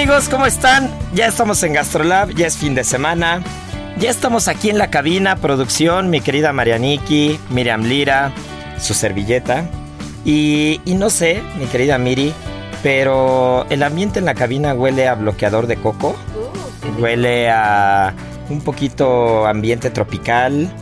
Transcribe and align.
amigos, 0.00 0.30
¿cómo 0.30 0.46
están? 0.46 0.90
Ya 1.12 1.26
estamos 1.26 1.62
en 1.62 1.74
GastroLab, 1.74 2.30
ya 2.30 2.46
es 2.46 2.56
fin 2.56 2.74
de 2.74 2.84
semana. 2.84 3.42
Ya 3.98 4.08
estamos 4.08 4.48
aquí 4.48 4.70
en 4.70 4.78
la 4.78 4.88
cabina, 4.88 5.36
producción, 5.36 6.08
mi 6.08 6.22
querida 6.22 6.54
Marianiki, 6.54 7.38
Miriam 7.50 7.82
Lira, 7.82 8.32
su 8.78 8.94
servilleta. 8.94 9.68
Y, 10.24 10.80
y 10.86 10.94
no 10.94 11.10
sé, 11.10 11.42
mi 11.58 11.66
querida 11.66 11.98
Miri, 11.98 12.32
pero 12.82 13.66
el 13.68 13.82
ambiente 13.82 14.20
en 14.20 14.24
la 14.24 14.32
cabina 14.32 14.72
huele 14.72 15.06
a 15.06 15.16
bloqueador 15.16 15.66
de 15.66 15.76
coco, 15.76 16.16
huele 16.98 17.50
a 17.50 18.14
un 18.48 18.62
poquito 18.62 19.46
ambiente 19.46 19.90
tropical, 19.90 20.72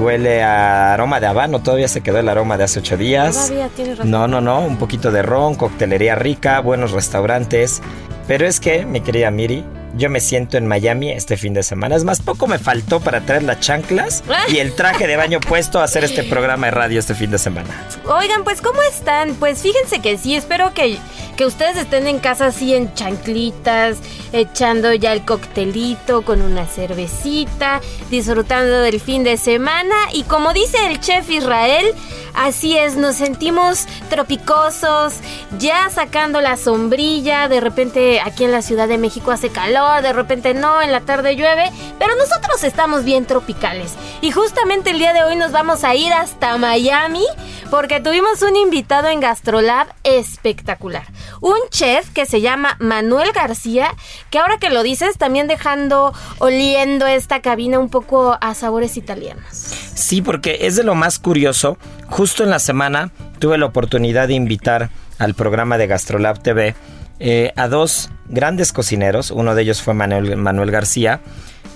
huele 0.00 0.42
a 0.42 0.94
aroma 0.94 1.20
de 1.20 1.28
habano, 1.28 1.60
todavía 1.60 1.86
se 1.86 2.00
quedó 2.00 2.18
el 2.18 2.28
aroma 2.28 2.56
de 2.56 2.64
hace 2.64 2.80
ocho 2.80 2.96
días. 2.96 3.36
Todavía 3.36 3.68
tiene 3.68 3.94
razón. 3.94 4.10
No, 4.10 4.26
no, 4.26 4.40
no, 4.40 4.58
un 4.62 4.78
poquito 4.78 5.12
de 5.12 5.22
ron, 5.22 5.54
coctelería 5.54 6.16
rica, 6.16 6.58
buenos 6.58 6.90
restaurantes. 6.90 7.80
Pero 8.26 8.46
es 8.46 8.58
que, 8.58 8.86
mi 8.86 9.00
querida 9.00 9.30
Miri, 9.30 9.64
yo 9.96 10.10
me 10.10 10.20
siento 10.20 10.56
en 10.56 10.66
Miami 10.66 11.10
este 11.10 11.36
fin 11.36 11.54
de 11.54 11.62
semana. 11.62 11.96
Es 11.96 12.04
más, 12.04 12.20
poco 12.20 12.46
me 12.46 12.58
faltó 12.58 13.00
para 13.00 13.20
traer 13.20 13.42
las 13.42 13.60
chanclas 13.60 14.24
y 14.48 14.58
el 14.58 14.74
traje 14.74 15.06
de 15.06 15.16
baño 15.16 15.40
puesto 15.40 15.80
a 15.80 15.84
hacer 15.84 16.04
este 16.04 16.22
programa 16.24 16.66
de 16.66 16.72
radio 16.72 17.00
este 17.00 17.14
fin 17.14 17.30
de 17.30 17.38
semana. 17.38 17.88
Oigan, 18.06 18.44
pues 18.44 18.60
¿cómo 18.60 18.82
están? 18.82 19.34
Pues 19.34 19.60
fíjense 19.60 20.00
que 20.00 20.18
sí, 20.18 20.34
espero 20.34 20.74
que, 20.74 20.98
que 21.36 21.46
ustedes 21.46 21.76
estén 21.76 22.06
en 22.06 22.18
casa 22.18 22.46
así 22.46 22.74
en 22.74 22.92
chanclitas, 22.94 23.98
echando 24.32 24.92
ya 24.92 25.12
el 25.12 25.24
coctelito 25.24 26.22
con 26.22 26.42
una 26.42 26.66
cervecita, 26.66 27.80
disfrutando 28.10 28.80
del 28.80 29.00
fin 29.00 29.24
de 29.24 29.36
semana 29.36 29.94
y 30.12 30.24
como 30.24 30.52
dice 30.52 30.76
el 30.88 31.00
chef 31.00 31.30
Israel, 31.30 31.86
así 32.34 32.76
es, 32.76 32.96
nos 32.96 33.16
sentimos 33.16 33.86
tropicosos, 34.10 35.14
ya 35.58 35.88
sacando 35.90 36.40
la 36.40 36.56
sombrilla, 36.56 37.48
de 37.48 37.60
repente 37.60 38.20
aquí 38.20 38.44
en 38.44 38.52
la 38.52 38.62
Ciudad 38.62 38.88
de 38.88 38.98
México 38.98 39.30
hace 39.30 39.50
calor, 39.50 39.83
de 40.02 40.12
repente 40.12 40.54
no, 40.54 40.80
en 40.82 40.92
la 40.92 41.00
tarde 41.00 41.36
llueve, 41.36 41.70
pero 41.98 42.14
nosotros 42.16 42.62
estamos 42.64 43.04
bien 43.04 43.26
tropicales. 43.26 43.94
Y 44.20 44.30
justamente 44.30 44.90
el 44.90 44.98
día 44.98 45.12
de 45.12 45.24
hoy 45.24 45.36
nos 45.36 45.52
vamos 45.52 45.84
a 45.84 45.94
ir 45.94 46.12
hasta 46.12 46.56
Miami 46.58 47.24
porque 47.70 48.00
tuvimos 48.00 48.42
un 48.42 48.56
invitado 48.56 49.08
en 49.08 49.20
Gastrolab 49.20 49.88
espectacular. 50.04 51.06
Un 51.40 51.58
chef 51.70 52.08
que 52.10 52.26
se 52.26 52.40
llama 52.40 52.76
Manuel 52.78 53.32
García, 53.32 53.94
que 54.30 54.38
ahora 54.38 54.58
que 54.58 54.70
lo 54.70 54.82
dices, 54.82 55.18
también 55.18 55.48
dejando, 55.48 56.12
oliendo 56.38 57.06
esta 57.06 57.42
cabina 57.42 57.78
un 57.78 57.88
poco 57.88 58.38
a 58.40 58.54
sabores 58.54 58.96
italianos. 58.96 59.44
Sí, 59.50 60.22
porque 60.22 60.58
es 60.62 60.76
de 60.76 60.84
lo 60.84 60.94
más 60.94 61.18
curioso. 61.18 61.76
Justo 62.08 62.44
en 62.44 62.50
la 62.50 62.58
semana 62.58 63.10
tuve 63.38 63.58
la 63.58 63.66
oportunidad 63.66 64.28
de 64.28 64.34
invitar 64.34 64.90
al 65.18 65.34
programa 65.34 65.78
de 65.78 65.86
Gastrolab 65.86 66.40
TV 66.42 66.74
eh, 67.20 67.52
a 67.56 67.68
dos 67.68 68.10
grandes 68.28 68.72
cocineros. 68.72 69.30
Uno 69.30 69.54
de 69.54 69.62
ellos 69.62 69.82
fue 69.82 69.94
Manuel, 69.94 70.36
Manuel 70.36 70.70
García 70.70 71.20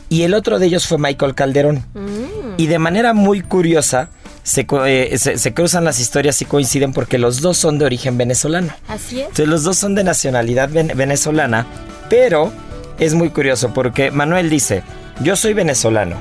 y 0.08 0.22
el 0.22 0.34
otro 0.34 0.58
de 0.58 0.66
ellos 0.66 0.86
fue 0.86 0.98
Michael 0.98 1.34
Calderón. 1.34 1.84
Y 2.56 2.66
de 2.66 2.78
manera 2.78 3.12
muy 3.14 3.40
curiosa 3.42 4.08
se, 4.42 4.66
eh, 4.86 5.16
se- 5.18 5.38
se 5.38 5.54
cruzan 5.54 5.84
las 5.84 6.00
historias 6.00 6.40
y 6.42 6.44
coinciden 6.44 6.92
porque 6.92 7.18
los 7.18 7.40
dos 7.40 7.56
son 7.58 7.78
de 7.78 7.84
origen 7.84 8.16
venezolano. 8.18 8.72
Así 8.88 9.16
es. 9.20 9.26
Entonces 9.26 9.48
los 9.48 9.62
dos 9.62 9.76
son 9.76 9.94
de 9.94 10.02
nacionalidad 10.04 10.68
ven- 10.70 10.92
venezolana, 10.96 11.66
pero 12.10 12.50
es 12.98 13.14
muy 13.14 13.30
curioso 13.30 13.72
porque 13.74 14.10
Manuel 14.10 14.50
dice, 14.50 14.82
yo 15.20 15.36
soy 15.36 15.52
venezolano, 15.54 16.16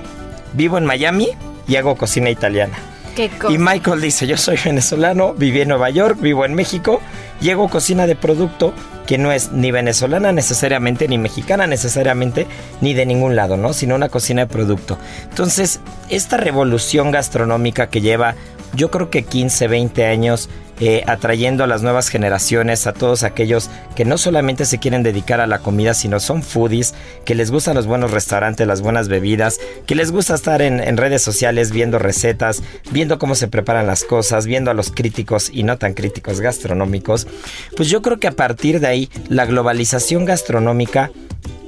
vivo 0.54 0.78
en 0.78 0.86
Miami 0.86 1.30
y 1.68 1.78
hago 1.78 1.96
cocina 1.96 2.30
italiana. 2.30 2.78
Qué 3.16 3.30
cosa. 3.30 3.52
Y 3.52 3.58
Michael 3.58 4.00
dice, 4.02 4.28
yo 4.28 4.38
soy 4.38 4.58
venezolano, 4.64 5.34
viví 5.34 5.62
en 5.62 5.70
Nueva 5.70 5.90
York, 5.90 6.18
vivo 6.22 6.46
en 6.46 6.54
México 6.54 7.02
y 7.42 7.50
hago 7.50 7.68
cocina 7.70 8.06
de 8.06 8.16
producto 8.16 8.74
que 9.08 9.18
no 9.18 9.32
es 9.32 9.52
ni 9.52 9.72
venezolana 9.72 10.32
necesariamente, 10.32 11.08
ni 11.08 11.18
mexicana 11.18 11.66
necesariamente, 11.66 12.46
ni 12.82 12.94
de 12.94 13.08
ningún 13.08 13.36
lado, 13.36 13.58
¿no? 13.58 13.74
Sino 13.74 13.96
una 13.96 14.10
cocina 14.10 14.42
de 14.42 14.54
producto. 14.54 15.00
Entonces, 15.30 15.80
esta 16.10 16.38
revolución 16.38 17.10
gastronómica 17.12 17.88
que 17.88 18.02
lleva, 18.02 18.36
yo 18.74 18.92
creo 18.92 19.10
que 19.10 19.24
15, 19.24 19.68
20 19.68 20.06
años, 20.06 20.50
eh, 20.80 21.04
atrayendo 21.08 21.64
a 21.64 21.68
las 21.68 21.82
nuevas 21.82 22.10
generaciones, 22.10 22.88
a 22.88 22.94
todos 22.94 23.24
aquellos 23.24 23.70
que 23.96 24.06
no 24.06 24.18
solamente 24.18 24.66
se 24.66 24.78
quieren 24.78 25.04
dedicar 25.04 25.42
a 25.42 25.48
la 25.48 25.60
comida, 25.60 25.94
sino 25.94 26.20
son 26.20 26.44
foodies, 26.44 26.94
que 27.26 27.36
les 27.36 27.52
gustan 27.52 27.76
los 27.76 27.88
buenos 27.88 28.12
restaurantes, 28.12 28.68
las 28.68 28.82
buenas 28.82 29.08
bebidas, 29.08 29.60
que 29.86 29.96
les 29.96 30.12
gusta 30.12 30.36
estar 30.36 30.62
en, 30.62 30.80
en 30.80 30.98
redes 30.98 31.22
sociales 31.22 31.72
viendo 31.72 32.00
recetas, 32.00 32.62
viendo 32.92 33.18
cómo 33.20 33.36
se 33.36 33.48
preparan 33.48 33.88
las 33.88 34.04
cosas, 34.04 34.46
viendo 34.46 34.72
a 34.72 34.74
los 34.74 34.92
críticos 34.92 35.50
y 35.52 35.64
no 35.64 35.78
tan 35.78 35.94
críticos 35.94 36.42
gastronómicos, 36.42 37.28
pues 37.76 37.90
yo 37.90 38.02
creo 38.02 38.20
que 38.20 38.28
a 38.28 38.32
partir 38.32 38.80
de 38.80 38.88
ahí 38.88 39.10
la 39.30 39.46
globalización 39.46 40.26
gastronómica 40.26 41.12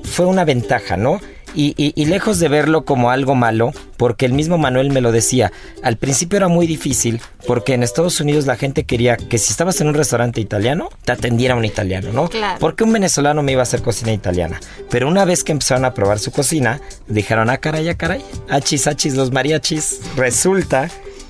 fue 0.04 0.26
una 0.26 0.46
ventaja, 0.46 0.98
¿no? 0.98 1.20
Y, 1.56 1.74
y- 1.78 1.94
y 1.96 2.06
lejos 2.06 2.40
de 2.40 2.48
verlo 2.48 2.86
como 2.86 3.10
algo 3.12 3.36
malo, 3.36 3.72
porque 3.98 4.26
el 4.26 4.34
mismo 4.34 4.58
Manuel 4.58 4.92
me 4.92 5.02
lo 5.02 5.12
decía, 5.12 5.52
al 5.84 5.98
principio 5.98 6.38
era 6.38 6.48
muy 6.48 6.68
difícil, 6.68 7.22
porque 7.48 7.74
en 7.74 7.84
Estados 7.84 8.20
Unidos 8.22 8.46
la 8.46 8.56
gente 8.56 8.84
quería 8.86 9.18
que 9.18 9.38
si 9.38 9.52
estabas 9.52 9.82
en 9.82 9.88
un 9.88 9.94
restaurante 9.94 10.40
italiano, 10.42 10.90
te 11.06 11.12
atendiera 11.12 11.56
un 11.56 11.66
italiano, 11.66 12.12
¿no? 12.14 12.30
Claro. 12.30 12.58
Porque 12.60 12.84
un 12.84 12.94
venezolano 12.94 13.42
me 13.44 13.52
iba 13.54 13.62
a 13.62 13.64
hacer 13.64 13.82
cocina 13.82 14.14
italiana. 14.14 14.60
Pero 14.90 15.08
una 15.08 15.26
vez 15.26 15.44
que 15.44 15.52
empezaron 15.52 15.86
a 15.86 15.94
probar 15.94 16.20
su 16.20 16.32
cocina, 16.32 16.80
dijeron, 17.08 17.50
ah, 17.50 17.58
caray, 17.58 17.90
ah, 17.90 17.96
caray, 17.98 18.22
achis, 18.50 18.88
achis, 18.88 19.16
los 19.16 19.32
mariachis. 19.32 20.02
Resulta 20.16 20.90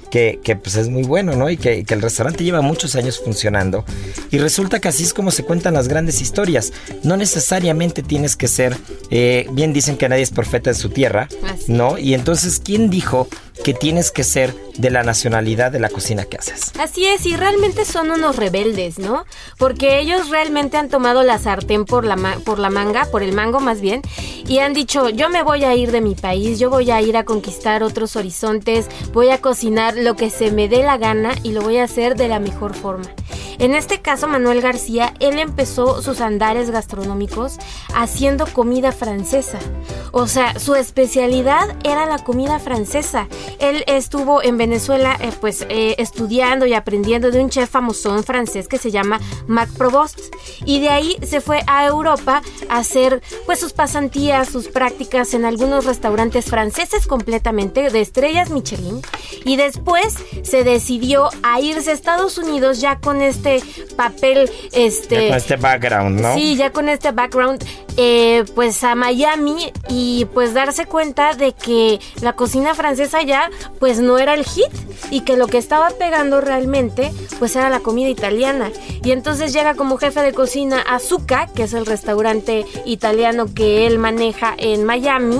que, 0.09 0.39
que, 0.43 0.55
pues 0.55 0.75
es 0.75 0.89
muy 0.89 1.03
bueno, 1.03 1.35
¿no? 1.35 1.49
Y 1.49 1.57
que, 1.57 1.83
que 1.83 1.93
el 1.93 2.01
restaurante 2.01 2.43
lleva 2.43 2.61
muchos 2.61 2.95
años 2.95 3.19
funcionando. 3.23 3.85
Y 4.31 4.37
resulta 4.37 4.79
que 4.79 4.87
así 4.87 5.03
es 5.03 5.13
como 5.13 5.31
se 5.31 5.43
cuentan 5.43 5.73
las 5.73 5.87
grandes 5.87 6.21
historias. 6.21 6.73
No 7.03 7.17
necesariamente 7.17 8.03
tienes 8.03 8.35
que 8.35 8.47
ser, 8.47 8.75
eh, 9.09 9.47
bien 9.51 9.73
dicen 9.73 9.97
que 9.97 10.09
nadie 10.09 10.23
es 10.23 10.31
profeta 10.31 10.69
en 10.69 10.75
su 10.75 10.89
tierra, 10.89 11.27
Así 11.51 11.71
¿no? 11.71 11.97
Y 11.97 12.13
entonces, 12.13 12.61
¿quién 12.63 12.89
dijo 12.89 13.27
que 13.63 13.73
tienes 13.73 14.11
que 14.11 14.23
ser 14.23 14.55
de 14.77 14.89
la 14.89 15.03
nacionalidad 15.03 15.71
de 15.71 15.79
la 15.79 15.89
cocina 15.89 16.25
que 16.25 16.37
haces? 16.37 16.71
Así 16.79 17.05
es, 17.05 17.25
y 17.25 17.35
realmente 17.35 17.85
son 17.85 18.11
unos 18.11 18.35
rebeldes, 18.35 18.99
¿no? 18.99 19.25
Porque 19.57 19.99
ellos 19.99 20.29
realmente 20.29 20.77
han 20.77 20.89
tomado 20.89 21.23
la 21.23 21.37
sartén 21.39 21.85
por 21.85 22.05
la, 22.05 22.15
por 22.45 22.59
la 22.59 22.69
manga, 22.69 23.05
por 23.05 23.23
el 23.23 23.33
mango 23.33 23.59
más 23.59 23.81
bien, 23.81 24.01
y 24.47 24.59
han 24.59 24.73
dicho, 24.73 25.09
yo 25.09 25.29
me 25.29 25.43
voy 25.43 25.63
a 25.63 25.75
ir 25.75 25.91
de 25.91 26.01
mi 26.01 26.15
país, 26.15 26.59
yo 26.59 26.69
voy 26.69 26.91
a 26.91 27.01
ir 27.01 27.17
a 27.17 27.25
conquistar 27.25 27.83
otros 27.83 28.15
horizontes, 28.15 28.87
voy 29.13 29.29
a 29.29 29.41
cocinar 29.41 29.95
lo 29.95 30.15
que 30.15 30.29
se 30.29 30.51
me 30.51 30.67
dé 30.67 30.83
la 30.83 30.97
gana 30.97 31.33
y 31.43 31.51
lo 31.51 31.61
voy 31.61 31.77
a 31.77 31.83
hacer 31.83 32.15
de 32.15 32.27
la 32.27 32.39
mejor 32.39 32.73
forma. 32.75 33.09
En 33.59 33.75
este 33.75 34.01
caso, 34.01 34.29
Manuel 34.29 34.61
García, 34.61 35.13
él 35.19 35.37
empezó 35.37 36.01
sus 36.01 36.21
andares 36.21 36.71
gastronómicos 36.71 37.57
haciendo 37.93 38.47
comida 38.47 38.93
francesa. 38.93 39.59
O 40.13 40.27
sea, 40.27 40.57
su 40.57 40.75
especialidad 40.75 41.75
era 41.83 42.05
la 42.05 42.19
comida 42.19 42.59
francesa. 42.59 43.27
Él 43.59 43.83
estuvo 43.87 44.43
en 44.43 44.57
Venezuela, 44.57 45.17
eh, 45.19 45.31
pues, 45.39 45.65
eh, 45.69 45.95
estudiando 45.97 46.65
y 46.65 46.73
aprendiendo 46.73 47.31
de 47.31 47.41
un 47.41 47.49
chef 47.49 47.69
famosón 47.69 48.23
francés 48.23 48.67
que 48.67 48.77
se 48.77 48.91
llama 48.91 49.19
Mac 49.47 49.69
Provost. 49.77 50.19
y 50.65 50.81
de 50.81 50.89
ahí 50.89 51.17
se 51.23 51.41
fue 51.41 51.61
a 51.67 51.85
Europa 51.85 52.41
a 52.69 52.77
hacer 52.77 53.21
pues 53.45 53.59
sus 53.59 53.73
pasantías, 53.73 54.49
sus 54.49 54.67
prácticas 54.67 55.33
en 55.33 55.45
algunos 55.45 55.85
restaurantes 55.85 56.45
franceses 56.45 57.07
completamente 57.07 57.89
de 57.89 58.01
estrellas 58.01 58.49
Michelin 58.49 59.01
y 59.45 59.55
después 59.55 60.15
se 60.43 60.63
decidió 60.63 61.29
a 61.43 61.59
irse 61.59 61.91
a 61.91 61.93
Estados 61.93 62.37
Unidos 62.37 62.81
ya 62.81 62.99
con 62.99 63.21
este 63.21 63.61
papel 63.95 64.49
este 64.73 65.27
con 65.27 65.37
este 65.37 65.55
background, 65.55 66.19
¿no? 66.19 66.33
Sí, 66.35 66.55
ya 66.55 66.71
con 66.71 66.89
este 66.89 67.11
background 67.11 67.63
eh, 67.97 68.45
pues 68.55 68.83
a 68.83 68.95
Miami 68.95 69.71
y 69.89 70.25
pues 70.33 70.53
darse 70.53 70.85
cuenta 70.85 71.33
de 71.33 71.53
que 71.53 71.99
la 72.21 72.33
cocina 72.33 72.73
francesa 72.73 73.21
ya 73.23 73.38
pues 73.79 73.99
no 73.99 74.17
era 74.17 74.33
el 74.33 74.45
hit 74.45 74.71
y 75.11 75.21
que 75.21 75.37
lo 75.37 75.47
que 75.47 75.57
estaba 75.57 75.89
pegando 75.91 76.41
realmente 76.41 77.11
pues 77.39 77.55
era 77.55 77.69
la 77.69 77.79
comida 77.79 78.09
italiana. 78.09 78.71
Y 79.03 79.11
entonces 79.11 79.53
llega 79.53 79.75
como 79.75 79.97
jefe 79.97 80.21
de 80.21 80.33
cocina 80.33 80.81
a 80.81 80.99
Zucca, 80.99 81.47
que 81.53 81.63
es 81.63 81.73
el 81.73 81.85
restaurante 81.85 82.65
italiano 82.85 83.47
que 83.53 83.87
él 83.87 83.99
maneja 83.99 84.53
en 84.57 84.83
Miami. 84.83 85.39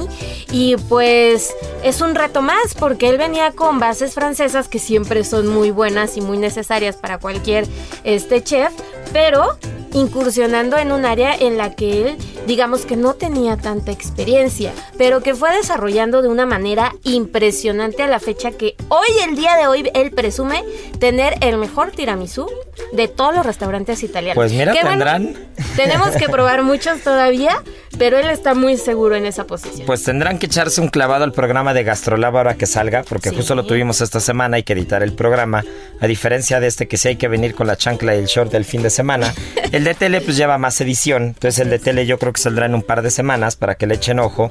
Y 0.52 0.78
pues 0.88 1.54
es 1.84 2.02
un 2.02 2.16
reto 2.16 2.42
más 2.42 2.76
porque 2.78 3.10
él 3.10 3.18
venía 3.18 3.52
con 3.52 3.80
bases 3.80 4.14
francesas 4.14 4.68
que 4.68 4.80
siempre 4.80 5.24
son 5.24 5.48
muy 5.48 5.72
buenas 5.72 6.18
y 6.18 6.22
muy 6.22 6.38
necesarias 6.38 6.96
para 6.96 7.20
cualquier 7.20 7.68
este 8.04 8.44
chef, 8.44 8.74
pero 9.14 9.58
incursionando 9.94 10.78
en 10.78 10.92
un 10.92 11.06
área 11.06 11.36
en 11.36 11.58
la 11.58 11.76
que 11.76 12.02
él, 12.02 12.18
digamos 12.48 12.86
que 12.86 12.96
no 12.96 13.14
tenía 13.14 13.58
tanta 13.58 13.92
experiencia, 13.92 14.72
pero 14.98 15.22
que 15.22 15.36
fue 15.36 15.54
desarrollando 15.56 16.22
de 16.22 16.28
una 16.28 16.46
manera 16.46 16.94
impresionante 17.04 18.04
a 18.04 18.08
la 18.08 18.20
fecha 18.20 18.52
que 18.52 18.76
hoy, 18.90 19.08
el 19.28 19.36
día 19.36 19.56
de 19.56 19.68
hoy, 19.68 19.90
él 19.94 20.12
presume 20.12 20.64
tener 21.00 21.36
el 21.42 21.58
mejor 21.58 21.92
tiramisú 21.92 22.48
de 22.92 23.08
todos 23.08 23.36
los 23.36 23.46
restaurantes 23.46 24.04
italianos. 24.04 24.36
Pues 24.36 24.52
mira, 24.54 24.74
tendrán. 24.74 25.36
tenemos 25.76 26.16
que 26.16 26.28
probar 26.30 26.64
muchos 26.70 27.02
todavía, 27.02 27.62
pero 27.98 28.18
él 28.18 28.30
está 28.30 28.54
muy 28.54 28.78
seguro 28.78 29.16
en 29.16 29.26
esa 29.26 29.46
posición. 29.46 29.86
Pues 29.86 30.04
tendrán 30.04 30.40
que 30.40 30.46
echarse 30.48 30.82
un 30.82 30.88
clavado 30.90 31.24
al 31.24 31.32
programa 31.32 31.74
de 31.74 31.84
Gastrolab 31.84 32.38
ahora 32.38 32.56
que 32.56 32.66
salga, 32.66 33.04
porque 33.04 33.32
justo 33.32 33.56
lo 33.56 33.66
tuvimos 33.66 34.02
esta 34.02 34.20
semana, 34.20 34.58
hay 34.58 34.64
que 34.64 34.74
editar 34.74 35.04
el 35.04 35.14
programa, 35.14 35.64
a 36.00 36.08
diferencia 36.08 36.60
de 36.60 36.68
este 36.68 36.88
que 36.88 36.98
sí 36.98 37.10
hay 37.10 37.16
que 37.16 37.28
venir 37.28 37.54
con 37.54 37.68
la 37.68 37.76
chancla 37.76 38.16
y 38.16 38.20
el 38.20 38.26
short 38.26 38.52
del 38.52 38.66
fin 38.66 38.82
de 38.82 38.90
semana. 38.90 39.34
El 39.80 39.86
de 39.86 39.94
tele 39.94 40.20
pues 40.20 40.36
lleva 40.36 40.58
más 40.58 40.82
edición, 40.82 41.24
entonces 41.28 41.58
el 41.60 41.70
de 41.70 41.80
tele 41.80 42.06
yo 42.06 42.20
creo 42.20 42.34
que 42.34 42.42
saldrá 42.42 42.66
en 42.66 42.76
un 42.76 42.82
par 42.82 43.02
de 43.02 43.10
semanas 43.10 43.56
para 43.56 43.76
que 43.76 43.88
le 43.88 43.96
echen 43.96 44.20
ojo. 44.20 44.50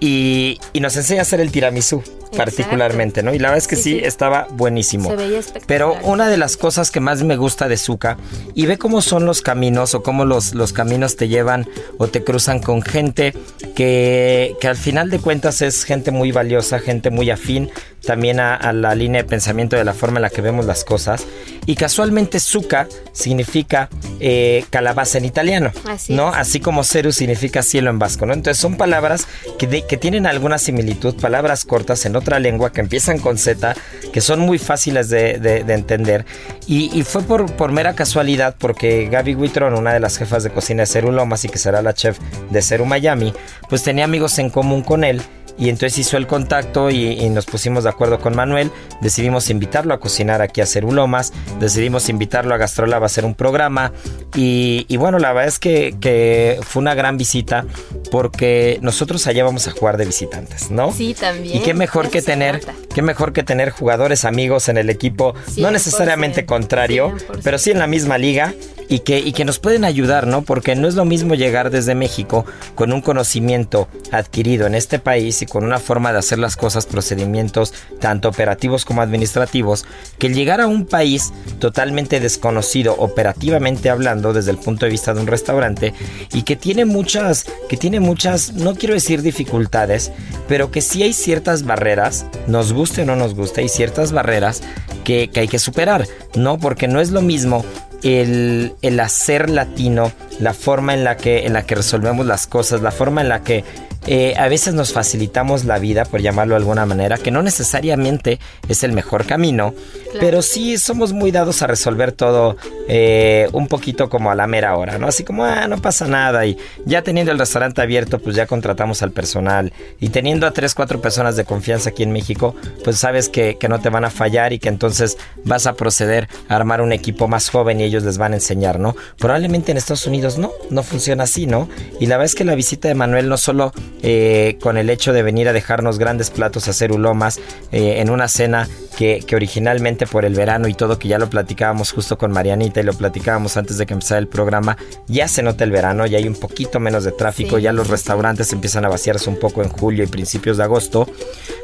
Y, 0.00 0.60
nos 0.78 0.94
enseña 0.98 1.20
a 1.20 1.22
hacer 1.22 1.40
el 1.40 1.50
tiramisú 1.50 2.02
particularmente, 2.36 3.22
¿no? 3.22 3.32
Y 3.32 3.38
la 3.38 3.48
verdad 3.48 3.56
es 3.56 3.68
que 3.68 3.76
sí, 3.76 3.98
estaba 4.04 4.46
buenísimo. 4.50 5.08
Se 5.08 5.16
veía 5.16 5.38
espectacular. 5.38 5.66
Pero 5.66 5.96
una 6.02 6.28
de 6.28 6.36
las 6.36 6.58
cosas 6.58 6.90
que 6.90 7.00
más 7.00 7.22
me 7.22 7.38
gusta 7.38 7.68
de 7.68 7.78
Zuka, 7.78 8.18
y 8.54 8.66
ve 8.66 8.76
cómo 8.76 9.00
son 9.00 9.24
los 9.24 9.40
caminos 9.40 9.94
o 9.94 10.02
cómo 10.02 10.26
los, 10.26 10.54
los 10.54 10.74
caminos 10.74 11.16
te 11.16 11.28
llevan 11.28 11.66
o 11.96 12.08
te 12.08 12.22
cruzan 12.22 12.60
con 12.60 12.82
gente 12.82 13.32
que, 13.74 14.56
que 14.60 14.68
al 14.68 14.76
final 14.76 15.08
de 15.08 15.20
cuentas 15.20 15.62
es 15.62 15.84
gente 15.84 16.10
muy 16.10 16.32
valiosa, 16.32 16.80
gente 16.80 17.08
muy 17.08 17.30
afín 17.30 17.70
también 18.06 18.40
a, 18.40 18.72
la 18.72 18.94
línea 18.94 19.22
de 19.22 19.28
pensamiento 19.28 19.76
de 19.76 19.84
la 19.84 19.92
forma 19.92 20.18
en 20.18 20.22
la 20.22 20.30
que 20.30 20.40
vemos 20.40 20.64
las 20.64 20.84
cosas. 20.84 21.26
Y 21.66 21.74
casualmente 21.74 22.38
Zuka 22.38 22.86
significa 23.12 23.88
eh, 24.20 24.64
calabaza 24.70 25.18
en 25.18 25.24
italiano, 25.24 25.72
Así 25.88 26.14
¿no? 26.14 26.30
es. 26.30 26.36
Así 26.36 26.60
como 26.60 26.84
Ceru 26.84 27.10
significa 27.12 27.62
cielo 27.62 27.90
en 27.90 27.98
vasco, 27.98 28.24
¿no? 28.24 28.34
Entonces 28.34 28.60
son 28.60 28.76
palabras 28.76 29.26
que, 29.58 29.66
de- 29.66 29.82
que 29.84 29.96
tienen 29.96 30.26
alguna 30.26 30.58
similitud, 30.58 31.16
palabras 31.20 31.64
cortas 31.64 32.06
en 32.06 32.14
otra 32.14 32.38
lengua 32.38 32.72
que 32.72 32.80
empiezan 32.82 33.18
con 33.18 33.36
Z, 33.36 33.74
que 34.12 34.20
son 34.20 34.38
muy 34.40 34.58
fáciles 34.58 35.08
de, 35.08 35.38
de- 35.38 35.64
de 35.64 35.74
entender. 35.74 36.24
Y, 36.68 36.96
y 36.96 37.02
fue 37.02 37.22
por, 37.22 37.50
por 37.54 37.72
mera 37.72 37.94
casualidad, 37.94 38.54
porque 38.56 39.08
Gaby 39.10 39.34
Huitrón, 39.34 39.74
una 39.74 39.92
de 39.92 39.98
las 40.00 40.16
jefas 40.18 40.44
de 40.44 40.50
cocina 40.50 40.82
de 40.82 40.86
Ceru 40.86 41.10
Lomas 41.10 41.44
y 41.44 41.48
que 41.48 41.58
será 41.58 41.82
la 41.82 41.94
chef 41.94 42.18
de 42.50 42.62
Ceru 42.62 42.86
Miami, 42.86 43.34
pues 43.68 43.82
tenía 43.82 44.04
amigos 44.04 44.38
en 44.38 44.50
común 44.50 44.82
con 44.82 45.02
él. 45.02 45.20
Y 45.58 45.68
entonces 45.68 45.98
hizo 45.98 46.16
el 46.16 46.26
contacto 46.26 46.90
y, 46.90 47.12
y 47.12 47.28
nos 47.30 47.46
pusimos 47.46 47.84
de 47.84 47.90
acuerdo 47.90 48.20
con 48.20 48.36
Manuel. 48.36 48.70
Decidimos 49.00 49.50
invitarlo 49.50 49.94
a 49.94 50.00
cocinar 50.00 50.42
aquí 50.42 50.60
a 50.60 50.66
Cerulomas. 50.66 51.32
Decidimos 51.60 52.08
invitarlo 52.08 52.54
a 52.54 52.58
Gastrolab 52.58 53.02
a 53.02 53.06
hacer 53.06 53.24
un 53.24 53.34
programa. 53.34 53.92
Y, 54.34 54.84
y 54.88 54.96
bueno, 54.96 55.18
la 55.18 55.32
verdad 55.32 55.48
es 55.48 55.58
que, 55.58 55.96
que 56.00 56.58
fue 56.62 56.80
una 56.80 56.94
gran 56.94 57.16
visita 57.16 57.64
porque 58.10 58.78
nosotros 58.82 59.26
allá 59.26 59.44
vamos 59.44 59.66
a 59.68 59.70
jugar 59.70 59.96
de 59.96 60.04
visitantes, 60.04 60.70
¿no? 60.70 60.92
Sí, 60.92 61.14
también. 61.14 61.56
Y 61.56 61.60
qué 61.60 61.74
mejor 61.74 62.10
que 62.10 62.22
tener, 62.22 62.60
qué 62.94 63.02
mejor 63.02 63.32
que 63.32 63.42
tener 63.42 63.70
jugadores 63.70 64.24
amigos 64.24 64.68
en 64.68 64.76
el 64.76 64.90
equipo, 64.90 65.34
no 65.56 65.68
100%, 65.68 65.72
necesariamente 65.72 66.46
contrario, 66.46 67.12
100%. 67.12 67.40
pero 67.42 67.58
sí 67.58 67.70
en 67.70 67.78
la 67.78 67.86
misma 67.86 68.18
liga 68.18 68.54
y 68.88 69.00
que, 69.00 69.18
y 69.18 69.32
que 69.32 69.44
nos 69.44 69.58
pueden 69.58 69.84
ayudar, 69.84 70.26
¿no? 70.26 70.42
Porque 70.42 70.76
no 70.76 70.88
es 70.88 70.94
lo 70.94 71.04
mismo 71.04 71.34
llegar 71.34 71.70
desde 71.70 71.94
México 71.94 72.44
con 72.74 72.92
un 72.92 73.00
conocimiento 73.00 73.88
adquirido 74.12 74.66
en 74.66 74.74
este 74.74 74.98
país 74.98 75.42
y 75.42 75.45
con 75.46 75.64
una 75.64 75.78
forma 75.78 76.12
de 76.12 76.18
hacer 76.18 76.38
las 76.38 76.56
cosas, 76.56 76.86
procedimientos 76.86 77.72
tanto 78.00 78.28
operativos 78.28 78.84
como 78.84 79.02
administrativos, 79.02 79.84
que 80.18 80.26
el 80.26 80.34
llegar 80.34 80.60
a 80.60 80.66
un 80.66 80.86
país 80.86 81.32
totalmente 81.58 82.20
desconocido 82.20 82.94
operativamente 82.98 83.90
hablando 83.90 84.32
desde 84.32 84.50
el 84.50 84.58
punto 84.58 84.86
de 84.86 84.92
vista 84.92 85.14
de 85.14 85.20
un 85.20 85.26
restaurante 85.26 85.94
y 86.32 86.42
que 86.42 86.56
tiene 86.56 86.84
muchas, 86.84 87.46
que 87.68 87.76
tiene 87.76 88.00
muchas, 88.00 88.52
no 88.52 88.74
quiero 88.74 88.94
decir 88.94 89.22
dificultades, 89.22 90.12
pero 90.48 90.70
que 90.70 90.80
sí 90.80 91.02
hay 91.02 91.12
ciertas 91.12 91.64
barreras, 91.64 92.26
nos 92.46 92.72
guste 92.72 93.02
o 93.02 93.04
no 93.04 93.16
nos 93.16 93.34
guste, 93.34 93.62
hay 93.62 93.68
ciertas 93.68 94.12
barreras 94.12 94.62
que, 95.04 95.28
que 95.28 95.40
hay 95.40 95.48
que 95.48 95.58
superar, 95.58 96.06
¿no? 96.34 96.58
Porque 96.58 96.88
no 96.88 97.00
es 97.00 97.10
lo 97.10 97.22
mismo 97.22 97.64
el, 98.02 98.74
el 98.82 99.00
hacer 99.00 99.50
latino, 99.50 100.12
la 100.38 100.54
forma 100.54 100.94
en 100.94 101.04
la 101.04 101.16
que, 101.16 101.46
en 101.46 101.52
la 101.52 101.64
que 101.64 101.74
resolvemos 101.74 102.26
las 102.26 102.46
cosas, 102.46 102.82
la 102.82 102.90
forma 102.90 103.20
en 103.20 103.28
la 103.28 103.42
que 103.42 103.64
eh, 104.06 104.34
a 104.36 104.48
veces 104.48 104.74
nos 104.74 104.92
facilitamos 104.92 105.64
la 105.64 105.78
vida, 105.78 106.04
por 106.04 106.20
llamarlo 106.20 106.54
de 106.54 106.58
alguna 106.58 106.86
manera, 106.86 107.18
que 107.18 107.30
no 107.30 107.42
necesariamente 107.42 108.38
es 108.68 108.84
el 108.84 108.92
mejor 108.92 109.26
camino, 109.26 109.74
pero 110.20 110.42
sí 110.42 110.78
somos 110.78 111.12
muy 111.12 111.30
dados 111.30 111.62
a 111.62 111.66
resolver 111.66 112.12
todo 112.12 112.56
eh, 112.88 113.48
un 113.52 113.68
poquito 113.68 114.08
como 114.08 114.30
a 114.30 114.34
la 114.34 114.46
mera 114.46 114.76
hora, 114.76 114.98
¿no? 114.98 115.08
Así 115.08 115.24
como, 115.24 115.44
ah, 115.44 115.66
no 115.68 115.78
pasa 115.78 116.06
nada, 116.06 116.46
y 116.46 116.56
ya 116.84 117.02
teniendo 117.02 117.32
el 117.32 117.38
restaurante 117.38 117.82
abierto, 117.82 118.18
pues 118.18 118.36
ya 118.36 118.46
contratamos 118.46 119.02
al 119.02 119.12
personal, 119.12 119.72
y 120.00 120.10
teniendo 120.10 120.46
a 120.46 120.52
tres, 120.52 120.74
cuatro 120.74 121.00
personas 121.00 121.36
de 121.36 121.44
confianza 121.44 121.90
aquí 121.90 122.02
en 122.02 122.12
México, 122.12 122.54
pues 122.84 122.98
sabes 122.98 123.28
que, 123.28 123.56
que 123.58 123.68
no 123.68 123.80
te 123.80 123.90
van 123.90 124.04
a 124.04 124.10
fallar 124.10 124.52
y 124.52 124.58
que 124.58 124.68
entonces 124.68 125.18
vas 125.44 125.66
a 125.66 125.74
proceder 125.74 126.28
a 126.48 126.56
armar 126.56 126.80
un 126.80 126.92
equipo 126.92 127.28
más 127.28 127.50
joven 127.50 127.80
y 127.80 127.84
ellos 127.84 128.04
les 128.04 128.18
van 128.18 128.32
a 128.32 128.36
enseñar, 128.36 128.78
¿no? 128.78 128.94
Probablemente 129.18 129.72
en 129.72 129.78
Estados 129.78 130.06
Unidos 130.06 130.38
no, 130.38 130.52
no 130.70 130.82
funciona 130.82 131.24
así, 131.24 131.46
¿no? 131.46 131.68
Y 132.00 132.06
la 132.06 132.16
verdad 132.16 132.26
es 132.26 132.34
que 132.34 132.44
la 132.44 132.54
visita 132.54 132.88
de 132.88 132.94
Manuel 132.94 133.28
no 133.28 133.36
solo 133.36 133.72
eh, 134.02 134.58
con 134.60 134.76
el 134.76 134.90
hecho 134.90 135.12
de 135.12 135.22
venir 135.22 135.48
a 135.48 135.52
dejarnos 135.52 135.98
grandes 135.98 136.30
platos 136.30 136.68
a 136.68 136.70
hacer 136.70 136.92
ulomas 136.92 137.38
eh, 137.72 138.00
en 138.00 138.10
una 138.10 138.28
cena 138.28 138.68
que, 138.96 139.22
que 139.26 139.36
originalmente 139.36 140.06
por 140.06 140.24
el 140.24 140.34
verano 140.34 140.68
y 140.68 140.74
todo, 140.74 140.98
que 140.98 141.08
ya 141.08 141.18
lo 141.18 141.28
platicábamos 141.28 141.92
justo 141.92 142.16
con 142.16 142.32
Marianita 142.32 142.80
y 142.80 142.82
lo 142.82 142.94
platicábamos 142.94 143.56
antes 143.56 143.76
de 143.78 143.86
que 143.86 143.92
empezara 143.94 144.18
el 144.18 144.28
programa, 144.28 144.76
ya 145.06 145.28
se 145.28 145.42
nota 145.42 145.64
el 145.64 145.70
verano, 145.70 146.06
ya 146.06 146.18
hay 146.18 146.26
un 146.26 146.34
poquito 146.34 146.80
menos 146.80 147.04
de 147.04 147.12
tráfico, 147.12 147.56
Sí. 147.56 147.62
ya 147.62 147.72
los 147.72 147.88
restaurantes 147.88 148.52
empiezan 148.52 148.84
a 148.84 148.88
vaciarse 148.88 149.28
un 149.28 149.38
poco 149.38 149.62
en 149.62 149.68
julio 149.68 150.02
y 150.04 150.06
principios 150.06 150.56
de 150.56 150.62
agosto, 150.64 151.06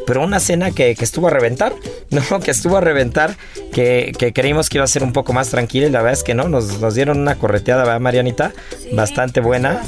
pero 0.07 0.23
una 0.23 0.41
cena 0.41 0.73
que, 0.73 0.95
que 0.95 1.05
estuvo 1.05 1.29
a 1.29 1.31
reventar, 1.31 1.75
¿no? 2.11 2.41
Que 2.41 2.51
estuvo 2.51 2.77
a 2.77 2.81
reventar, 2.83 3.37
que, 3.73 4.12
que 4.19 4.33
creímos 4.33 4.69
que 4.69 4.79
iba 4.79 4.85
a 4.85 4.89
ser 4.89 5.03
un 5.03 5.12
poco 5.12 5.33
más 5.33 5.49
tranquila 5.49 5.87
y 5.87 5.91
la 5.91 6.01
verdad 6.03 6.19
es 6.19 6.23
que 6.25 6.35
no, 6.35 6.49
nos, 6.49 6.81
nos 6.81 6.95
dieron 6.95 7.19
una 7.19 7.37
correteada, 7.37 7.85
¿verdad, 7.85 8.01
Marianita? 8.01 8.53
bastante 8.93 9.41
buena. 9.41 9.83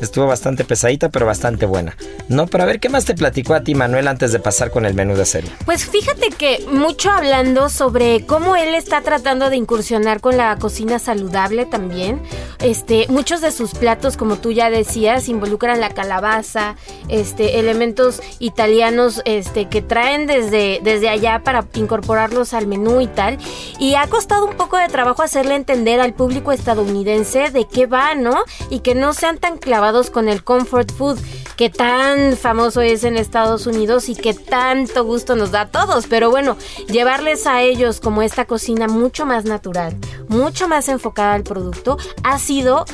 Estuvo 0.00 0.26
bastante 0.26 0.64
pesadita, 0.64 1.08
pero 1.08 1.24
bastante 1.24 1.66
buena. 1.66 1.96
No, 2.28 2.46
pero 2.46 2.64
a 2.64 2.66
ver, 2.66 2.80
¿qué 2.80 2.88
más 2.88 3.04
te 3.04 3.14
platicó 3.14 3.54
a 3.54 3.62
ti, 3.62 3.74
Manuel, 3.74 4.08
antes 4.08 4.32
de 4.32 4.40
pasar 4.40 4.70
con 4.70 4.86
el 4.86 4.94
menú 4.94 5.14
de 5.14 5.24
serie? 5.24 5.50
Pues 5.64 5.84
fíjate 5.86 6.30
que 6.30 6.64
mucho 6.70 7.10
hablando 7.10 7.68
sobre 7.68 8.26
cómo 8.26 8.56
él 8.56 8.74
está 8.74 9.02
tratando 9.02 9.50
de 9.50 9.56
incursionar 9.56 10.20
con 10.20 10.36
la 10.36 10.56
cocina 10.56 10.98
saludable 10.98 11.64
también. 11.64 12.20
Este, 12.60 13.06
muchos 13.08 13.40
de 13.40 13.52
sus 13.52 13.74
platos, 13.74 14.16
como 14.16 14.36
tú 14.36 14.50
ya 14.52 14.68
decías, 14.68 15.28
involucran 15.28 15.80
la 15.80 15.90
calabaza, 15.90 16.76
este, 17.08 17.60
elementos 17.60 18.20
italianos, 18.40 19.22
este, 19.26 19.68
que 19.68 19.80
traen 19.80 20.26
desde, 20.26 20.80
desde 20.82 21.08
allá 21.08 21.42
para 21.44 21.66
incorporarlos 21.74 22.52
al 22.52 22.66
menú 22.66 23.00
y 23.00 23.06
tal. 23.06 23.38
Y 23.78 23.94
ha 23.94 24.06
costado 24.08 24.46
un 24.46 24.56
poco 24.56 24.76
de 24.76 24.88
trabajo 24.88 25.22
hacerle 25.22 25.54
entender 25.54 26.00
al 26.00 26.14
público 26.14 26.52
estadounidense 26.52 27.50
de 27.50 27.66
qué 27.68 27.86
va, 27.86 28.14
¿no? 28.14 28.44
Y 28.70 28.80
que 28.80 28.94
no 28.94 29.14
sean 29.14 29.38
tan 29.38 29.58
clavados 29.58 29.83
con 30.10 30.30
el 30.30 30.42
comfort 30.42 30.90
food 30.92 31.18
que 31.58 31.68
tan 31.68 32.38
famoso 32.38 32.80
es 32.80 33.04
en 33.04 33.18
Estados 33.18 33.66
Unidos 33.66 34.08
y 34.08 34.14
que 34.14 34.32
tanto 34.32 35.04
gusto 35.04 35.36
nos 35.36 35.50
da 35.50 35.62
a 35.62 35.70
todos. 35.70 36.06
Pero 36.06 36.30
bueno, 36.30 36.56
llevarles 36.88 37.46
a 37.46 37.60
ellos 37.60 38.00
como 38.00 38.22
esta 38.22 38.46
cocina 38.46 38.88
mucho 38.88 39.26
más 39.26 39.44
natural, 39.44 39.94
mucho 40.28 40.68
más 40.68 40.88
enfocada 40.88 41.34
al 41.34 41.42
producto, 41.42 41.98
ha 42.22 42.38
sido 42.38 42.86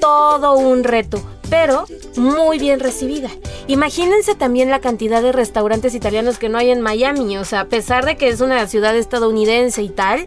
todo 0.00 0.54
un 0.54 0.82
reto, 0.82 1.22
pero 1.50 1.84
muy 2.16 2.58
bien 2.58 2.80
recibida. 2.80 3.28
Imagínense 3.66 4.34
también 4.34 4.70
la 4.70 4.80
cantidad 4.80 5.22
de 5.22 5.32
restaurantes 5.32 5.94
italianos 5.94 6.38
que 6.38 6.48
no 6.48 6.58
hay 6.58 6.70
en 6.70 6.80
Miami, 6.80 7.36
o 7.36 7.44
sea, 7.44 7.60
a 7.60 7.64
pesar 7.66 8.06
de 8.06 8.16
que 8.16 8.28
es 8.28 8.40
una 8.40 8.66
ciudad 8.66 8.96
estadounidense 8.96 9.82
y 9.82 9.90
tal, 9.90 10.24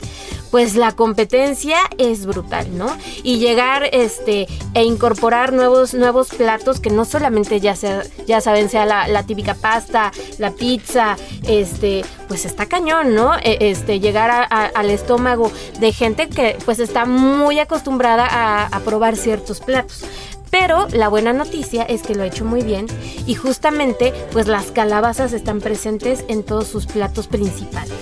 pues 0.54 0.76
la 0.76 0.92
competencia 0.92 1.78
es 1.98 2.28
brutal, 2.28 2.78
¿no? 2.78 2.96
Y 3.24 3.40
llegar 3.40 3.90
este 3.92 4.48
e 4.76 4.84
incorporar 4.84 5.52
nuevos 5.52 5.96
nuevos 5.96 6.30
platos 6.30 6.80
que 6.80 6.92
no 6.92 7.06
solamente 7.06 7.60
ya 7.60 7.76
sea 7.76 8.04
ya 8.28 8.40
saben 8.40 8.70
sea 8.70 8.86
la, 8.86 9.24
típica 9.24 9.56
pasta, 9.56 10.12
la 10.38 10.52
pizza, 10.52 11.18
este 11.48 12.06
pues 12.28 12.46
está 12.46 12.68
cañón, 12.68 13.16
¿no? 13.16 13.36
E, 13.38 13.58
este 13.72 14.00
llegar 14.00 14.48
al 14.52 14.90
estómago 14.92 15.52
de 15.80 15.92
gente 15.92 16.30
que 16.30 16.56
pues 16.66 16.78
está 16.78 17.06
muy 17.06 17.58
acostumbrada 17.58 18.28
a, 18.30 18.68
a 18.68 18.80
probar 18.82 19.16
ciertos 19.16 19.60
platos. 19.60 20.04
Pero 20.54 20.88
la 20.94 21.08
buena 21.08 21.34
noticia 21.34 21.82
es 21.82 22.04
que 22.04 22.14
lo 22.14 22.22
ha 22.22 22.28
hecho 22.28 22.46
muy 22.46 22.62
bien 22.62 22.86
y 23.26 23.34
justamente 23.34 24.14
pues 24.32 24.48
las 24.48 24.68
calabazas 24.68 25.34
están 25.34 25.60
presentes 25.62 26.24
en 26.28 26.44
todos 26.44 26.68
sus 26.68 26.86
platos 26.86 27.26
principales. 27.26 27.96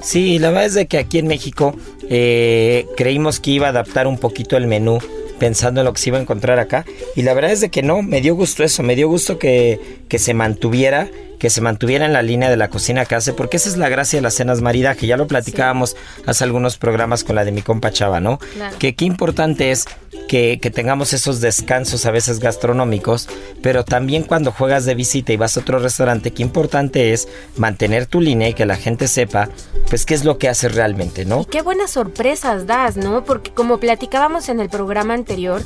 Sí, 0.00 0.40
la 0.40 0.48
verdad 0.48 0.64
es 0.64 0.74
de 0.74 0.88
que 0.88 0.98
aquí 0.98 1.18
en 1.18 1.28
México 1.28 1.76
eh, 2.10 2.84
creímos 2.96 3.38
que 3.38 3.52
iba 3.52 3.68
a 3.68 3.70
adaptar 3.70 4.08
un 4.08 4.18
poquito 4.18 4.56
el 4.56 4.66
menú 4.66 4.98
pensando 5.38 5.80
en 5.80 5.84
lo 5.84 5.92
que 5.92 6.00
se 6.00 6.10
iba 6.10 6.18
a 6.18 6.20
encontrar 6.20 6.58
acá. 6.58 6.84
Y 7.14 7.22
la 7.22 7.32
verdad 7.32 7.52
es 7.52 7.60
de 7.60 7.68
que 7.68 7.84
no, 7.84 8.02
me 8.02 8.20
dio 8.20 8.34
gusto 8.34 8.64
eso, 8.64 8.82
me 8.82 8.96
dio 8.96 9.08
gusto 9.08 9.38
que, 9.38 10.00
que 10.08 10.18
se 10.18 10.34
mantuviera 10.34 11.08
que 11.38 11.50
se 11.50 11.60
mantuviera 11.60 12.04
en 12.04 12.12
la 12.12 12.22
línea 12.22 12.50
de 12.50 12.56
la 12.56 12.68
cocina 12.68 13.04
que 13.04 13.14
hace, 13.14 13.32
porque 13.32 13.56
esa 13.56 13.68
es 13.68 13.76
la 13.76 13.88
gracia 13.88 14.18
de 14.18 14.22
las 14.22 14.34
cenas 14.34 14.60
maridaje. 14.60 15.06
Ya 15.06 15.16
lo 15.16 15.26
platicábamos 15.26 15.96
hace 16.26 16.44
algunos 16.44 16.76
programas 16.76 17.24
con 17.24 17.36
la 17.36 17.44
de 17.44 17.52
mi 17.52 17.62
compa 17.62 17.90
Chava, 17.90 18.20
¿no? 18.20 18.38
Que 18.78 18.94
qué 18.94 19.04
importante 19.04 19.70
es 19.70 19.84
que, 20.26 20.58
que, 20.60 20.70
tengamos 20.70 21.12
esos 21.12 21.40
descansos 21.40 22.04
a 22.06 22.10
veces 22.10 22.40
gastronómicos, 22.40 23.28
pero 23.62 23.84
también 23.84 24.24
cuando 24.24 24.52
juegas 24.52 24.84
de 24.84 24.94
visita 24.94 25.32
y 25.32 25.36
vas 25.36 25.56
a 25.56 25.60
otro 25.60 25.78
restaurante, 25.78 26.32
qué 26.32 26.42
importante 26.42 27.12
es 27.12 27.28
mantener 27.56 28.06
tu 28.06 28.20
línea 28.20 28.48
y 28.48 28.54
que 28.54 28.66
la 28.66 28.76
gente 28.76 29.08
sepa, 29.08 29.48
pues, 29.88 30.04
qué 30.04 30.14
es 30.14 30.24
lo 30.24 30.38
que 30.38 30.48
haces 30.48 30.74
realmente, 30.74 31.24
¿no? 31.24 31.42
Y 31.42 31.44
qué 31.46 31.62
buenas 31.62 31.90
sorpresas 31.90 32.66
das, 32.66 32.96
¿no? 32.96 33.24
Porque 33.24 33.52
como 33.52 33.78
platicábamos 33.78 34.48
en 34.48 34.60
el 34.60 34.68
programa 34.68 35.14
anterior, 35.14 35.62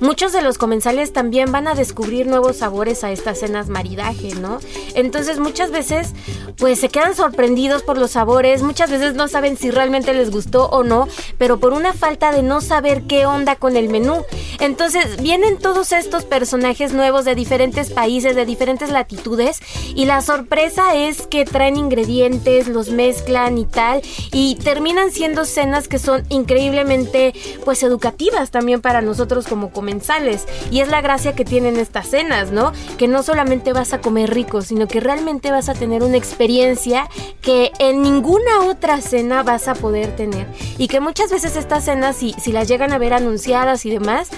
muchos 0.00 0.32
de 0.32 0.42
los 0.42 0.56
comensales 0.58 1.12
también 1.12 1.52
van 1.52 1.68
a 1.68 1.74
descubrir 1.74 2.26
nuevos 2.26 2.58
sabores 2.58 3.04
a 3.04 3.10
estas 3.10 3.40
cenas 3.40 3.68
maridaje, 3.68 4.34
¿no? 4.34 4.60
Entonces, 4.94 5.15
entonces 5.16 5.38
muchas 5.38 5.70
veces 5.70 6.12
pues 6.58 6.78
se 6.78 6.90
quedan 6.90 7.14
sorprendidos 7.14 7.82
por 7.82 7.96
los 7.96 8.10
sabores, 8.10 8.62
muchas 8.62 8.90
veces 8.90 9.14
no 9.14 9.28
saben 9.28 9.56
si 9.56 9.70
realmente 9.70 10.12
les 10.12 10.30
gustó 10.30 10.66
o 10.66 10.84
no, 10.84 11.08
pero 11.38 11.58
por 11.58 11.72
una 11.72 11.94
falta 11.94 12.32
de 12.32 12.42
no 12.42 12.60
saber 12.60 13.04
qué 13.04 13.24
onda 13.24 13.56
con 13.56 13.76
el 13.76 13.88
menú. 13.88 14.24
Entonces 14.60 15.22
vienen 15.22 15.56
todos 15.56 15.92
estos 15.92 16.24
personajes 16.24 16.92
nuevos 16.92 17.24
de 17.24 17.34
diferentes 17.34 17.90
países, 17.90 18.36
de 18.36 18.44
diferentes 18.44 18.90
latitudes 18.90 19.60
y 19.94 20.04
la 20.04 20.20
sorpresa 20.20 20.94
es 20.94 21.26
que 21.26 21.46
traen 21.46 21.78
ingredientes, 21.78 22.68
los 22.68 22.90
mezclan 22.90 23.56
y 23.56 23.64
tal 23.64 24.02
y 24.32 24.56
terminan 24.56 25.12
siendo 25.12 25.46
cenas 25.46 25.88
que 25.88 25.98
son 25.98 26.24
increíblemente 26.28 27.32
pues 27.64 27.82
educativas 27.82 28.50
también 28.50 28.82
para 28.82 29.00
nosotros 29.00 29.46
como 29.46 29.70
comensales 29.70 30.44
y 30.70 30.80
es 30.80 30.88
la 30.88 31.00
gracia 31.00 31.34
que 31.34 31.46
tienen 31.46 31.78
estas 31.78 32.08
cenas, 32.08 32.50
¿no? 32.50 32.72
Que 32.98 33.08
no 33.08 33.22
solamente 33.22 33.72
vas 33.72 33.94
a 33.94 34.02
comer 34.02 34.34
rico, 34.34 34.60
sino 34.60 34.86
que 34.86 35.05
realmente 35.06 35.50
vas 35.50 35.68
a 35.68 35.74
tener 35.74 36.02
una 36.02 36.16
experiencia 36.16 37.08
que 37.40 37.70
en 37.78 38.02
ninguna 38.02 38.64
otra 38.64 39.00
cena 39.00 39.42
vas 39.42 39.68
a 39.68 39.74
poder 39.74 40.14
tener. 40.16 40.46
Y 40.78 40.88
que 40.88 41.00
muchas 41.00 41.30
veces 41.30 41.56
estas 41.56 41.84
cenas, 41.84 42.16
si, 42.16 42.32
si 42.34 42.52
las 42.52 42.68
llegan 42.68 42.92
a 42.92 42.98
ver 42.98 43.14
anunciadas 43.14 43.86
y 43.86 43.90
demás, 43.90 44.30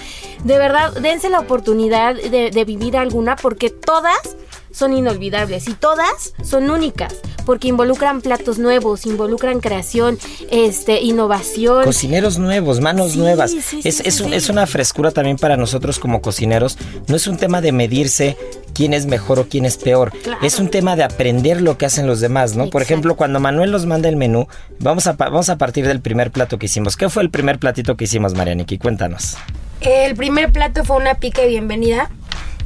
de 0.43 0.57
verdad, 0.57 0.93
dense 0.93 1.29
la 1.29 1.39
oportunidad 1.39 2.15
de, 2.15 2.51
de 2.51 2.65
vivir 2.65 2.95
alguna 2.95 3.35
porque 3.35 3.69
todas 3.69 4.37
son 4.71 4.93
inolvidables 4.93 5.67
y 5.67 5.73
todas 5.73 6.33
son 6.43 6.69
únicas 6.69 7.15
porque 7.49 7.67
involucran 7.67 8.21
platos 8.21 8.59
nuevos, 8.59 9.07
involucran 9.07 9.59
creación, 9.59 10.19
este, 10.51 11.01
innovación. 11.01 11.83
Cocineros 11.83 12.37
nuevos, 12.37 12.79
manos 12.79 13.15
nuevas. 13.15 13.53
es, 13.53 14.01
es, 14.01 14.21
es, 14.21 14.49
una 14.49 14.67
frescura 14.67 15.09
también 15.09 15.37
para 15.37 15.57
nosotros 15.57 15.97
como 15.97 16.21
cocineros. 16.21 16.77
No 17.07 17.15
es 17.15 17.25
un 17.25 17.37
tema 17.37 17.59
de 17.61 17.71
medirse 17.71 18.37
quién 18.75 18.93
es 18.93 19.07
mejor 19.07 19.39
o 19.39 19.47
quién 19.49 19.65
es 19.65 19.77
peor. 19.77 20.13
Es 20.43 20.59
un 20.59 20.69
tema 20.69 20.95
de 20.95 21.03
aprender 21.03 21.59
lo 21.59 21.75
que 21.75 21.87
hacen 21.87 22.05
los 22.05 22.19
demás, 22.19 22.55
¿no? 22.55 22.69
Por 22.69 22.83
ejemplo, 22.83 23.15
cuando 23.15 23.39
Manuel 23.39 23.71
nos 23.71 23.87
manda 23.87 24.09
el 24.09 24.15
menú, 24.15 24.47
vamos 24.79 25.07
a, 25.07 25.13
vamos 25.13 25.49
a 25.49 25.57
partir 25.57 25.87
del 25.87 26.01
primer 26.01 26.29
plato 26.29 26.59
que 26.59 26.67
hicimos. 26.67 26.97
¿Qué 26.97 27.09
fue 27.09 27.23
el 27.23 27.31
primer 27.31 27.57
platito 27.57 27.97
que 27.97 28.03
hicimos, 28.03 28.35
Marianiki? 28.35 28.77
Cuéntanos. 28.77 29.37
El 29.81 30.15
primer 30.15 30.51
plato 30.51 30.83
fue 30.83 30.97
una 30.97 31.15
pica 31.15 31.41
de 31.41 31.47
bienvenida 31.47 32.11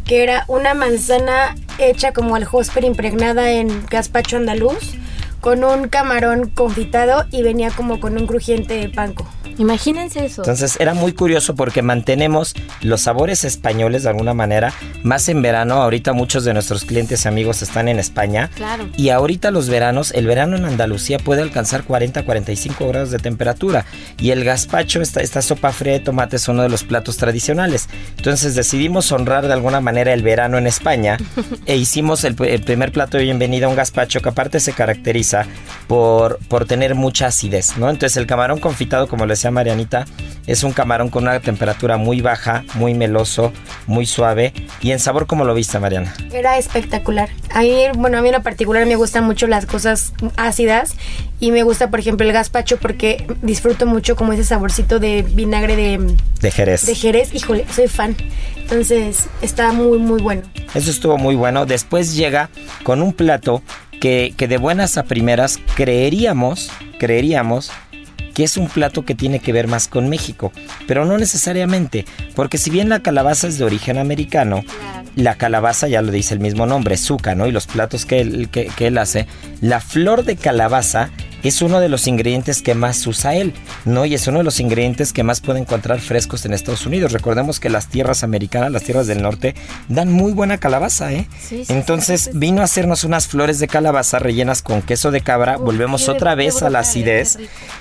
que 0.05 0.23
era 0.23 0.45
una 0.47 0.73
manzana 0.73 1.55
hecha 1.77 2.13
como 2.13 2.35
al 2.35 2.47
hosper 2.51 2.83
impregnada 2.83 3.51
en 3.51 3.85
gazpacho 3.87 4.37
andaluz 4.37 4.95
con 5.41 5.63
un 5.63 5.89
camarón 5.89 6.49
confitado 6.49 7.25
y 7.31 7.43
venía 7.43 7.69
como 7.71 7.99
con 7.99 8.17
un 8.17 8.27
crujiente 8.27 8.87
panco. 8.89 9.27
Imagínense 9.57 10.25
eso. 10.25 10.41
Entonces 10.41 10.77
era 10.79 10.93
muy 10.93 11.13
curioso 11.13 11.55
porque 11.55 11.81
mantenemos 11.81 12.53
los 12.81 13.01
sabores 13.01 13.43
españoles 13.43 14.03
de 14.03 14.09
alguna 14.09 14.33
manera, 14.33 14.73
más 15.03 15.29
en 15.29 15.41
verano. 15.41 15.75
Ahorita 15.75 16.13
muchos 16.13 16.43
de 16.43 16.53
nuestros 16.53 16.85
clientes 16.85 17.25
y 17.25 17.27
amigos 17.27 17.61
están 17.61 17.87
en 17.87 17.99
España. 17.99 18.49
Claro. 18.55 18.87
Y 18.97 19.09
ahorita 19.09 19.51
los 19.51 19.69
veranos, 19.69 20.11
el 20.11 20.27
verano 20.27 20.57
en 20.57 20.65
Andalucía 20.65 21.17
puede 21.19 21.41
alcanzar 21.41 21.83
40, 21.83 22.23
45 22.23 22.87
grados 22.87 23.11
de 23.11 23.19
temperatura. 23.19 23.85
Y 24.19 24.31
el 24.31 24.43
gazpacho, 24.43 25.01
esta, 25.01 25.21
esta 25.21 25.41
sopa 25.41 25.71
fría 25.71 25.93
de 25.93 25.99
tomate, 25.99 26.37
es 26.37 26.47
uno 26.47 26.63
de 26.63 26.69
los 26.69 26.83
platos 26.83 27.17
tradicionales. 27.17 27.89
Entonces 28.17 28.55
decidimos 28.55 29.11
honrar 29.11 29.47
de 29.47 29.53
alguna 29.53 29.81
manera 29.81 30.13
el 30.13 30.23
verano 30.23 30.57
en 30.57 30.67
España 30.67 31.17
e 31.65 31.77
hicimos 31.77 32.23
el, 32.23 32.35
primer 32.35 32.91
plato 32.91 33.17
de 33.17 33.23
bienvenida 33.23 33.65
a 33.65 33.69
un 33.69 33.75
gazpacho 33.75 34.21
que 34.21 34.29
aparte 34.29 34.59
se 34.59 34.73
caracteriza 34.73 35.45
por, 35.87 36.39
por 36.47 36.65
tener 36.65 36.95
mucha 36.95 37.27
acidez, 37.27 37.77
¿no? 37.77 37.89
Entonces 37.89 38.17
el 38.17 38.27
camarón 38.27 38.59
confitado, 38.59 39.07
como 39.07 39.25
les 39.25 39.42
Marianita, 39.51 40.05
es 40.45 40.63
un 40.63 40.73
camarón 40.73 41.09
con 41.09 41.23
una 41.23 41.39
temperatura 41.39 41.97
muy 41.97 42.21
baja, 42.21 42.65
muy 42.75 42.93
meloso, 42.93 43.53
muy 43.87 44.05
suave. 44.05 44.53
¿Y 44.81 44.91
en 44.91 44.99
sabor 44.99 45.25
cómo 45.25 45.45
lo 45.45 45.53
viste, 45.53 45.79
Mariana? 45.79 46.13
Era 46.31 46.57
espectacular. 46.57 47.29
A 47.53 47.61
mí, 47.61 47.85
bueno, 47.95 48.17
a 48.17 48.21
mí 48.21 48.29
en 48.29 48.43
particular 48.43 48.85
me 48.85 48.95
gustan 48.95 49.23
mucho 49.23 49.47
las 49.47 49.65
cosas 49.65 50.13
ácidas 50.35 50.95
y 51.39 51.51
me 51.51 51.63
gusta, 51.63 51.89
por 51.89 51.99
ejemplo, 51.99 52.27
el 52.27 52.33
gazpacho 52.33 52.77
porque 52.77 53.25
disfruto 53.41 53.85
mucho 53.85 54.15
como 54.15 54.33
ese 54.33 54.43
saborcito 54.43 54.99
de 54.99 55.21
vinagre 55.21 55.75
de... 55.75 56.15
De 56.41 56.51
Jerez. 56.51 56.85
De 56.85 56.95
Jerez, 56.95 57.33
híjole, 57.33 57.65
soy 57.73 57.87
fan. 57.87 58.15
Entonces, 58.57 59.27
está 59.41 59.71
muy, 59.71 59.97
muy 59.97 60.21
bueno. 60.21 60.41
Eso 60.73 60.91
estuvo 60.91 61.17
muy 61.17 61.35
bueno. 61.35 61.65
Después 61.65 62.15
llega 62.15 62.49
con 62.83 63.01
un 63.01 63.13
plato 63.13 63.61
que, 64.01 64.33
que 64.35 64.49
de 64.49 64.57
buenas 64.57 64.97
a 64.97 65.03
primeras 65.03 65.59
creeríamos, 65.75 66.69
creeríamos 66.99 67.71
que 68.33 68.43
es 68.43 68.57
un 68.57 68.67
plato 68.67 69.05
que 69.05 69.15
tiene 69.15 69.39
que 69.39 69.53
ver 69.53 69.67
más 69.67 69.87
con 69.87 70.09
México, 70.09 70.51
pero 70.87 71.05
no 71.05 71.17
necesariamente, 71.17 72.05
porque 72.35 72.57
si 72.57 72.69
bien 72.69 72.89
la 72.89 73.01
calabaza 73.01 73.47
es 73.47 73.57
de 73.57 73.65
origen 73.65 73.97
americano, 73.97 74.63
la 75.15 75.35
calabaza 75.35 75.87
ya 75.87 76.01
lo 76.01 76.11
dice 76.11 76.33
el 76.33 76.39
mismo 76.39 76.65
nombre, 76.65 76.97
zuca, 76.97 77.35
¿no? 77.35 77.47
Y 77.47 77.51
los 77.51 77.67
platos 77.67 78.05
que 78.05 78.21
él, 78.21 78.49
que, 78.49 78.65
que 78.65 78.87
él 78.87 78.97
hace, 78.97 79.27
la 79.61 79.79
flor 79.79 80.23
de 80.23 80.35
calabaza 80.35 81.09
es 81.43 81.61
uno 81.61 81.79
de 81.79 81.89
los 81.89 82.07
ingredientes 82.07 82.61
que 82.61 82.73
más 82.75 83.05
usa 83.05 83.35
él, 83.35 83.53
¿no? 83.85 84.05
Y 84.05 84.13
es 84.13 84.27
uno 84.27 84.39
de 84.39 84.43
los 84.43 84.59
ingredientes 84.59 85.13
que 85.13 85.23
más 85.23 85.41
puede 85.41 85.59
encontrar 85.59 85.99
frescos 85.99 86.45
en 86.45 86.53
Estados 86.53 86.85
Unidos. 86.85 87.11
Recordemos 87.11 87.59
que 87.59 87.69
las 87.69 87.87
tierras 87.87 88.23
americanas, 88.23 88.71
las 88.71 88.83
tierras 88.83 89.07
del 89.07 89.21
norte, 89.21 89.55
dan 89.89 90.11
muy 90.11 90.31
buena 90.31 90.57
calabaza, 90.57 91.11
¿eh? 91.11 91.27
Entonces 91.69 92.31
vino 92.33 92.61
a 92.61 92.65
hacernos 92.65 93.03
unas 93.03 93.27
flores 93.27 93.59
de 93.59 93.67
calabaza 93.67 94.19
rellenas 94.19 94.61
con 94.61 94.81
queso 94.81 95.11
de 95.11 95.21
cabra. 95.21 95.57
Volvemos 95.57 96.09
otra 96.09 96.35
vez 96.35 96.63
a 96.63 96.69
la 96.69 96.79
acidez 96.79 97.37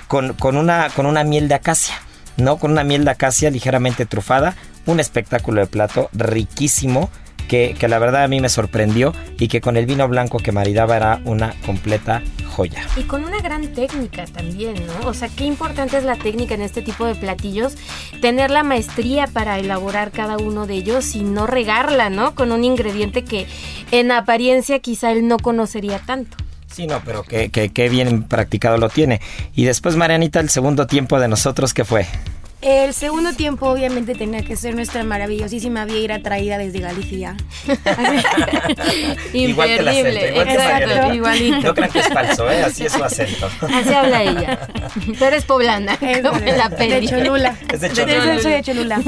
con, 0.07 0.33
con, 0.33 0.57
una, 0.57 0.89
con 0.95 1.05
una 1.05 1.23
miel 1.23 1.47
de 1.47 1.55
acacia, 1.55 1.95
¿no? 2.37 2.57
Con 2.57 2.71
una 2.71 2.83
miel 2.83 3.05
de 3.05 3.11
acacia 3.11 3.49
ligeramente 3.49 4.05
trufada. 4.05 4.55
Un 4.85 4.99
espectáculo 4.99 5.61
de 5.61 5.67
plato 5.67 6.09
riquísimo 6.11 7.09
que, 7.43 7.75
la 7.87 7.99
verdad 7.99 8.23
a 8.23 8.27
mí 8.27 8.39
me 8.39 8.49
sorprendió 8.49 9.13
y 9.39 9.47
que 9.47 9.61
con 9.61 9.77
el 9.77 9.85
vino 9.85 10.07
blanco 10.07 10.39
que 10.39 10.51
maridaba 10.51 10.97
era 10.97 11.21
una 11.25 11.53
completa 11.65 12.21
joya. 12.49 12.85
Y 12.95 13.03
con 13.03 13.23
una 13.23 13.39
gran 13.39 13.67
técnica 13.67 14.25
también, 14.25 14.75
¿no? 14.85 15.07
O 15.07 15.13
sea, 15.13 15.29
qué 15.29 15.45
importante 15.45 15.97
es 15.97 16.03
la 16.03 16.15
técnica 16.15 16.53
en 16.53 16.61
este 16.61 16.81
tipo 16.81 17.05
de 17.05 17.15
platillos, 17.15 17.75
tener 18.21 18.51
la 18.51 18.63
maestría 18.63 19.27
para 19.27 19.59
elaborar 19.59 20.11
cada 20.11 20.37
uno 20.37 20.67
de 20.67 20.75
ellos 20.75 21.15
y 21.15 21.23
no 21.23 21.47
regarla, 21.47 22.09
¿no? 22.09 22.35
Con 22.35 22.51
un 22.51 22.63
ingrediente 22.63 23.23
que 23.23 23.47
en 23.91 24.11
apariencia 24.11 24.79
quizá 24.79 25.11
él 25.11 25.27
no 25.27 25.37
conocería 25.37 25.99
tanto. 25.99 26.37
Sí, 26.73 26.87
no, 26.87 27.01
pero 27.05 27.23
que, 27.23 27.89
bien 27.89 28.23
practicado 28.23 28.77
lo 28.77 28.89
tiene. 28.89 29.21
Y 29.55 29.65
después, 29.65 29.95
Marianita, 29.95 30.39
el 30.39 30.49
segundo 30.49 30.87
tiempo 30.87 31.19
de 31.19 31.27
nosotros, 31.27 31.71
¿qué 31.71 31.85
fue? 31.85 32.07
El 32.63 32.93
segundo 32.93 33.33
tiempo 33.33 33.67
obviamente 33.69 34.15
tenía 34.15 34.41
que 34.43 34.55
ser 34.55 34.73
nuestra 34.75 35.03
maravillosísima 35.03 35.83
vieira 35.85 36.19
traída 36.21 36.57
desde 36.57 36.79
Galicia. 36.79 37.35
Igual 39.33 39.67
que 39.67 39.75
el 39.77 39.87
acento, 39.87 40.09
Imperdible, 40.09 40.29
igual 40.31 40.45
que 40.47 40.53
exacto, 40.53 40.87
Marianita. 40.87 41.15
igualito. 41.15 41.67
No 41.67 41.73
crean 41.73 41.91
que 41.91 41.99
es 41.99 42.07
falso, 42.09 42.51
¿eh? 42.51 42.63
Así 42.63 42.85
es 42.85 42.91
su 42.93 43.03
acento. 43.03 43.49
Así 43.61 43.93
habla 43.93 44.23
ella. 44.23 44.59
Pero 45.19 45.35
es 45.35 45.45
poblana, 45.45 45.97
Es 46.01 46.21
como 46.21 46.37
en 46.39 46.57
la 46.57 46.69
de 46.69 46.75
peli. 46.77 47.07
Cholula. 47.07 47.55
Es 47.71 47.81
de 47.81 47.91
Cholula. 47.91 48.35
Yo 48.35 48.41
soy 48.41 48.51
de 48.53 48.61
Cholula. 48.63 49.01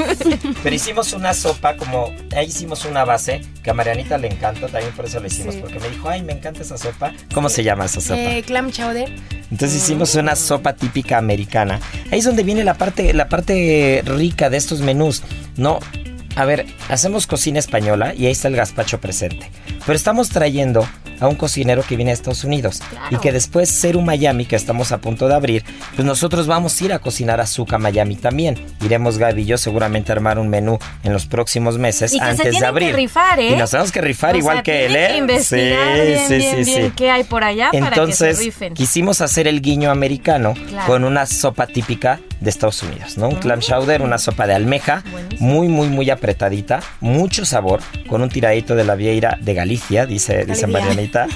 Pero 0.63 0.75
hicimos 0.75 1.13
una 1.13 1.33
sopa 1.33 1.75
como, 1.77 2.12
ahí 2.35 2.47
hicimos 2.47 2.85
una 2.85 3.05
base 3.05 3.41
que 3.63 3.69
a 3.69 3.74
Marianita 3.74 4.17
le 4.17 4.27
encantó, 4.27 4.67
también 4.67 4.93
por 4.93 5.05
eso 5.05 5.19
la 5.19 5.27
hicimos, 5.27 5.55
Sí. 5.55 5.62
porque 5.62 5.79
me 5.79 5.89
dijo, 5.89 6.09
ay, 6.09 6.21
me 6.24 6.33
encanta 6.33 6.62
esa 6.62 6.77
sopa. 6.77 7.13
¿Cómo 7.33 7.50
se 7.50 7.63
llama 7.63 7.85
esa 7.85 8.01
sopa? 8.01 8.19
Eh, 8.19 8.43
clam 8.45 8.71
chowder. 8.71 9.09
Entonces 9.51 9.75
hicimos 9.83 10.15
una 10.15 10.35
sopa 10.35 10.74
típica 10.74 11.17
americana. 11.17 11.79
Ahí 12.12 12.19
es 12.19 12.25
donde 12.25 12.43
viene 12.43 12.63
la 12.63 12.74
parte, 12.74 13.13
la 13.13 13.29
parte 13.29 13.44
rica 14.05 14.49
de 14.49 14.57
estos 14.57 14.81
menús. 14.81 15.23
No, 15.57 15.79
a 16.35 16.45
ver, 16.45 16.65
hacemos 16.89 17.27
cocina 17.27 17.59
española 17.59 18.13
y 18.13 18.25
ahí 18.25 18.31
está 18.31 18.47
el 18.47 18.55
gazpacho 18.55 18.99
presente. 18.99 19.49
Pero 19.86 19.96
estamos 19.96 20.29
trayendo 20.29 20.88
a 21.22 21.29
un 21.29 21.36
cocinero 21.36 21.82
que 21.82 21.96
viene 21.96 22.12
de 22.12 22.15
Estados 22.15 22.44
Unidos 22.44 22.82
Claro. 22.89 23.08
y 23.10 23.17
que 23.20 23.32
después 23.32 23.70
Ceru 23.72 24.01
Miami, 24.01 24.46
que 24.46 24.58
estamos 24.58 24.91
a 24.91 24.98
punto 24.98 25.29
de 25.29 25.34
abrir, 25.36 25.63
pues 25.96 26.05
nosotros 26.05 26.46
vamos 26.46 26.79
a 26.82 26.84
ir 26.84 26.91
a 26.91 27.00
cocinar 27.00 27.39
azúcar 27.39 27.79
Miami 27.79 28.17
también. 28.17 28.58
Iremos 28.84 29.17
Gaby 29.17 29.44
y 29.44 29.46
yo 29.46 29.58
seguramente 29.58 30.12
a 30.12 30.15
armar 30.15 30.39
un 30.39 30.50
menú 30.50 30.77
en 31.05 31.13
los 31.13 31.25
próximos 31.25 31.77
meses 31.77 32.12
Y 32.13 32.20
que 32.20 32.25
se 32.25 32.32
antes 32.32 32.38
de 32.46 32.51
tienen 32.51 32.60
que 32.62 32.65
abrir. 32.67 32.96
rifar, 32.96 33.39
¿eh? 33.39 33.51
Y 33.51 33.55
nos 33.55 33.72
tenemos 33.72 33.94
que 33.94 34.01
rifar 34.01 34.36
O 34.36 34.38
igual 34.39 34.58
sea, 34.58 34.63
que 34.63 34.86
él, 34.88 34.96
¿eh? 34.98 35.08
que 35.12 35.17
investigar 35.17 35.96
bien, 36.05 36.27
bien, 36.27 36.65
bien 36.65 36.91
qué 36.91 37.10
hay 37.10 37.24
por 37.24 37.46
allá 37.46 37.70
para 37.72 37.79
que 37.79 37.96
se 37.96 38.01
Entonces, 38.01 38.39
rifen. 38.39 38.74
quisimos 38.74 39.22
hacer 39.22 39.48
el 39.48 39.62
guiño 39.62 39.91
americano 39.91 40.53
Claro. 40.67 40.86
con 40.88 41.03
una 41.05 41.25
sopa 41.25 41.65
típica 41.65 42.20
de 42.41 42.50
Estados 42.50 42.84
Unidos, 42.84 43.17
¿no? 43.17 43.29
Un 43.29 43.36
clam 43.36 43.62
chowder, 43.62 44.01
una 44.01 44.17
sopa 44.17 44.46
de 44.48 44.53
almeja, 44.53 45.01
Buenísimo. 45.10 45.50
muy, 45.50 45.67
muy, 45.70 45.88
muy 45.88 46.10
apretadita, 46.10 46.82
mucho 47.00 47.46
sabor, 47.46 47.79
con 48.08 48.22
un 48.22 48.27
tiradito 48.29 48.75
de 48.75 48.84
la 48.84 48.96
vieira 48.96 49.38
de 49.41 49.53
Galicia, 49.53 49.75
dice. 50.08 50.67
Marianita, 50.67 51.27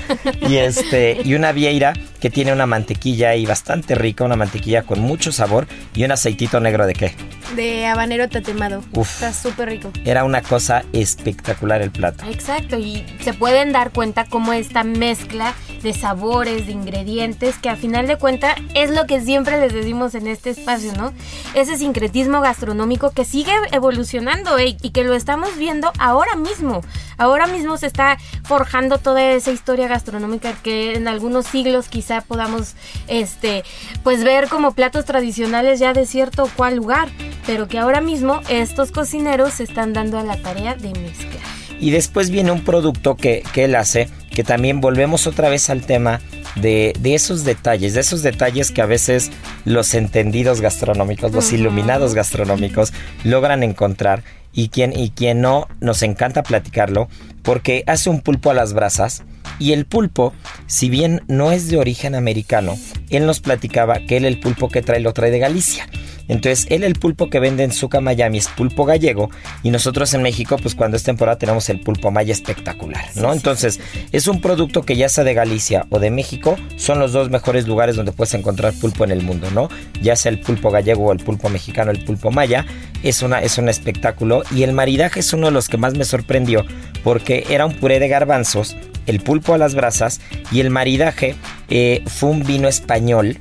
y 0.48 0.58
este, 0.58 1.22
y 1.24 1.34
una 1.34 1.52
vieira 1.52 1.94
que 2.20 2.30
tiene 2.30 2.52
una 2.52 2.66
mantequilla 2.66 3.30
ahí 3.30 3.46
bastante 3.46 3.96
rica, 3.96 4.24
una 4.24 4.36
mantequilla 4.36 4.84
con 4.84 5.00
mucho 5.00 5.32
sabor 5.32 5.68
y 5.96 6.04
un 6.04 6.12
aceitito 6.12 6.60
negro 6.60 6.86
de 6.86 6.94
qué. 6.94 7.14
De 7.56 7.86
habanero 7.86 8.28
tatemado. 8.30 8.84
Uf. 8.94 9.24
Está 9.24 9.34
súper 9.34 9.70
rico. 9.70 9.92
Era 10.06 10.24
una 10.24 10.42
cosa 10.42 10.84
espectacular 10.94 11.82
el 11.82 11.92
plato. 11.92 12.26
Exacto, 12.30 12.78
y 12.78 13.06
se 13.22 13.34
pueden 13.34 13.72
dar 13.72 13.92
cuenta 13.92 14.26
cómo 14.26 14.54
esta 14.54 14.84
mezcla 14.84 15.54
de 15.82 15.94
sabores, 15.94 16.68
de 16.68 16.72
ingredientes, 16.72 17.58
que 17.58 17.70
a 17.70 17.76
final 17.76 18.08
de 18.08 18.18
cuentas 18.18 18.56
es 18.74 18.90
lo 18.92 19.06
que 19.06 19.22
siempre 19.22 19.60
les 19.60 19.74
decimos 19.74 20.16
en 20.16 20.28
este 20.28 20.52
espacio, 20.52 20.94
¿no? 20.98 21.14
Ese 21.54 21.78
sincretismo 21.78 22.42
gastronómico 22.42 23.12
que 23.12 23.26
sigue 23.26 23.54
evolucionando 23.72 24.60
y 24.60 24.76
que 24.76 25.04
lo 25.04 25.14
estamos 25.14 25.58
viendo 25.58 25.92
ahora 26.00 26.36
mismo. 26.36 26.82
Ahora 27.18 27.48
mismo 27.48 27.78
se 27.78 27.88
está 27.88 28.18
forjando 28.44 28.98
toda 28.98 29.22
esa 29.34 29.52
historia 29.52 29.88
gastronómica 29.88 30.54
que 30.64 30.94
en 30.94 31.08
algunos 31.08 31.46
siglos 31.48 31.90
quizá 31.90 32.22
podamos 32.22 32.76
este 33.08 33.64
pues 34.04 34.24
ver 34.24 34.48
como 34.48 34.72
platos 34.72 35.06
tradicionales 35.06 35.80
ya 35.80 35.94
de 35.94 36.06
cierto 36.06 36.50
cual 36.56 36.76
lugar, 36.76 37.10
pero 37.46 37.68
que 37.68 37.78
ahora 37.78 38.00
mismo 38.00 38.42
estos 38.48 38.92
cocineros 38.92 39.56
se 39.56 39.64
están 39.64 39.92
dando 39.94 40.18
a 40.18 40.24
la 40.24 40.38
tarea 40.38 40.76
de 40.76 40.90
mezclar. 41.00 41.44
Y 41.80 41.92
después 41.92 42.30
viene 42.30 42.52
un 42.52 42.64
producto 42.64 43.16
que, 43.16 43.44
que 43.54 43.66
él 43.66 43.76
hace, 43.76 44.10
que 44.40 44.46
también 44.46 44.80
volvemos 44.80 45.28
otra 45.28 45.50
vez 45.50 45.70
al 45.70 45.82
tema 45.82 46.22
de, 46.56 46.94
de 46.98 47.14
esos 47.14 47.44
detalles, 47.44 47.94
de 47.94 48.00
esos 48.00 48.24
detalles 48.24 48.72
que 48.72 48.82
a 48.82 48.86
veces 48.86 49.32
los 49.66 49.94
entendidos 49.94 50.62
gastronómicos, 50.62 51.34
los 51.34 51.52
iluminados 51.52 52.14
gastronómicos 52.14 52.94
logran 53.26 53.64
encontrar 53.64 54.24
y 54.54 54.70
quien, 54.70 54.98
y 54.98 55.10
quien 55.10 55.42
no, 55.42 55.68
nos 55.82 56.04
encanta 56.04 56.42
platicarlo, 56.42 57.10
porque 57.44 57.84
hace 57.86 58.10
un 58.10 58.22
pulpo 58.22 58.50
a 58.50 58.54
las 58.54 58.72
brasas 58.72 59.24
y 59.60 59.74
el 59.74 59.86
pulpo, 59.86 60.34
si 60.68 60.90
bien 60.90 61.22
no 61.28 61.52
es 61.52 61.68
de 61.68 61.76
origen 61.76 62.16
americano, 62.16 62.78
él 63.10 63.26
nos 63.26 63.42
platicaba 63.42 64.00
que 64.08 64.16
él 64.16 64.24
el 64.24 64.40
pulpo 64.40 64.70
que 64.70 64.82
trae 64.82 65.02
lo 65.02 65.12
trae 65.12 65.32
de 65.32 65.40
Galicia. 65.40 65.86
Entonces, 66.30 66.68
él 66.70 66.84
el 66.84 66.94
pulpo 66.94 67.30
que 67.30 67.40
vende 67.40 67.64
en 67.64 67.72
Zuca 67.72 68.00
Miami 68.00 68.38
es 68.38 68.48
pulpo 68.48 68.86
gallego 68.86 69.30
y 69.64 69.72
nosotros 69.72 70.14
en 70.14 70.22
México, 70.22 70.56
pues 70.62 70.76
cuando 70.76 70.96
es 70.96 71.04
temporada 71.04 71.38
tenemos 71.38 71.70
el 71.70 71.82
pulpo 71.82 72.12
maya 72.12 72.32
espectacular, 72.32 73.06
¿no? 73.16 73.34
Entonces, 73.34 73.82
es 74.12 74.28
un 74.28 74.40
producto 74.40 74.84
que 74.84 74.96
ya 74.96 75.10
sea 75.10 75.24
de 75.24 75.34
Galicia 75.34 75.86
o 75.90 76.00
de 76.00 76.12
México, 76.12 76.56
son 76.78 77.00
los 77.00 77.12
dos 77.12 77.30
mejores 77.30 77.68
lugares 77.68 77.96
donde 77.96 78.12
puedes 78.12 78.34
encontrar 78.36 78.74
pulpo 78.74 79.04
en 79.04 79.12
el 79.12 79.24
mundo, 79.24 79.50
¿no? 79.52 79.70
Ya 80.02 80.16
sea 80.16 80.32
el 80.32 80.40
pulpo 80.40 80.72
gallego 80.72 81.08
o 81.08 81.12
el 81.12 81.20
pulpo 81.20 81.50
mexicano, 81.50 81.92
el 81.92 82.04
pulpo 82.06 82.32
maya, 82.32 82.66
es, 83.04 83.22
una, 83.24 83.42
es 83.42 83.58
un 83.58 83.68
espectáculo 83.68 84.44
y 84.56 84.64
el 84.64 84.74
maridaje 84.74 85.20
es 85.22 85.34
uno 85.34 85.48
de 85.48 85.52
los 85.52 85.68
que 85.68 85.78
más 85.78 85.96
me 85.96 86.06
sorprendió 86.06 86.64
porque 87.04 87.46
era 87.50 87.66
un 87.66 87.74
puré 87.74 88.00
de 88.00 88.08
garbanzos, 88.08 88.76
el 89.08 89.22
pulpo 89.22 89.54
a 89.54 89.58
las 89.58 89.74
brasas 89.74 90.22
y 90.52 90.60
el 90.60 90.70
maridaje 90.70 91.36
eh, 91.70 92.04
fue 92.06 92.30
un 92.30 92.44
vino 92.44 92.68
español 92.68 93.40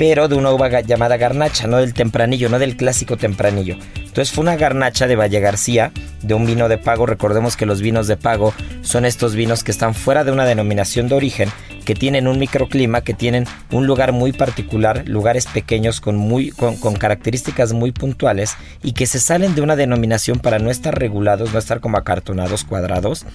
pero 0.00 0.28
de 0.28 0.34
una 0.34 0.50
uva 0.50 0.80
llamada 0.80 1.18
garnacha, 1.18 1.66
no 1.66 1.76
del 1.76 1.92
tempranillo, 1.92 2.48
no 2.48 2.58
del 2.58 2.74
clásico 2.74 3.18
tempranillo. 3.18 3.76
Entonces 3.96 4.32
fue 4.32 4.40
una 4.40 4.56
garnacha 4.56 5.06
de 5.06 5.14
Valle 5.14 5.40
García, 5.40 5.92
de 6.22 6.32
un 6.32 6.46
vino 6.46 6.70
de 6.70 6.78
pago. 6.78 7.04
Recordemos 7.04 7.54
que 7.54 7.66
los 7.66 7.82
vinos 7.82 8.06
de 8.06 8.16
pago 8.16 8.54
son 8.80 9.04
estos 9.04 9.34
vinos 9.34 9.62
que 9.62 9.70
están 9.70 9.94
fuera 9.94 10.24
de 10.24 10.32
una 10.32 10.46
denominación 10.46 11.06
de 11.08 11.16
origen, 11.16 11.50
que 11.84 11.94
tienen 11.94 12.28
un 12.28 12.38
microclima, 12.38 13.02
que 13.02 13.12
tienen 13.12 13.44
un 13.72 13.86
lugar 13.86 14.12
muy 14.12 14.32
particular, 14.32 15.06
lugares 15.06 15.44
pequeños 15.44 16.00
con, 16.00 16.16
muy, 16.16 16.48
con 16.48 16.94
características 16.94 17.74
muy 17.74 17.92
puntuales 17.92 18.56
y 18.82 18.92
que 18.92 19.04
se 19.04 19.20
salen 19.20 19.54
de 19.54 19.60
una 19.60 19.76
denominación 19.76 20.38
para 20.38 20.58
no 20.58 20.70
estar 20.70 20.98
regulados, 20.98 21.52
no 21.52 21.58
estar 21.58 21.80
como 21.80 21.98
acartonados, 21.98 22.64
cuadrados 22.64 23.26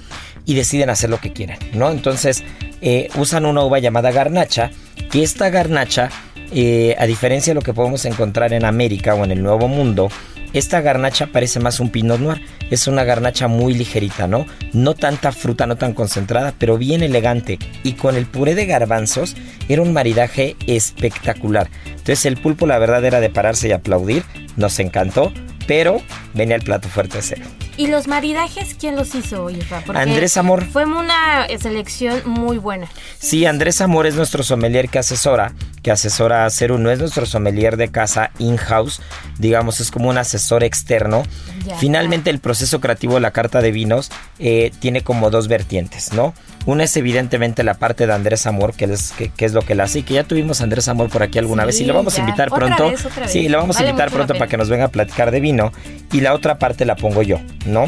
y 0.48 0.56
deciden 0.56 0.90
hacer 0.90 1.12
lo 1.12 1.20
que 1.20 1.32
quieren, 1.32 1.60
¿no? 1.74 1.92
Entonces 1.92 2.44
eh, 2.82 3.10
usan 3.18 3.46
una 3.46 3.62
uva 3.62 3.78
llamada 3.78 4.12
garnacha, 4.12 4.72
que 5.12 5.22
esta 5.22 5.52
garnacha 5.52 6.10
eh, 6.54 6.96
a 6.98 7.06
diferencia 7.06 7.52
de 7.52 7.56
lo 7.56 7.62
que 7.62 7.74
podemos 7.74 8.06
encontrar 8.06 8.54
en 8.54 8.66
América 8.66 9.16
o 9.16 9.24
en 9.24 9.32
el 9.32 9.42
Nuevo 9.44 9.68
Mundo, 9.68 10.10
esta 10.56 10.80
garnacha 10.80 11.28
parece 11.28 11.60
más 11.60 11.82
un 11.82 11.90
Pinot 11.90 12.18
Noir. 12.22 12.42
Es 12.72 12.88
una 12.88 13.04
garnacha 13.04 13.50
muy 13.50 13.74
ligerita, 13.74 14.26
¿no? 14.26 14.46
No 14.72 14.94
tanta 14.94 15.34
fruta, 15.34 15.68
no 15.68 15.76
tan 15.76 15.94
concentrada, 15.94 16.54
pero 16.58 16.78
bien 16.78 17.04
elegante. 17.04 17.60
Y 17.84 17.94
con 17.94 18.16
el 18.16 18.26
puré 18.26 18.56
de 18.56 18.66
garbanzos 18.66 19.36
era 19.68 19.82
un 19.82 19.92
maridaje 19.92 20.56
espectacular. 20.66 21.68
Entonces 21.88 22.26
el 22.26 22.38
pulpo 22.38 22.68
la 22.68 22.80
verdad 22.80 23.04
era 23.04 23.20
de 23.20 23.30
pararse 23.30 23.68
y 23.68 23.74
aplaudir. 23.74 24.24
Nos 24.56 24.80
encantó, 24.80 25.34
pero 25.68 26.02
venía 26.34 26.56
el 26.56 26.62
plato 26.62 26.88
fuerte 26.88 27.18
cero. 27.22 27.44
¿Y 27.78 27.88
los 27.88 28.08
maridajes 28.08 28.76
quién 28.80 28.96
los 28.96 29.14
hizo? 29.16 29.48
Porque 29.86 30.02
Andrés 30.02 30.38
Amor. 30.38 30.66
Fue 30.66 30.86
una 30.86 31.48
selección 31.60 32.22
muy 32.26 32.58
buena. 32.58 32.88
Sí, 33.20 33.46
Andrés 33.46 33.82
Amor 33.82 34.08
es 34.08 34.16
nuestro 34.16 34.44
sommelier 34.44 34.90
que 34.90 35.00
asesora, 35.00 35.54
que 35.84 35.92
asesora 35.92 36.46
a 36.46 36.50
Ceru, 36.50 36.78
no 36.78 36.90
es 36.90 37.00
nuestro 37.00 37.26
sommelier 37.26 37.76
de 37.78 37.90
casa 37.90 38.32
in-house, 38.40 39.02
digamos, 39.40 39.80
es 39.82 39.92
como 39.92 40.10
un 40.10 40.18
asesor 40.18 40.64
externo. 40.64 41.24
Ya, 41.66 41.78
Finalmente 41.78 42.30
el 42.30 42.40
proceso 42.40 42.80
creativo 42.80 43.16
de 43.16 43.22
la 43.22 43.32
carta 43.32 43.62
de 43.62 43.72
vinos 43.72 44.10
eh, 44.40 44.72
tiene 44.80 45.02
como 45.02 45.30
dos 45.30 45.48
vertientes, 45.48 46.14
¿no? 46.14 46.34
Una 46.66 46.84
es 46.86 46.98
evidentemente 46.98 47.64
la 47.64 47.76
parte 47.76 48.08
de 48.08 48.14
Andrés 48.14 48.48
Amor, 48.48 48.74
que 48.74 48.86
es, 48.86 49.12
que, 49.12 49.30
que 49.30 49.46
es 49.46 49.54
lo 49.54 49.62
que 49.62 49.74
él 49.74 49.82
hace, 49.82 50.00
y 50.00 50.04
que 50.04 50.16
ya 50.16 50.24
tuvimos 50.24 50.62
a 50.62 50.64
Andrés 50.64 50.88
Amor 50.88 51.10
por 51.10 51.22
aquí 51.22 51.38
alguna 51.38 51.64
Sí, 51.64 51.68
vez, 51.68 51.82
y 51.82 51.86
lo 51.86 51.94
vamos 51.94 52.18
a 52.18 52.22
invitar 52.22 52.48
Otra 52.52 52.58
pronto. 52.68 52.90
vez, 52.90 53.06
otra 53.06 53.28
Sí, 53.28 53.48
lo 53.50 53.60
vamos 53.60 53.76
Vale 53.76 53.88
a 53.88 53.90
invitar 53.92 54.10
la 54.10 54.16
pronto 54.16 54.34
para 54.34 54.48
que 54.48 54.58
nos 54.58 54.70
venga 54.70 54.86
a 54.86 54.90
platicar 54.90 55.30
de 55.32 55.40
vino. 55.40 55.72
Y 56.12 56.22
la 56.22 56.34
otra 56.34 56.58
parte 56.58 56.86
la 56.86 56.96
pongo 56.96 57.22
yo, 57.22 57.40
¿no? 57.68 57.86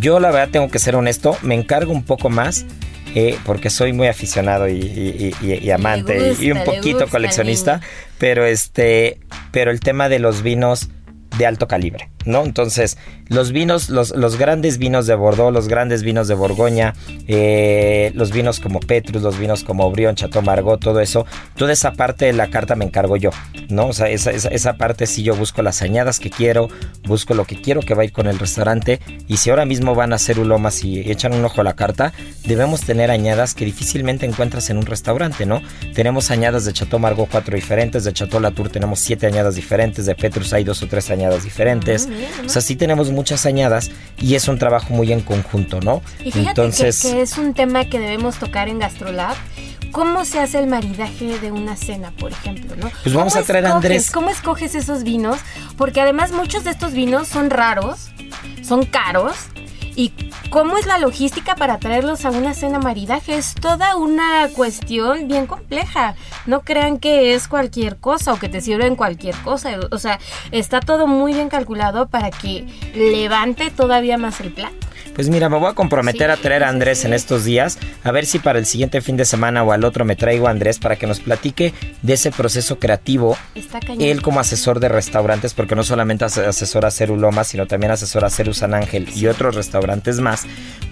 Yo 0.00 0.18
la 0.20 0.30
verdad 0.32 0.48
tengo 0.50 0.68
que 0.68 0.78
ser 0.80 0.96
honesto, 0.96 1.36
me 1.42 1.54
encargo 1.54 1.92
un 1.92 2.02
poco 2.02 2.28
más 2.28 2.66
eh, 3.14 3.38
porque 3.46 3.70
soy 3.70 3.92
muy 3.92 4.08
aficionado 4.08 4.68
y, 4.68 4.72
y- 4.80 5.32
y- 5.40 5.46
y- 5.52 5.64
y 5.64 5.70
amante 5.70 6.34
y- 6.38 6.46
y, 6.46 6.50
un 6.52 6.64
poquito 6.64 7.06
coleccionista, 7.06 7.80
pero 8.18 8.44
este, 8.44 9.20
pero 9.52 9.70
el 9.70 9.80
tema 9.80 10.08
de 10.10 10.18
los 10.18 10.42
vinos 10.42 10.90
de 11.38 11.46
alto 11.46 11.66
calibre, 11.68 12.10
¿no? 12.26 12.44
Entonces, 12.44 12.98
los 13.28 13.52
vinos, 13.52 13.88
los, 13.88 14.14
los 14.14 14.36
grandes 14.36 14.78
vinos 14.78 15.06
de 15.06 15.14
Bordeaux, 15.14 15.52
los 15.52 15.68
grandes 15.68 16.02
vinos 16.02 16.28
de 16.28 16.34
Borgoña, 16.34 16.94
eh, 17.26 18.12
los 18.14 18.30
vinos 18.30 18.60
como 18.60 18.80
Petrus, 18.80 19.22
los 19.22 19.38
vinos 19.38 19.64
como 19.64 19.90
Brion, 19.90 20.14
Chateau 20.14 20.42
Margaux, 20.42 20.78
todo 20.78 21.00
eso, 21.00 21.24
toda 21.56 21.72
esa 21.72 21.92
parte 21.92 22.26
de 22.26 22.32
la 22.32 22.48
carta 22.48 22.74
me 22.74 22.84
encargo 22.84 23.16
yo, 23.16 23.30
¿no? 23.68 23.88
O 23.88 23.92
sea, 23.92 24.08
esa, 24.10 24.30
esa, 24.32 24.48
esa 24.48 24.74
parte 24.74 25.06
sí 25.06 25.22
yo 25.22 25.34
busco 25.34 25.62
las 25.62 25.82
añadas 25.82 26.20
que 26.20 26.30
quiero, 26.30 26.68
busco 27.04 27.34
lo 27.34 27.44
que 27.44 27.60
quiero 27.60 27.80
que 27.80 27.94
va 27.94 28.02
a 28.02 28.04
ir 28.04 28.12
con 28.12 28.26
el 28.26 28.38
restaurante, 28.38 29.00
y 29.26 29.38
si 29.38 29.50
ahora 29.50 29.64
mismo 29.64 29.94
van 29.94 30.12
a 30.12 30.16
hacer 30.16 30.38
ulomas 30.38 30.84
y 30.84 31.10
echan 31.10 31.32
un 31.32 31.44
ojo 31.44 31.60
a 31.60 31.64
la 31.64 31.74
carta, 31.74 32.12
debemos 32.44 32.82
tener 32.82 33.10
añadas 33.10 33.54
que 33.54 33.64
difícilmente 33.64 34.26
encuentras 34.26 34.68
en 34.70 34.78
un 34.78 34.86
restaurante, 34.86 35.46
¿no? 35.46 35.62
Tenemos 35.94 36.30
añadas 36.30 36.64
de 36.64 36.72
Chateau 36.72 36.98
Margaux 36.98 37.30
cuatro 37.30 37.54
diferentes, 37.54 38.04
de 38.04 38.12
Chateau 38.12 38.40
Latour 38.40 38.68
tenemos 38.68 38.98
siete 38.98 39.26
añadas 39.26 39.54
diferentes, 39.54 40.06
de 40.06 40.14
Petrus 40.14 40.52
hay 40.52 40.64
dos 40.64 40.82
o 40.82 40.88
tres 40.88 41.10
añadas 41.10 41.44
diferentes. 41.44 42.08
Bien, 42.16 42.30
¿no? 42.40 42.46
O 42.46 42.48
sea, 42.48 42.62
sí 42.62 42.76
tenemos 42.76 43.10
muchas 43.10 43.46
añadas 43.46 43.90
y 44.18 44.34
es 44.34 44.48
un 44.48 44.58
trabajo 44.58 44.92
muy 44.92 45.12
en 45.12 45.20
conjunto, 45.20 45.80
¿no? 45.80 46.02
Y 46.20 46.32
fíjate 46.32 46.48
Entonces, 46.48 47.02
que, 47.02 47.12
que 47.12 47.22
es 47.22 47.38
un 47.38 47.54
tema 47.54 47.84
que 47.84 47.98
debemos 47.98 48.38
tocar 48.38 48.68
en 48.68 48.78
GastroLab 48.78 49.36
¿cómo 49.96 50.26
se 50.26 50.40
hace 50.40 50.58
el 50.58 50.66
maridaje 50.66 51.38
de 51.38 51.50
una 51.50 51.74
cena, 51.74 52.10
por 52.18 52.30
ejemplo? 52.30 52.76
¿no? 52.76 52.90
Pues 53.02 53.14
vamos 53.14 53.32
¿Cómo 53.32 53.42
a 53.42 53.46
traer 53.46 53.66
a 53.66 53.76
Andrés. 53.76 54.10
¿Cómo 54.10 54.28
escoges 54.28 54.74
esos 54.74 55.04
vinos? 55.04 55.38
Porque 55.78 56.02
además 56.02 56.32
muchos 56.32 56.64
de 56.64 56.70
estos 56.70 56.92
vinos 56.92 57.28
son 57.28 57.48
raros, 57.48 58.10
son 58.62 58.84
caros. 58.84 59.34
¿Y 59.98 60.12
cómo 60.50 60.76
es 60.76 60.84
la 60.84 60.98
logística 60.98 61.56
para 61.56 61.78
traerlos 61.78 62.26
a 62.26 62.30
una 62.30 62.52
cena 62.52 62.78
maridaje? 62.78 63.38
Es 63.38 63.54
toda 63.54 63.96
una 63.96 64.46
cuestión 64.54 65.26
bien 65.26 65.46
compleja. 65.46 66.14
No 66.44 66.60
crean 66.60 66.98
que 66.98 67.32
es 67.32 67.48
cualquier 67.48 67.96
cosa 67.96 68.34
o 68.34 68.38
que 68.38 68.50
te 68.50 68.60
sirven 68.60 68.94
cualquier 68.94 69.34
cosa. 69.36 69.70
O 69.90 69.98
sea, 69.98 70.20
está 70.50 70.80
todo 70.80 71.06
muy 71.06 71.32
bien 71.32 71.48
calculado 71.48 72.08
para 72.08 72.30
que 72.30 72.66
levante 72.94 73.70
todavía 73.70 74.18
más 74.18 74.38
el 74.40 74.52
plato. 74.52 74.86
Pues 75.16 75.30
mira, 75.30 75.48
me 75.48 75.56
voy 75.58 75.70
a 75.70 75.72
comprometer 75.72 76.26
Sí, 76.30 76.32
a 76.32 76.36
traer 76.36 76.62
a 76.62 76.68
Andrés 76.68 76.98
sí. 76.98 77.06
en 77.06 77.14
estos 77.14 77.44
días, 77.44 77.78
a 78.04 78.12
ver 78.12 78.26
si 78.26 78.38
para 78.38 78.58
el 78.58 78.66
siguiente 78.66 79.00
fin 79.00 79.16
de 79.16 79.24
semana 79.24 79.62
o 79.62 79.72
al 79.72 79.82
otro 79.84 80.04
me 80.04 80.14
traigo 80.14 80.46
a 80.46 80.50
Andrés 80.50 80.78
para 80.78 80.96
que 80.96 81.06
nos 81.06 81.20
platique 81.20 81.72
de 82.02 82.12
ese 82.12 82.30
proceso 82.30 82.78
creativo. 82.78 83.34
Está 83.54 83.80
cañón. 83.80 84.02
Él 84.02 84.20
como 84.20 84.40
asesor 84.40 84.78
de 84.78 84.90
restaurantes, 84.90 85.54
porque 85.54 85.74
no 85.74 85.84
solamente 85.84 86.26
ase- 86.26 86.44
asesora 86.44 86.90
Ceruloma, 86.90 87.44
sino 87.44 87.66
también 87.66 87.92
asesora 87.92 88.28
Ceru 88.28 88.52
San 88.52 88.74
Ángel 88.74 89.08
y 89.16 89.26
otros 89.26 89.54
restaurantes 89.54 90.20
más, 90.20 90.42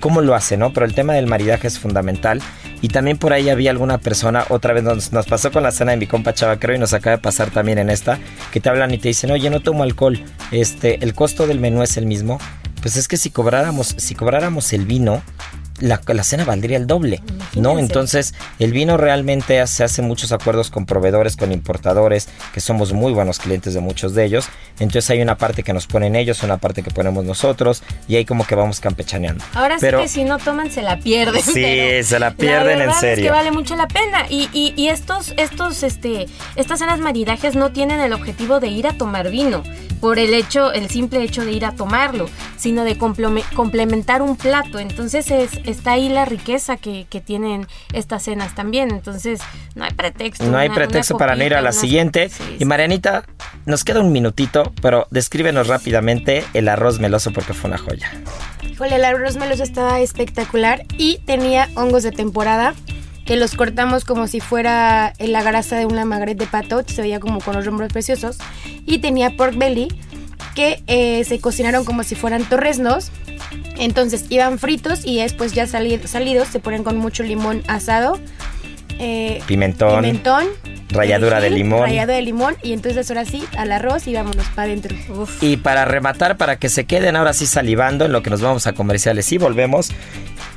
cómo 0.01 0.23
lo 0.23 0.35
hace, 0.35 0.57
¿no? 0.57 0.73
Pero 0.73 0.87
el 0.87 0.95
tema 0.95 1.13
del 1.13 1.27
maridaje 1.27 1.69
es 1.69 1.79
fundamental. 1.79 2.41
Y 2.81 2.89
también 2.89 3.19
por 3.19 3.35
ahí 3.35 3.51
había 3.51 3.71
alguna 3.73 3.99
persona, 3.99 4.47
otra 4.49 4.73
vez 4.73 4.85
nos, 4.85 5.13
nos 5.13 5.27
pasó 5.27 5.53
con 5.53 5.63
la 5.63 5.71
cena 5.71 5.91
de 5.93 5.99
mi 5.99 6.07
compa 6.07 6.33
Chava, 6.33 6.59
creo, 6.59 6.77
y 6.77 6.79
nos 6.79 6.95
acaba 6.95 7.17
de 7.17 7.23
pasar 7.23 7.51
también 7.51 7.77
en 7.79 7.91
esta, 7.91 8.19
que 8.53 8.61
te 8.61 8.71
hablan 8.71 8.93
y 8.95 8.99
te 8.99 9.09
dicen, 9.09 9.31
oye, 9.31 9.51
no 9.51 9.61
tomo 9.61 9.83
alcohol, 9.83 10.19
este, 10.51 11.03
el 11.05 11.13
costo 11.15 11.47
del 11.47 11.61
menú 11.61 11.83
es 11.83 11.99
el 11.99 12.07
mismo. 12.07 12.39
Pues 12.85 12.99
es 12.99 13.09
que 13.09 13.17
si 13.17 13.31
cobráramos, 13.31 13.95
si 13.97 14.15
cobráramos 14.15 14.75
el 14.75 14.85
vino, 14.85 15.23
la, 15.85 16.01
la 16.07 16.25
cena 16.25 16.45
valdría 16.45 16.77
el 16.77 16.87
doble, 16.87 17.23
¿no? 17.55 17.79
Entonces, 17.79 18.35
el 18.59 18.73
vino 18.73 18.97
realmente 18.97 19.65
se 19.67 19.85
hace 19.85 20.03
muchos 20.03 20.33
acuerdos 20.33 20.71
con 20.71 20.87
proveedores, 20.87 21.37
con 21.37 21.53
importadores, 21.53 22.29
que 22.53 22.61
somos 22.61 22.93
muy 22.93 23.13
buenos 23.13 23.39
clientes 23.39 23.75
de 23.75 23.81
muchos 23.81 24.15
de 24.15 24.25
ellos. 24.25 24.47
Entonces 24.79 25.09
hay 25.11 25.21
una 25.23 25.37
parte 25.37 25.63
que 25.63 25.73
nos 25.73 25.87
ponen 25.87 26.17
ellos, 26.17 26.43
una 26.43 26.57
parte 26.57 26.83
que 26.83 26.91
ponemos 26.91 27.25
nosotros, 27.25 27.83
y 28.09 28.17
ahí 28.17 28.25
como 28.25 28.47
que 28.47 28.55
vamos 28.55 28.81
campechaneando. 28.81 29.45
Ahora 29.55 29.77
Pero- 29.81 29.99
sí 29.99 30.03
que 30.05 30.09
si 30.09 30.25
no 30.25 30.39
toman 30.39 30.71
se 30.71 30.83
la 30.83 30.99
pierden. 30.99 31.43
Sí, 31.43 31.53
pero 31.55 32.05
se 32.07 32.19
la 32.19 32.31
pierden 32.35 32.73
en 32.73 32.79
verdad 32.79 32.95
Es 32.95 33.01
serio. 33.01 33.25
que 33.27 33.31
vale 33.31 33.51
mucho 33.53 33.77
la 33.77 33.87
pena. 33.87 34.27
Y, 34.29 34.49
y, 34.53 34.73
y 34.77 34.89
estos, 34.89 35.35
estos, 35.37 35.83
este, 35.83 36.27
estas 36.57 36.79
cenas 36.79 36.99
maridajes 37.01 37.55
no 37.55 37.71
tienen 37.73 38.01
el 38.01 38.13
objetivo 38.13 38.59
de 38.61 38.69
ir 38.69 38.87
a 38.87 38.93
tomar 38.95 39.31
vino 39.31 39.63
por 40.01 40.19
el 40.19 40.35
hecho, 40.35 40.73
el 40.73 40.89
simple 40.91 41.23
hecho 41.23 41.45
de 41.45 41.53
ir 41.53 41.65
a 41.65 41.73
tomarlo, 41.73 42.29
sino 42.59 42.85
de 42.85 42.99
complementar 42.99 44.23
un 44.23 44.37
plato. 44.37 44.79
Entonces 44.79 45.31
es, 45.31 45.51
está 45.75 45.93
ahí 45.93 46.09
la 46.09 46.25
riqueza 46.25 46.77
que, 46.77 47.07
que 47.11 47.21
tienen 47.21 47.67
estas 47.93 48.23
cenas 48.23 48.55
también. 48.55 48.91
Entonces 48.91 49.41
no 49.75 49.85
hay 49.85 49.93
pretexto. 49.93 50.45
No 50.47 50.57
hay 50.59 50.69
una- 50.69 50.75
pretexto 50.75 51.15
una 51.15 51.19
para 51.19 51.37
no 51.37 51.45
ir 51.45 51.55
a 51.55 51.61
la 51.61 51.71
una- 51.71 51.73
siguiente. 51.81 52.29
Sí, 52.31 52.57
Y. 52.61 52.65
Marianita, 52.65 53.25
nos 53.67 53.85
queda 53.85 54.01
un 54.01 54.13
minutito, 54.13 54.73
pero 54.81 55.07
descríbenos 55.11 55.67
rápidamente 55.69 56.45
el 56.55 56.69
arroz 56.69 56.99
meloso 57.01 57.33
porque 57.33 57.53
fue 57.55 57.69
una 57.69 57.79
joya. 57.79 58.11
Híjole, 58.71 58.97
el 58.97 59.05
arroz 59.05 59.37
meloso 59.37 59.63
estaba 59.63 60.01
espectacular 60.01 60.83
y 60.99 61.19
tenía 61.27 61.69
hongos 61.77 62.03
de 62.03 62.11
temporada 62.13 62.75
que 63.25 63.37
los 63.37 63.55
cortamos 63.55 64.05
como 64.05 64.27
si 64.27 64.41
fuera 64.41 65.15
la 65.19 65.43
grasa 65.43 65.77
de 65.77 65.87
una 65.87 66.05
magret 66.05 66.37
de 66.39 66.47
pato, 66.47 66.83
se 66.87 67.01
veía 67.01 67.21
como 67.21 67.41
con 67.41 67.55
los 67.57 67.67
hombros 67.67 67.91
preciosos. 67.93 68.37
Y 68.85 68.99
tenía 68.99 69.31
pork 69.37 69.57
belly 69.57 69.89
que 70.55 70.83
eh, 70.87 71.25
se 71.25 71.39
cocinaron 71.41 71.85
como 71.85 72.03
si 72.03 72.15
fueran 72.15 72.45
torreznos. 72.45 73.11
Entonces 73.77 74.27
iban 74.31 74.59
fritos 74.59 75.05
y 75.05 75.19
después 75.21 75.53
ya 75.53 75.67
sali- 75.67 76.01
salidos 76.07 76.49
se 76.49 76.61
ponen 76.61 76.85
con 76.85 76.97
mucho 76.97 77.23
limón 77.23 77.63
asado. 77.67 78.19
eh, 79.01 79.41
Pimentón. 79.47 80.01
pimentón, 80.03 80.47
Ralladura 80.91 81.41
de 81.41 81.51
limón. 81.51 81.81
Ralladura 81.83 82.15
de 82.15 82.23
limón 82.23 82.55
y 82.63 82.73
entonces 82.73 83.11
ahora 83.11 83.25
sí 83.25 83.43
al 83.59 83.73
arroz 83.73 84.07
y 84.07 84.15
vámonos 84.15 84.47
para 84.55 84.67
adentro. 84.71 84.95
Y 85.41 85.57
para 85.57 85.85
rematar, 85.85 86.37
para 86.37 86.57
que 86.61 86.69
se 86.69 86.85
queden 86.85 87.17
ahora 87.17 87.33
sí 87.33 87.47
salivando 87.47 88.05
en 88.05 88.13
lo 88.13 88.23
que 88.23 88.31
nos 88.31 88.41
vamos 88.41 88.69
a 88.69 88.73
comerciales 88.75 89.33
y 89.33 89.39
volvemos, 89.39 89.91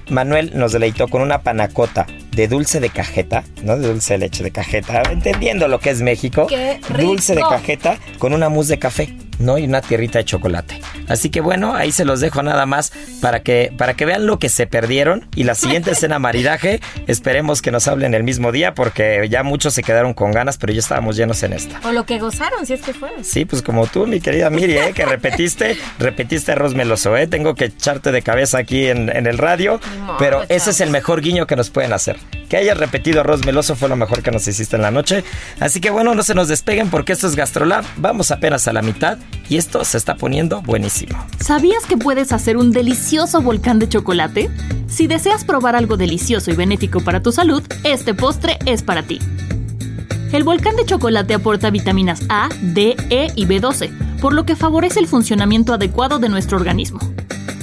Manuel 0.09 0.51
nos 0.53 0.73
deleitó 0.73 1.07
con 1.07 1.23
una 1.23 1.41
panacota 1.41 2.05
de 2.35 2.47
dulce 2.47 2.79
de 2.79 2.89
cajeta, 2.91 3.43
no 3.63 3.77
de 3.77 3.87
dulce 3.87 4.13
de 4.13 4.19
leche 4.19 4.43
de 4.43 4.51
cajeta, 4.51 5.01
entendiendo 5.11 5.67
lo 5.67 5.79
que 5.79 5.89
es 5.89 6.01
México. 6.03 6.45
¡Qué 6.47 6.79
Dulce 6.99 7.33
de 7.33 7.41
cajeta 7.41 7.97
con 8.19 8.33
una 8.33 8.47
mousse 8.49 8.67
de 8.69 8.79
café, 8.79 9.09
¿no? 9.39 9.57
Y 9.57 9.65
una 9.65 9.81
tierrita 9.81 10.19
de 10.19 10.25
chocolate. 10.25 10.81
Así 11.07 11.29
que 11.29 11.41
bueno, 11.41 11.75
ahí 11.75 11.91
se 11.91 12.05
los 12.05 12.19
dejo 12.19 12.43
nada 12.43 12.65
más 12.65 12.91
para 13.21 13.41
que, 13.41 13.71
para 13.77 13.93
que 13.93 14.05
vean 14.05 14.25
lo 14.25 14.39
que 14.39 14.49
se 14.49 14.67
perdieron. 14.67 15.27
Y 15.35 15.43
la 15.43 15.55
siguiente 15.55 15.91
escena 15.97 16.19
maridaje, 16.19 16.79
esperemos 17.07 17.61
que 17.61 17.71
nos 17.71 17.87
hablen 17.87 18.13
el 18.13 18.23
mismo 18.23 18.51
día 18.51 18.73
porque 18.73 19.27
ya 19.29 19.43
muchos 19.43 19.73
se 19.73 19.83
quedaron 19.83 20.13
con 20.13 20.31
ganas, 20.31 20.57
pero 20.57 20.73
ya 20.73 20.79
estábamos 20.79 21.15
llenos 21.15 21.41
en 21.43 21.53
esta. 21.53 21.79
O 21.87 21.91
lo 21.91 22.05
que 22.05 22.19
gozaron, 22.19 22.65
si 22.65 22.73
es 22.73 22.81
que 22.81 22.93
fue. 22.93 23.09
Sí, 23.21 23.45
pues 23.45 23.61
como 23.61 23.87
tú, 23.87 24.07
mi 24.07 24.19
querida 24.19 24.49
Miri, 24.49 24.77
¿eh? 24.77 24.93
que 24.93 25.05
repetiste, 25.05 25.77
repetiste 25.99 26.51
arroz 26.51 26.75
meloso, 26.75 27.15
¿eh? 27.15 27.27
Tengo 27.27 27.55
que 27.55 27.65
echarte 27.65 28.11
de 28.11 28.21
cabeza 28.21 28.59
aquí 28.59 28.87
en, 28.87 29.09
en 29.15 29.27
el 29.27 29.37
radio, 29.37 29.79
pero 30.19 30.43
ese 30.49 30.71
es 30.71 30.81
el 30.81 30.89
mejor 30.89 31.21
guiño 31.21 31.47
que 31.47 31.55
nos 31.55 31.69
pueden 31.69 31.93
hacer. 31.93 32.17
Que 32.49 32.57
hayas 32.57 32.77
repetido 32.77 33.21
arroz 33.21 33.45
meloso 33.45 33.75
fue 33.75 33.89
lo 33.89 33.95
mejor 33.95 34.23
que 34.23 34.31
nos 34.31 34.47
hiciste 34.47 34.77
en 34.77 34.81
la 34.81 34.91
noche. 34.91 35.23
Así 35.59 35.81
que 35.81 35.89
bueno, 35.89 36.15
no 36.15 36.23
se 36.23 36.33
nos 36.33 36.47
despeguen 36.47 36.89
porque 36.89 37.13
esto 37.13 37.27
es 37.27 37.35
Gastrolab, 37.35 37.83
vamos 37.97 38.31
apenas 38.31 38.67
a 38.67 38.73
la 38.73 38.81
mitad 38.81 39.17
y 39.49 39.57
esto 39.57 39.83
se 39.83 39.97
está 39.97 40.15
poniendo 40.15 40.61
buenísimo. 40.61 41.17
¿Sabías 41.39 41.85
que 41.85 41.97
puedes 41.97 42.31
hacer 42.31 42.57
un 42.57 42.71
delicioso 42.71 43.41
volcán 43.41 43.79
de 43.79 43.89
chocolate? 43.89 44.49
Si 44.87 45.07
deseas 45.07 45.43
probar 45.43 45.75
algo 45.75 45.97
delicioso 45.97 46.51
y 46.51 46.55
benéfico 46.55 47.01
para 47.01 47.21
tu 47.21 47.31
salud, 47.31 47.63
este 47.83 48.13
postre 48.13 48.57
es 48.65 48.83
para 48.83 49.03
ti. 49.03 49.19
El 50.31 50.43
volcán 50.43 50.75
de 50.75 50.85
chocolate 50.85 51.33
aporta 51.33 51.69
vitaminas 51.69 52.21
A, 52.29 52.49
D, 52.61 52.95
E 53.09 53.31
y 53.35 53.45
B12, 53.45 54.19
por 54.19 54.33
lo 54.33 54.45
que 54.45 54.55
favorece 54.55 54.99
el 54.99 55.07
funcionamiento 55.07 55.73
adecuado 55.73 56.19
de 56.19 56.29
nuestro 56.29 56.57
organismo. 56.57 56.99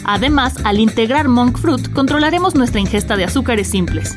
Además, 0.04 0.54
al 0.64 0.80
integrar 0.80 1.28
monk 1.28 1.58
fruit, 1.58 1.92
controlaremos 1.92 2.54
nuestra 2.54 2.80
ingesta 2.80 3.16
de 3.16 3.24
azúcares 3.24 3.68
simples. 3.68 4.14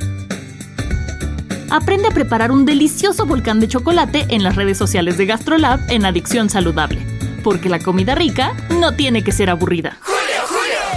Aprende 1.77 2.07
a 2.07 2.11
preparar 2.11 2.51
un 2.51 2.65
delicioso 2.65 3.27
volcán 3.27 3.59
de 3.59 3.67
chocolate 3.67 4.25
en 4.29 4.41
las 4.41 4.55
redes 4.55 4.79
sociales 4.79 5.15
de 5.15 5.27
Gastrolab 5.27 5.79
en 5.89 6.05
Adicción 6.07 6.49
Saludable, 6.49 7.05
porque 7.43 7.69
la 7.69 7.77
comida 7.77 8.15
rica 8.15 8.55
no 8.71 8.95
tiene 8.95 9.23
que 9.23 9.31
ser 9.31 9.51
aburrida. 9.51 9.99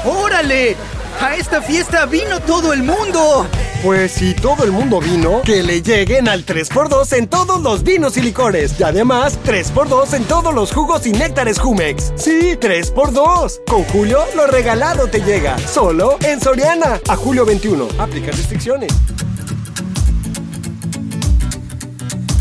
¡Órale! 0.06 0.78
¡A 1.20 1.36
esta 1.36 1.60
fiesta 1.60 2.06
vino 2.06 2.40
todo 2.40 2.72
el 2.72 2.82
mundo! 2.82 3.46
Pues 3.84 4.12
si 4.12 4.32
todo 4.32 4.64
el 4.64 4.72
mundo 4.72 5.00
vino, 5.00 5.42
que 5.42 5.62
le 5.62 5.82
lleguen 5.82 6.28
al 6.28 6.46
3x2 6.46 7.12
en 7.18 7.28
todos 7.28 7.60
los 7.60 7.82
vinos 7.82 8.16
y 8.16 8.22
licores. 8.22 8.80
Y 8.80 8.82
además, 8.82 9.38
3x2 9.44 10.14
en 10.14 10.24
todos 10.24 10.54
los 10.54 10.72
jugos 10.72 11.06
y 11.06 11.12
néctares 11.12 11.58
Jumex. 11.58 12.14
Sí, 12.16 12.56
3x2. 12.58 13.64
Con 13.66 13.84
Julio, 13.84 14.20
lo 14.34 14.46
regalado 14.46 15.08
te 15.08 15.20
llega. 15.20 15.58
Solo 15.58 16.16
en 16.22 16.40
Soriana. 16.40 16.98
A 17.06 17.16
julio 17.16 17.44
21. 17.44 17.86
Aplica 17.98 18.30
restricciones. 18.30 18.92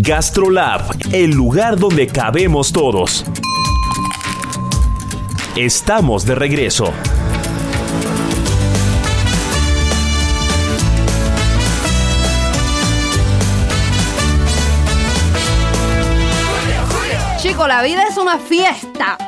Gastrolab, 0.00 0.82
el 1.12 1.32
lugar 1.32 1.76
donde 1.76 2.06
cabemos 2.06 2.70
todos. 2.70 3.24
Estamos 5.56 6.24
de 6.24 6.36
regreso. 6.36 6.92
Chico, 17.38 17.66
la 17.66 17.82
vida 17.82 18.04
es 18.08 18.16
una 18.16 18.38
fiesta. 18.38 19.27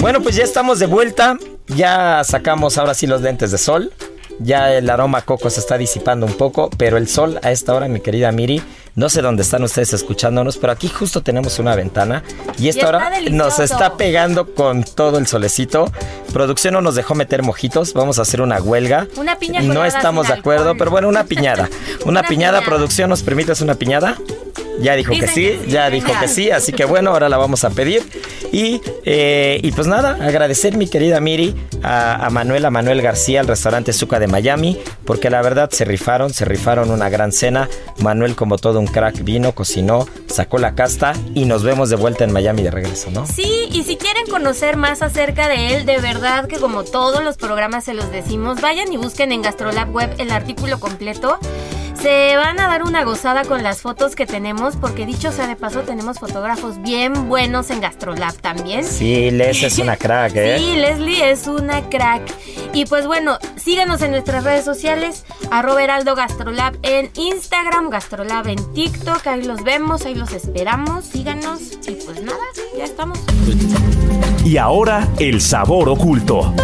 Bueno, 0.00 0.22
pues 0.22 0.36
ya 0.36 0.44
estamos 0.44 0.78
de 0.78 0.86
vuelta. 0.86 1.36
Ya 1.68 2.22
sacamos 2.24 2.78
ahora 2.78 2.94
sí 2.94 3.06
los 3.06 3.20
lentes 3.20 3.50
de 3.50 3.58
sol. 3.58 3.92
Ya 4.40 4.72
el 4.72 4.88
aroma 4.88 5.22
coco 5.22 5.50
se 5.50 5.58
está 5.58 5.76
disipando 5.76 6.24
un 6.24 6.34
poco, 6.34 6.70
pero 6.76 6.96
el 6.96 7.08
sol 7.08 7.40
a 7.42 7.50
esta 7.50 7.74
hora, 7.74 7.88
mi 7.88 7.98
querida 7.98 8.30
Miri, 8.30 8.62
no 8.94 9.08
sé 9.08 9.20
dónde 9.20 9.42
están 9.42 9.64
ustedes 9.64 9.92
escuchándonos, 9.94 10.58
pero 10.58 10.72
aquí 10.72 10.86
justo 10.86 11.24
tenemos 11.24 11.58
una 11.58 11.74
ventana 11.74 12.22
y 12.56 12.68
esta 12.68 12.86
hora 12.88 13.10
nos 13.32 13.58
está 13.58 13.96
pegando 13.96 14.54
con 14.54 14.84
todo 14.84 15.18
el 15.18 15.26
solecito. 15.26 15.90
Producción 16.32 16.74
no 16.74 16.80
nos 16.80 16.94
dejó 16.94 17.16
meter 17.16 17.42
mojitos, 17.42 17.94
vamos 17.94 18.20
a 18.20 18.22
hacer 18.22 18.40
una 18.40 18.62
huelga. 18.62 19.08
Una 19.16 19.36
piña 19.40 19.60
No 19.60 19.84
estamos 19.84 20.28
de 20.28 20.34
acuerdo, 20.34 20.62
alcohol. 20.70 20.76
pero 20.78 20.90
bueno, 20.92 21.08
una 21.08 21.24
piñada. 21.24 21.68
Una, 22.04 22.20
Una 22.20 22.22
piñada, 22.22 22.58
piñada. 22.60 22.60
producción, 22.64 23.10
¿nos 23.10 23.24
permites 23.24 23.60
una 23.60 23.74
piñada? 23.74 24.16
Ya 24.80 24.94
dijo 24.94 25.12
que 25.12 25.26
sí, 25.26 25.42
que 25.42 25.58
sí, 25.64 25.70
ya 25.70 25.90
dijo 25.90 26.12
que 26.20 26.28
sí, 26.28 26.50
así 26.50 26.72
que 26.72 26.84
bueno, 26.84 27.10
ahora 27.10 27.28
la 27.28 27.36
vamos 27.36 27.64
a 27.64 27.70
pedir. 27.70 28.02
Y, 28.52 28.80
eh, 29.04 29.60
y 29.62 29.72
pues 29.72 29.86
nada, 29.86 30.16
agradecer 30.20 30.76
mi 30.76 30.88
querida 30.88 31.20
Miri 31.20 31.54
a, 31.82 32.26
a 32.26 32.30
Manuel, 32.30 32.64
a 32.64 32.70
Manuel 32.70 33.02
García, 33.02 33.40
al 33.40 33.46
restaurante 33.46 33.92
Zuca 33.92 34.18
de 34.18 34.26
Miami, 34.26 34.78
porque 35.04 35.30
la 35.30 35.42
verdad 35.42 35.70
se 35.70 35.84
rifaron, 35.84 36.32
se 36.32 36.44
rifaron 36.44 36.90
una 36.90 37.08
gran 37.08 37.32
cena. 37.32 37.68
Manuel, 37.98 38.36
como 38.36 38.56
todo 38.56 38.80
un 38.80 38.86
crack, 38.86 39.22
vino, 39.22 39.52
cocinó, 39.52 40.06
sacó 40.26 40.58
la 40.58 40.74
casta 40.74 41.12
y 41.34 41.44
nos 41.44 41.62
vemos 41.62 41.90
de 41.90 41.96
vuelta 41.96 42.24
en 42.24 42.32
Miami 42.32 42.62
de 42.62 42.70
regreso, 42.70 43.10
¿no? 43.10 43.26
Sí, 43.26 43.68
y 43.72 43.84
si 43.84 43.96
quieren 43.96 44.26
conocer 44.30 44.76
más 44.76 45.02
acerca 45.02 45.48
de 45.48 45.74
él, 45.74 45.86
de 45.86 45.98
verdad 45.98 46.46
que 46.46 46.56
como 46.56 46.84
todos 46.84 47.22
los 47.22 47.36
programas 47.36 47.84
se 47.84 47.94
los 47.94 48.10
decimos, 48.10 48.60
vayan 48.60 48.92
y 48.92 48.96
busquen 48.96 49.32
en 49.32 49.42
Gastrolab 49.42 49.90
Web 49.92 50.14
el 50.18 50.30
artículo 50.30 50.80
completo. 50.80 51.38
Se 52.00 52.36
van 52.36 52.60
a 52.60 52.68
dar 52.68 52.84
una 52.84 53.02
gozada 53.02 53.44
con 53.44 53.64
las 53.64 53.82
fotos 53.82 54.14
que 54.14 54.24
tenemos, 54.24 54.76
porque 54.76 55.04
dicho 55.04 55.32
sea 55.32 55.48
de 55.48 55.56
paso, 55.56 55.80
tenemos 55.80 56.18
fotógrafos 56.18 56.80
bien 56.80 57.28
buenos 57.28 57.70
en 57.70 57.80
Gastrolab 57.80 58.34
también. 58.36 58.84
Sí, 58.84 59.32
Les 59.32 59.60
es 59.62 59.78
una 59.78 59.96
crack, 59.96 60.32
¿eh? 60.36 60.58
Sí, 60.58 60.76
Leslie 60.76 61.30
es 61.30 61.48
una 61.48 61.88
crack. 61.88 62.22
Y 62.72 62.86
pues 62.86 63.06
bueno, 63.06 63.38
síganos 63.56 64.00
en 64.02 64.12
nuestras 64.12 64.44
redes 64.44 64.64
sociales, 64.64 65.24
arroba 65.50 65.82
Heraldo 65.82 66.14
Gastrolab 66.14 66.76
en 66.82 67.10
Instagram, 67.14 67.90
Gastrolab 67.90 68.46
en 68.46 68.72
TikTok, 68.74 69.26
ahí 69.26 69.42
los 69.42 69.64
vemos, 69.64 70.06
ahí 70.06 70.14
los 70.14 70.32
esperamos, 70.32 71.04
síganos 71.04 71.60
y 71.88 71.92
pues 71.92 72.22
nada, 72.22 72.38
ya 72.76 72.84
estamos. 72.84 73.18
Y 74.44 74.56
ahora, 74.56 75.08
el 75.18 75.40
sabor 75.40 75.88
oculto. 75.88 76.54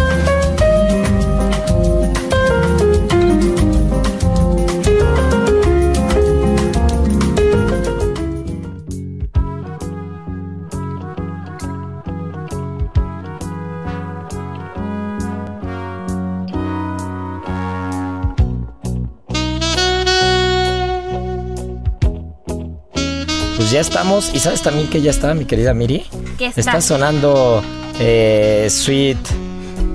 Pues 23.55 23.71
ya 23.71 23.79
estamos. 23.79 24.31
¿Y 24.33 24.39
sabes 24.39 24.61
también 24.61 24.89
que 24.89 25.01
ya 25.01 25.11
está, 25.11 25.33
mi 25.33 25.45
querida 25.45 25.73
Miri? 25.73 26.05
¿Qué 26.37 26.51
está? 26.55 26.81
sonando 26.81 27.63
eh, 27.99 28.67
Sweet. 28.69 29.17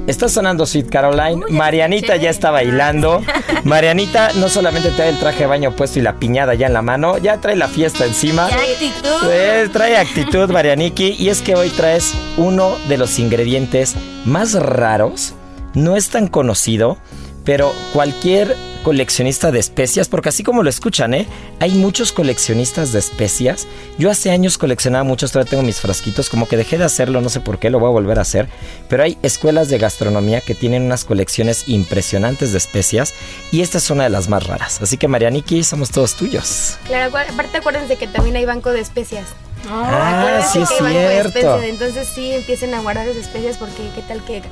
Está 0.07 0.29
sonando 0.29 0.67
Sweet 0.67 0.89
Caroline. 0.89 1.45
Uy, 1.45 1.53
Marianita 1.53 2.17
ya 2.17 2.31
está 2.31 2.51
bailando. 2.51 3.23
Marianita 3.65 4.33
no 4.35 4.49
solamente 4.49 4.91
trae 4.91 5.11
el 5.11 5.19
traje 5.19 5.41
de 5.41 5.47
baño 5.47 5.77
puesto 5.77 5.99
y 5.99 6.03
la 6.03 6.15
piñada 6.19 6.55
ya 6.55 6.67
en 6.67 6.73
la 6.73 6.83
mano, 6.83 7.19
ya 7.19 7.39
trae 7.41 7.55
la 7.55 7.69
fiesta 7.69 8.07
encima. 8.07 8.49
¡Qué 8.49 8.55
actitud! 8.55 9.29
Eh, 9.31 9.69
trae 9.73 9.97
actitud, 9.99 10.51
Marianiki. 10.51 11.17
Y 11.19 11.29
es 11.29 11.43
que 11.43 11.55
hoy 11.55 11.69
traes 11.69 12.15
uno 12.39 12.77
de 12.89 12.97
los 12.99 13.19
ingredientes 13.19 13.95
más 14.25 14.55
raros. 14.55 15.35
No 15.75 15.97
es 15.97 16.09
tan 16.09 16.27
conocido, 16.27 16.97
pero 17.45 17.73
cualquier 17.93 18.57
coleccionista 18.83 19.51
de 19.51 19.59
especias, 19.59 20.09
porque 20.09 20.29
así 20.31 20.43
como 20.43 20.63
lo 20.63 20.71
escuchan, 20.71 21.15
¿eh? 21.15 21.27
Hay 21.61 21.73
muchos 21.73 22.13
coleccionistas 22.13 22.93
de 22.93 22.99
especias. 22.99 23.67
Yo 23.99 24.11
hace 24.11 24.31
años 24.31 24.59
coleccionaba 24.59 25.05
muchos, 25.05 25.33
todavía 25.33 25.51
tengo 25.51 25.63
mis 25.63 25.81
frasquitos, 25.81 26.29
como 26.31 26.49
que 26.49 26.57
dejé 26.57 26.79
de 26.79 26.85
hacerlo, 26.85 27.21
no 27.21 27.29
sé 27.29 27.41
por 27.41 27.59
qué, 27.59 27.71
lo 27.71 27.79
voy 27.79 27.89
a 27.89 27.93
volver 27.93 28.19
a 28.19 28.23
hacer. 28.23 28.49
Pero 28.89 29.03
hay 29.03 29.19
escuelas 29.23 29.69
de 29.69 29.79
gastronomía 29.79 30.41
que 30.41 30.55
tienen 30.55 30.83
unas 30.83 31.05
colecciones 31.05 31.65
impresionantes 31.69 32.53
de 32.53 32.59
especias 32.59 33.15
y 33.53 33.61
esta 33.61 33.79
es 33.79 33.91
una 33.91 34.05
de 34.05 34.11
las 34.11 34.29
más 34.29 34.47
raras. 34.47 34.81
Así 34.83 34.97
que 34.97 35.09
Marianiki, 35.09 35.63
somos 35.65 35.91
todos 35.91 36.15
tuyos. 36.15 36.77
Claro, 36.87 37.17
aparte 37.17 37.59
acuérdense 37.59 37.97
que 37.97 38.07
también 38.07 38.37
hay 38.37 38.45
banco 38.45 38.71
de 38.71 38.81
especias. 38.81 39.27
Ah, 39.69 40.21
Acuérdense 40.21 40.53
sí 40.53 40.59
es 40.63 40.69
que 40.71 40.77
cierto. 40.79 41.29
especias, 41.29 41.65
Entonces 41.65 42.09
sí 42.15 42.33
empiecen 42.33 42.73
a 42.75 42.81
guardar 42.81 43.07
las 43.07 43.17
especias 43.17 43.59
porque 43.59 43.91
qué 43.95 44.03
tal 44.09 44.25
que 44.25 44.43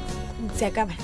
se 0.59 0.67
acaban. 0.67 0.97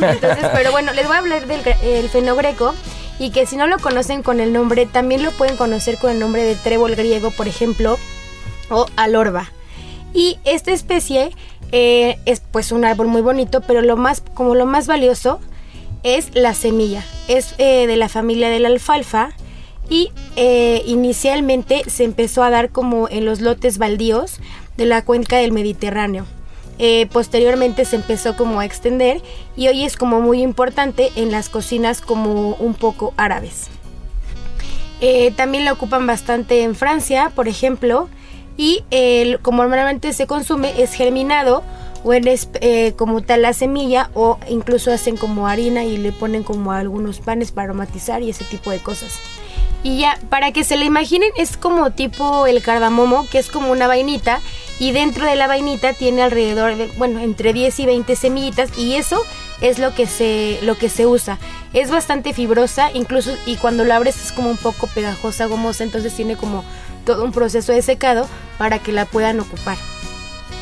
Entonces, 0.00 0.46
pero 0.52 0.72
bueno, 0.72 0.92
les 0.92 1.06
voy 1.06 1.16
a 1.16 1.18
hablar 1.18 1.46
del 1.46 1.62
el 1.82 2.08
fenogreco 2.08 2.74
y 3.18 3.30
que 3.30 3.46
si 3.46 3.56
no 3.56 3.66
lo 3.66 3.78
conocen 3.78 4.22
con 4.22 4.40
el 4.40 4.52
nombre, 4.52 4.86
también 4.86 5.22
lo 5.22 5.30
pueden 5.30 5.56
conocer 5.56 5.98
con 5.98 6.10
el 6.10 6.18
nombre 6.18 6.44
de 6.44 6.54
trébol 6.54 6.96
griego, 6.96 7.30
por 7.30 7.48
ejemplo, 7.48 7.98
o 8.70 8.86
alorba. 8.96 9.50
Y 10.14 10.38
esta 10.44 10.72
especie 10.72 11.30
eh, 11.70 12.18
es 12.26 12.40
pues 12.40 12.72
un 12.72 12.84
árbol 12.84 13.08
muy 13.08 13.22
bonito, 13.22 13.60
pero 13.62 13.80
lo 13.80 13.96
más, 13.96 14.22
como 14.34 14.54
lo 14.54 14.66
más 14.66 14.86
valioso 14.86 15.40
es 16.02 16.34
la 16.34 16.54
semilla. 16.54 17.04
Es 17.28 17.54
eh, 17.58 17.86
de 17.86 17.96
la 17.96 18.08
familia 18.08 18.50
de 18.50 18.60
la 18.60 18.68
alfalfa 18.68 19.30
y 19.88 20.10
eh, 20.36 20.82
inicialmente 20.86 21.82
se 21.88 22.04
empezó 22.04 22.42
a 22.42 22.50
dar 22.50 22.70
como 22.70 23.08
en 23.08 23.24
los 23.24 23.40
lotes 23.40 23.78
baldíos 23.78 24.40
de 24.76 24.86
la 24.86 25.04
cuenca 25.04 25.36
del 25.36 25.52
Mediterráneo. 25.52 26.26
Eh, 26.78 27.06
posteriormente 27.12 27.84
se 27.84 27.96
empezó 27.96 28.36
como 28.36 28.60
a 28.60 28.64
extender 28.64 29.22
y 29.56 29.68
hoy 29.68 29.84
es 29.84 29.96
como 29.96 30.20
muy 30.20 30.42
importante 30.42 31.10
en 31.16 31.30
las 31.30 31.48
cocinas 31.48 32.00
como 32.00 32.54
un 32.54 32.74
poco 32.74 33.14
árabes. 33.16 33.68
Eh, 35.00 35.32
también 35.36 35.64
la 35.64 35.72
ocupan 35.72 36.06
bastante 36.06 36.62
en 36.62 36.74
Francia, 36.74 37.30
por 37.34 37.48
ejemplo, 37.48 38.08
y 38.56 38.84
como 39.42 39.62
normalmente 39.62 40.12
se 40.12 40.26
consume 40.26 40.80
es 40.80 40.92
germinado 40.92 41.62
o 42.04 42.12
es 42.12 42.48
eh, 42.60 42.94
como 42.96 43.20
tal 43.22 43.42
la 43.42 43.52
semilla 43.52 44.10
o 44.14 44.38
incluso 44.48 44.92
hacen 44.92 45.16
como 45.16 45.46
harina 45.46 45.84
y 45.84 45.96
le 45.96 46.12
ponen 46.12 46.42
como 46.42 46.72
algunos 46.72 47.20
panes 47.20 47.52
para 47.52 47.66
aromatizar 47.66 48.22
y 48.22 48.30
ese 48.30 48.44
tipo 48.44 48.70
de 48.70 48.78
cosas. 48.78 49.18
Y 49.84 49.98
ya, 49.98 50.18
para 50.28 50.52
que 50.52 50.62
se 50.62 50.76
le 50.76 50.84
imaginen, 50.84 51.30
es 51.36 51.56
como 51.56 51.90
tipo 51.90 52.46
el 52.46 52.62
cardamomo, 52.62 53.26
que 53.28 53.38
es 53.38 53.48
como 53.48 53.72
una 53.72 53.88
vainita, 53.88 54.40
y 54.78 54.92
dentro 54.92 55.26
de 55.26 55.36
la 55.36 55.46
vainita 55.46 55.92
tiene 55.92 56.22
alrededor 56.22 56.76
de, 56.76 56.86
bueno, 56.96 57.20
entre 57.20 57.52
10 57.52 57.80
y 57.80 57.86
20 57.86 58.16
semillitas, 58.16 58.76
y 58.76 58.94
eso 58.94 59.22
es 59.60 59.78
lo 59.78 59.94
que 59.94 60.06
se, 60.06 60.58
lo 60.62 60.76
que 60.76 60.88
se 60.88 61.06
usa. 61.06 61.38
Es 61.72 61.90
bastante 61.90 62.34
fibrosa, 62.34 62.90
incluso, 62.92 63.36
y 63.46 63.56
cuando 63.56 63.84
lo 63.84 63.94
abres 63.94 64.16
es 64.24 64.32
como 64.32 64.50
un 64.50 64.56
poco 64.56 64.86
pegajosa, 64.88 65.46
gomosa, 65.46 65.84
entonces 65.84 66.14
tiene 66.14 66.36
como 66.36 66.64
todo 67.04 67.24
un 67.24 67.32
proceso 67.32 67.72
de 67.72 67.82
secado 67.82 68.28
para 68.58 68.78
que 68.78 68.92
la 68.92 69.06
puedan 69.06 69.40
ocupar. 69.40 69.76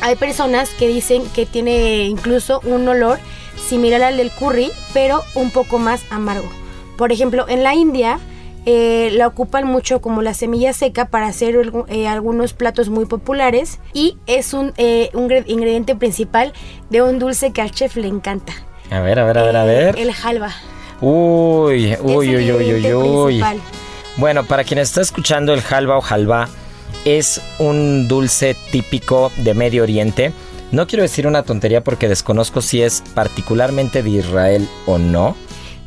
Hay 0.01 0.15
personas 0.15 0.69
que 0.69 0.87
dicen 0.87 1.23
que 1.29 1.45
tiene 1.45 2.05
incluso 2.05 2.59
un 2.63 2.87
olor 2.87 3.19
similar 3.67 4.01
al 4.01 4.17
del 4.17 4.31
curry, 4.31 4.71
pero 4.93 5.23
un 5.35 5.51
poco 5.51 5.77
más 5.77 6.01
amargo. 6.09 6.49
Por 6.97 7.11
ejemplo, 7.11 7.45
en 7.47 7.63
la 7.63 7.75
India 7.75 8.19
eh, 8.65 9.09
la 9.13 9.27
ocupan 9.27 9.65
mucho 9.65 10.01
como 10.01 10.21
la 10.21 10.33
semilla 10.33 10.73
seca 10.73 11.05
para 11.05 11.27
hacer 11.27 11.71
eh, 11.87 12.07
algunos 12.07 12.53
platos 12.53 12.89
muy 12.89 13.05
populares 13.05 13.79
y 13.93 14.17
es 14.27 14.53
un, 14.53 14.73
eh, 14.77 15.09
un 15.13 15.31
ingrediente 15.47 15.95
principal 15.95 16.53
de 16.89 17.01
un 17.01 17.17
dulce 17.17 17.51
que 17.51 17.61
al 17.61 17.71
chef 17.71 17.95
le 17.95 18.07
encanta. 18.07 18.53
A 18.91 18.99
ver, 18.99 19.19
a 19.19 19.25
ver, 19.25 19.37
a 19.37 19.43
ver, 19.43 19.55
a 19.55 19.63
ver. 19.63 19.97
El 19.97 20.11
halva. 20.23 20.51
Uy, 21.01 21.97
uy, 22.01 22.35
uy, 22.35 22.51
uy, 22.51 22.75
uy, 22.75 22.93
uy. 22.93 23.43
Bueno, 24.17 24.43
para 24.43 24.63
quien 24.63 24.79
está 24.79 25.01
escuchando 25.01 25.53
el 25.53 25.63
halva 25.67 25.97
o 25.97 26.03
halva, 26.07 26.47
es 27.05 27.41
un 27.57 28.07
dulce 28.07 28.55
típico 28.71 29.31
de 29.37 29.53
Medio 29.53 29.83
Oriente. 29.83 30.33
No 30.71 30.85
quiero 30.85 31.01
decir 31.01 31.25
una 31.25 31.43
tontería 31.43 31.83
porque 31.83 32.07
desconozco 32.07 32.61
si 32.61 32.81
es 32.83 33.03
particularmente 33.15 34.03
de 34.03 34.09
Israel 34.11 34.69
o 34.85 34.99
no. 34.99 35.35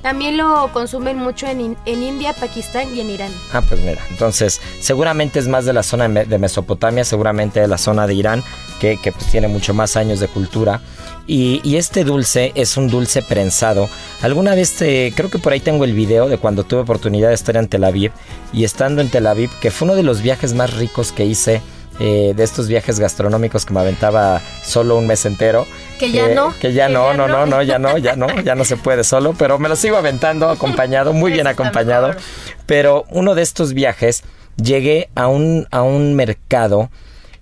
También 0.04 0.36
lo 0.36 0.70
consumen 0.74 1.16
mucho 1.16 1.46
en, 1.46 1.78
en 1.86 2.02
India, 2.02 2.34
Pakistán 2.34 2.94
y 2.94 3.00
en 3.00 3.08
Irán. 3.08 3.32
Ah, 3.54 3.62
pues 3.66 3.80
mira, 3.80 4.02
entonces 4.10 4.60
seguramente 4.78 5.38
es 5.38 5.48
más 5.48 5.64
de 5.64 5.72
la 5.72 5.82
zona 5.82 6.06
de 6.08 6.38
Mesopotamia, 6.38 7.04
seguramente 7.04 7.58
de 7.60 7.68
la 7.68 7.78
zona 7.78 8.06
de 8.06 8.12
Irán, 8.12 8.44
que, 8.80 8.98
que, 8.98 9.12
pues 9.12 9.24
tiene 9.30 9.48
mucho 9.48 9.72
más 9.72 9.96
años 9.96 10.20
de 10.20 10.28
cultura. 10.28 10.82
Y, 11.26 11.62
y 11.64 11.76
este 11.76 12.04
dulce 12.04 12.52
es 12.54 12.76
un 12.76 12.90
dulce 12.90 13.22
prensado. 13.22 13.88
Alguna 14.20 14.54
vez, 14.54 14.74
te- 14.76 15.10
creo 15.16 15.30
que 15.30 15.38
por 15.38 15.54
ahí 15.54 15.60
tengo 15.60 15.84
el 15.84 15.94
video 15.94 16.28
de 16.28 16.36
cuando 16.36 16.64
tuve 16.64 16.80
oportunidad 16.82 17.28
de 17.30 17.34
estar 17.34 17.56
en 17.56 17.66
Tel 17.66 17.84
Aviv. 17.84 18.12
Y 18.52 18.64
estando 18.64 19.00
en 19.00 19.08
Tel 19.08 19.26
Aviv, 19.26 19.48
que 19.58 19.70
fue 19.70 19.86
uno 19.86 19.94
de 19.96 20.02
los 20.02 20.20
viajes 20.20 20.52
más 20.52 20.74
ricos 20.74 21.12
que 21.12 21.24
hice, 21.24 21.62
eh, 22.00 22.32
de 22.36 22.42
estos 22.44 22.68
viajes 22.68 22.98
gastronómicos 22.98 23.64
que 23.64 23.72
me 23.74 23.80
aventaba 23.80 24.40
solo 24.62 24.96
un 24.98 25.06
mes 25.06 25.24
entero. 25.26 25.66
Que 25.98 26.10
ya 26.10 26.26
Eh, 26.30 26.34
no. 26.34 26.52
Que 26.60 26.72
ya 26.72 26.88
Que 26.88 26.92
no, 26.94 27.12
ya 27.12 27.16
no, 27.16 27.28
no, 27.28 27.38
no. 27.38 27.46
no, 27.46 27.62
ya 27.62 27.78
no, 27.78 27.98
ya 27.98 28.16
no, 28.16 28.28
ya 28.42 28.54
no 28.54 28.64
se 28.64 28.76
puede 28.76 29.04
solo, 29.04 29.34
pero 29.38 29.58
me 29.58 29.68
lo 29.68 29.76
sigo 29.76 29.96
aventando 29.96 30.48
acompañado, 30.48 31.12
muy 31.12 31.32
bien 31.32 31.46
acompañado. 31.46 32.08
mejor. 32.08 32.22
Pero 32.66 33.04
uno 33.10 33.34
de 33.34 33.42
estos 33.42 33.74
viajes 33.74 34.22
llegué 34.56 35.08
a 35.14 35.28
un, 35.28 35.66
a 35.70 35.82
un 35.82 36.14
mercado 36.14 36.90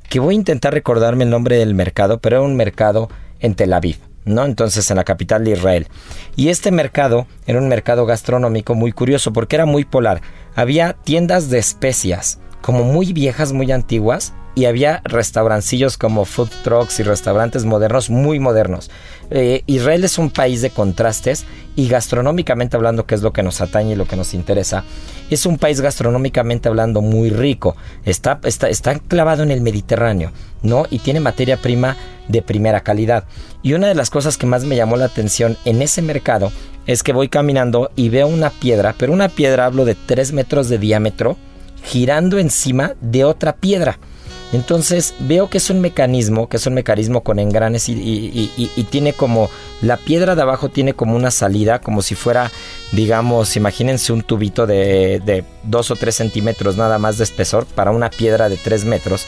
que 0.09 0.21
voy 0.21 0.35
a 0.35 0.37
intentar 0.37 0.75
recordarme 0.75 1.25
el 1.25 1.31
nombre 1.31 1.57
del 1.57 1.75
mercado, 1.75 2.19
pero 2.19 2.37
era 2.37 2.45
un 2.45 2.57
mercado 2.57 3.09
en 3.41 3.55
Tel 3.55 3.73
Aviv, 3.73 3.97
¿no? 4.27 4.45
Entonces 4.45 4.91
en 4.91 4.99
la 4.99 5.05
capital 5.05 5.45
de 5.45 5.53
Israel. 5.53 5.87
Y 6.37 6.49
este 6.51 6.71
mercado 6.71 7.27
era 7.47 7.59
un 7.59 7.69
mercado 7.69 8.05
gastronómico 8.05 8.75
muy 8.75 8.93
curioso 8.93 9.33
porque 9.33 9.57
era 9.57 9.65
muy 9.65 9.85
polar. 9.87 10.21
Había 10.55 10.93
tiendas 10.93 11.49
de 11.49 11.59
especias, 11.59 12.39
como 12.61 12.85
muy 12.85 13.15
viejas, 13.15 13.53
muy 13.53 13.73
antiguas, 13.73 14.35
y 14.55 14.67
había 14.67 15.01
restaurancillos 15.05 15.97
como 15.97 16.25
food 16.25 16.51
trucks 16.63 17.01
y 17.01 17.03
restaurantes 17.03 17.65
modernos, 17.65 18.11
muy 18.11 18.39
modernos. 18.39 18.91
Eh, 19.31 19.63
Israel 19.67 20.05
es 20.05 20.19
un 20.19 20.31
país 20.31 20.61
de 20.61 20.71
contrastes 20.71 21.47
y 21.75 21.89
gastronómicamente 21.89 22.77
hablando, 22.77 23.07
que 23.07 23.15
es 23.15 23.23
lo 23.23 23.33
que 23.33 23.43
nos 23.43 23.61
atañe 23.61 23.93
y 23.93 23.97
lo 23.97 24.07
que 24.07 24.17
nos 24.17 24.35
interesa, 24.35 24.85
es 25.31 25.47
un 25.47 25.57
país 25.57 25.81
gastronómicamente 25.81 26.69
hablando 26.69 27.01
muy 27.01 27.31
rico. 27.31 27.77
Está, 28.05 28.41
está, 28.45 28.69
está 28.69 28.99
clavado 28.99 29.43
en 29.43 29.51
el 29.51 29.63
Mediterráneo, 29.63 30.33
¿no? 30.63 30.85
Y 30.91 30.99
tiene 30.99 31.21
materia 31.21 31.57
prima 31.57 31.97
de 32.29 32.43
primera 32.43 32.81
calidad. 32.81 33.25
Y 33.63 33.73
una 33.73 33.89
de 33.89 33.95
las 33.95 34.11
cosas 34.11 34.37
que 34.37 34.47
más 34.47 34.65
me 34.65 34.77
llamó 34.77 34.97
la 34.97 35.07
atención 35.07 35.57
en 35.65 35.81
ese 35.81 36.03
mercado 36.03 36.53
es 36.87 37.03
que 37.03 37.13
voy 37.13 37.29
caminando 37.29 37.91
y 37.97 38.09
veo 38.09 38.27
una 38.27 38.51
piedra, 38.51 38.95
pero 38.99 39.13
una 39.13 39.29
piedra 39.29 39.67
hablo 39.67 39.85
de 39.85 39.95
3 39.95 40.33
metros 40.33 40.69
de 40.69 40.79
diámetro, 40.79 41.37
girando 41.85 42.39
encima 42.39 42.95
de 43.01 43.25
otra 43.25 43.55
piedra. 43.55 43.99
Entonces 44.53 45.15
veo 45.19 45.49
que 45.49 45.59
es 45.59 45.71
un 45.71 45.81
mecanismo, 45.81 46.49
que 46.49 46.59
es 46.59 46.67
un 46.67 46.75
mecanismo 46.75 47.23
con 47.23 47.39
engranes 47.39 47.89
y, 47.89 48.87
tiene 48.91 49.15
como, 49.15 49.49
la 49.81 49.97
piedra 49.97 50.35
de 50.35 50.43
abajo 50.43 50.69
tiene 50.69 50.93
como 50.93 51.17
una 51.17 51.31
salida, 51.31 51.81
como 51.81 52.03
si 52.03 52.15
fuera, 52.15 52.51
digamos, 52.93 53.57
imagínense 53.57 54.13
un 54.13 54.23
tubito 54.23 54.67
de, 54.67 55.23
de 55.25 55.45
2 55.65 55.91
o 55.91 55.97
3 55.97 56.15
centímetros 56.15 56.77
nada 56.77 56.99
más 56.99 57.17
de 57.17 57.25
espesor 57.25 57.65
para 57.65 57.93
una 57.93 58.11
piedra 58.11 58.51
de 58.51 58.59
3 58.59 58.85
metros. 58.85 59.27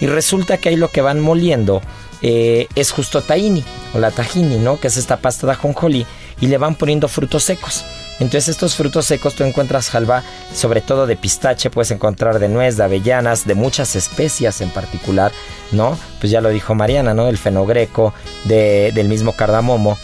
Y 0.00 0.06
resulta 0.06 0.56
que 0.56 0.70
ahí 0.70 0.76
lo 0.76 0.88
que 0.88 1.02
van 1.02 1.20
moliendo 1.20 1.82
eh, 2.22 2.68
es 2.74 2.90
justo 2.90 3.20
tahini 3.20 3.62
o 3.92 3.98
la 3.98 4.10
tahini, 4.10 4.56
¿no? 4.56 4.80
Que 4.80 4.88
es 4.88 4.96
esta 4.96 5.18
pasta 5.18 5.46
de 5.46 5.52
ajonjolí 5.52 6.06
y 6.40 6.46
le 6.46 6.56
van 6.56 6.74
poniendo 6.74 7.06
frutos 7.06 7.44
secos. 7.44 7.84
Entonces 8.20 8.48
estos 8.48 8.76
frutos 8.76 9.06
secos 9.06 9.34
tú 9.34 9.44
encuentras 9.44 9.94
halva, 9.94 10.22
sobre 10.54 10.80
todo 10.80 11.06
de 11.06 11.16
pistache, 11.16 11.70
puedes 11.70 11.90
encontrar 11.90 12.38
de 12.38 12.48
nuez, 12.48 12.76
de 12.76 12.84
avellanas, 12.84 13.46
de 13.46 13.54
muchas 13.54 13.96
especias 13.96 14.60
en 14.60 14.70
particular, 14.70 15.32
¿no? 15.72 15.98
Pues 16.20 16.30
ya 16.30 16.40
lo 16.40 16.50
dijo 16.50 16.74
Mariana, 16.74 17.12
¿no? 17.14 17.26
Del 17.26 17.38
fenogreco, 17.38 18.14
de, 18.44 18.92
del 18.94 19.08
mismo 19.08 19.32
cardamomo. 19.32 19.98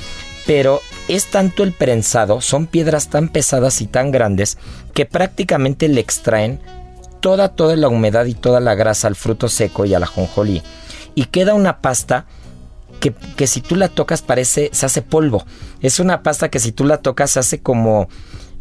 Pero 0.46 0.81
es 1.07 1.27
tanto 1.27 1.62
el 1.62 1.73
prensado, 1.73 2.40
son 2.40 2.66
piedras 2.66 3.09
tan 3.09 3.29
pesadas 3.29 3.81
y 3.81 3.87
tan 3.87 4.11
grandes 4.11 4.59
que 4.94 5.07
prácticamente 5.07 5.88
le 5.88 6.01
extraen 6.01 6.61
toda, 7.20 7.51
toda 7.51 7.77
la 7.77 7.88
humedad 7.88 8.27
y 8.27 8.35
toda 8.35 8.61
la 8.61 8.75
grasa 8.75 9.07
al 9.07 9.16
fruto 9.16 9.49
seco 9.49 9.85
y 9.85 9.94
al 9.94 10.03
ajonjolí. 10.03 10.62
Y 11.14 11.27
queda 11.27 11.55
una 11.55 11.81
pasta 11.81 12.27
que, 13.01 13.13
que 13.13 13.47
si 13.47 13.61
tú 13.61 13.75
la 13.75 13.89
tocas 13.89 14.23
parece, 14.23 14.71
se 14.73 14.87
hace 14.87 15.03
polvo. 15.03 15.45
Es 15.81 15.99
una 15.99 16.23
pasta 16.23 16.49
que 16.51 16.61
si 16.61 16.71
tú 16.73 16.85
la 16.85 16.99
tocas 16.99 17.33
se 17.33 17.41
hace 17.41 17.61
como... 17.61 18.09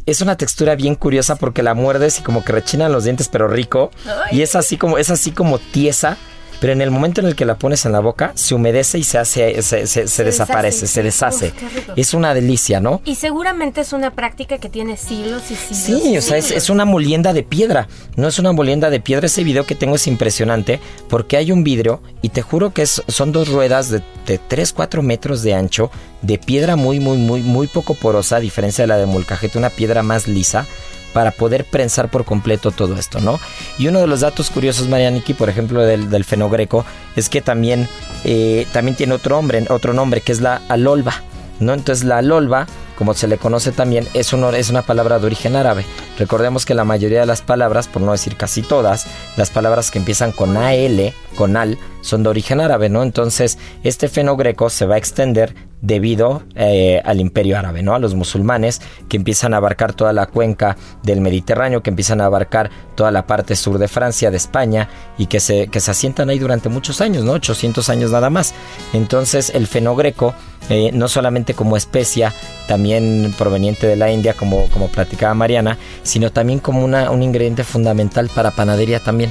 Es 0.06 0.22
una 0.22 0.36
textura 0.36 0.74
bien 0.74 0.96
curiosa 0.96 1.36
porque 1.36 1.62
la 1.62 1.74
muerdes 1.74 2.18
y 2.18 2.22
como 2.22 2.42
que 2.42 2.52
rechinan 2.52 2.90
los 2.90 3.04
dientes 3.04 3.28
pero 3.28 3.46
rico. 3.46 3.92
Y 4.32 4.42
es 4.42 4.56
así 4.56 4.76
como, 4.76 4.98
es 4.98 5.10
así 5.10 5.30
como 5.30 5.58
tiesa. 5.58 6.16
Pero 6.60 6.72
en 6.74 6.80
el 6.82 6.90
momento 6.90 7.20
en 7.20 7.26
el 7.26 7.34
que 7.34 7.44
la 7.46 7.56
pones 7.56 7.86
en 7.86 7.92
la 7.92 8.00
boca, 8.00 8.32
se 8.34 8.54
humedece 8.54 8.98
y 8.98 9.04
se 9.04 9.18
hace, 9.18 9.62
se, 9.62 9.86
se- 9.86 10.06
se 10.06 10.24
desaparece, 10.24 10.86
se 10.86 11.02
deshace. 11.02 11.52
Uf. 11.56 11.88
Es 11.96 12.12
una 12.14 12.34
delicia, 12.34 12.80
¿no? 12.80 13.00
Y 13.06 13.14
seguramente 13.14 13.80
es 13.80 13.92
una 13.94 14.10
práctica 14.14 14.58
que 14.58 14.68
tiene 14.68 14.96
siglos 14.96 15.50
y 15.50 15.54
siglos. 15.54 16.02
Sí, 16.02 16.16
o 16.18 16.22
sea, 16.22 16.36
es, 16.36 16.50
es 16.50 16.68
una 16.70 16.84
molienda 16.84 17.32
de 17.32 17.42
piedra. 17.42 17.88
No 18.16 18.28
es 18.28 18.38
una 18.38 18.52
molienda 18.52 18.90
de 18.90 19.00
piedra. 19.00 19.26
Ese 19.26 19.42
video 19.42 19.64
que 19.64 19.74
tengo 19.74 19.96
es 19.96 20.06
impresionante 20.06 20.80
porque 21.08 21.36
hay 21.38 21.50
un 21.50 21.64
vidrio 21.64 22.02
y 22.22 22.28
te 22.28 22.42
juro 22.42 22.72
que 22.74 22.82
es- 22.82 23.02
son 23.08 23.32
dos 23.32 23.48
ruedas 23.48 23.88
de, 23.88 24.02
de 24.26 24.38
3, 24.38 24.72
4 24.74 25.02
metros 25.02 25.42
de 25.42 25.54
ancho, 25.54 25.90
de 26.22 26.36
piedra 26.36 26.76
muy, 26.76 27.00
muy, 27.00 27.16
muy, 27.16 27.40
muy 27.40 27.66
poco 27.68 27.94
porosa, 27.94 28.36
a 28.36 28.40
diferencia 28.40 28.82
de 28.84 28.88
la 28.88 28.98
de 28.98 29.06
molcajete, 29.06 29.56
una 29.56 29.70
piedra 29.70 30.02
más 30.02 30.28
lisa 30.28 30.66
para 31.12 31.30
poder 31.30 31.64
prensar 31.64 32.10
por 32.10 32.24
completo 32.24 32.70
todo 32.70 32.96
esto, 32.96 33.20
¿no? 33.20 33.40
Y 33.78 33.88
uno 33.88 34.00
de 34.00 34.06
los 34.06 34.20
datos 34.20 34.50
curiosos, 34.50 34.88
Marianiki, 34.88 35.34
por 35.34 35.48
ejemplo, 35.48 35.82
del, 35.82 36.24
fenogreco, 36.24 36.84
es 37.16 37.28
que 37.28 37.40
también, 37.40 37.88
eh, 38.24 38.66
también 38.72 38.96
tiene 38.96 39.14
otro, 39.14 39.36
nombre, 39.36 39.64
otro 39.68 39.92
nombre, 39.92 40.20
que 40.20 40.32
es 40.32 40.40
la 40.40 40.60
alolva, 40.68 41.14
¿no? 41.58 41.74
Entonces 41.74 42.04
la 42.04 42.18
alolva, 42.18 42.66
como 42.96 43.14
se 43.14 43.28
le 43.28 43.38
conoce 43.38 43.72
también, 43.72 44.06
es, 44.14 44.32
es 44.32 44.70
una 44.70 44.82
palabra 44.82 45.18
de 45.18 45.26
origen 45.26 45.56
árabe. 45.56 45.84
Recordemos 46.18 46.64
que 46.66 46.74
la 46.74 46.84
mayoría 46.84 47.20
de 47.20 47.26
las 47.26 47.42
palabras, 47.42 47.88
por 47.88 48.02
no 48.02 48.12
decir 48.12 48.36
casi 48.36 48.62
todas, 48.62 49.06
las 49.36 49.50
palabras 49.50 49.90
que 49.90 49.98
empiezan 49.98 50.32
con 50.32 50.56
AL, 50.56 51.14
con 51.36 51.56
al, 51.56 51.78
son 52.00 52.22
de 52.22 52.28
origen 52.30 52.60
árabe, 52.60 52.88
¿no? 52.88 53.02
Entonces, 53.02 53.58
este 53.82 54.08
fenogreco 54.08 54.70
se 54.70 54.86
va 54.86 54.94
a 54.96 54.98
extender 54.98 55.54
debido 55.82 56.42
eh, 56.56 57.00
al 57.04 57.20
imperio 57.20 57.58
árabe, 57.58 57.82
¿no? 57.82 57.94
A 57.94 57.98
los 57.98 58.14
musulmanes 58.14 58.80
que 59.08 59.16
empiezan 59.16 59.54
a 59.54 59.58
abarcar 59.58 59.94
toda 59.94 60.12
la 60.12 60.26
cuenca 60.26 60.76
del 61.02 61.20
Mediterráneo, 61.20 61.82
que 61.82 61.90
empiezan 61.90 62.20
a 62.20 62.26
abarcar 62.26 62.70
toda 62.94 63.10
la 63.10 63.26
parte 63.26 63.56
sur 63.56 63.78
de 63.78 63.88
Francia, 63.88 64.30
de 64.30 64.36
España, 64.36 64.88
y 65.16 65.26
que 65.26 65.40
se, 65.40 65.68
que 65.68 65.80
se 65.80 65.90
asientan 65.90 66.28
ahí 66.28 66.38
durante 66.38 66.68
muchos 66.68 67.00
años, 67.00 67.24
¿no? 67.24 67.32
800 67.32 67.88
años 67.88 68.10
nada 68.10 68.30
más. 68.30 68.54
Entonces, 68.92 69.50
el 69.54 69.66
fenogreco, 69.66 70.34
eh, 70.68 70.90
no 70.92 71.08
solamente 71.08 71.54
como 71.54 71.76
especia, 71.76 72.34
también 72.68 73.34
proveniente 73.38 73.86
de 73.86 73.96
la 73.96 74.10
India, 74.12 74.34
como, 74.34 74.68
como 74.70 74.88
platicaba 74.88 75.34
Mariana, 75.34 75.78
sino 76.02 76.30
también 76.30 76.58
como 76.58 76.84
una, 76.84 77.10
un 77.10 77.22
ingrediente 77.22 77.64
fundamental 77.64 78.28
para 78.34 78.50
panadería 78.50 79.00
también, 79.00 79.30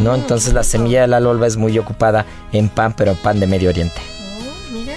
¿no? 0.00 0.14
Entonces, 0.14 0.52
la 0.52 0.62
semilla 0.64 1.02
de 1.02 1.06
la 1.08 1.20
lolva 1.20 1.46
es 1.46 1.56
muy 1.56 1.78
ocupada 1.78 2.26
en 2.52 2.68
pan, 2.68 2.94
pero 2.96 3.14
pan 3.14 3.40
de 3.40 3.46
Medio 3.46 3.70
Oriente. 3.70 4.00
Oh, 4.00 4.72
mira. 4.72 4.94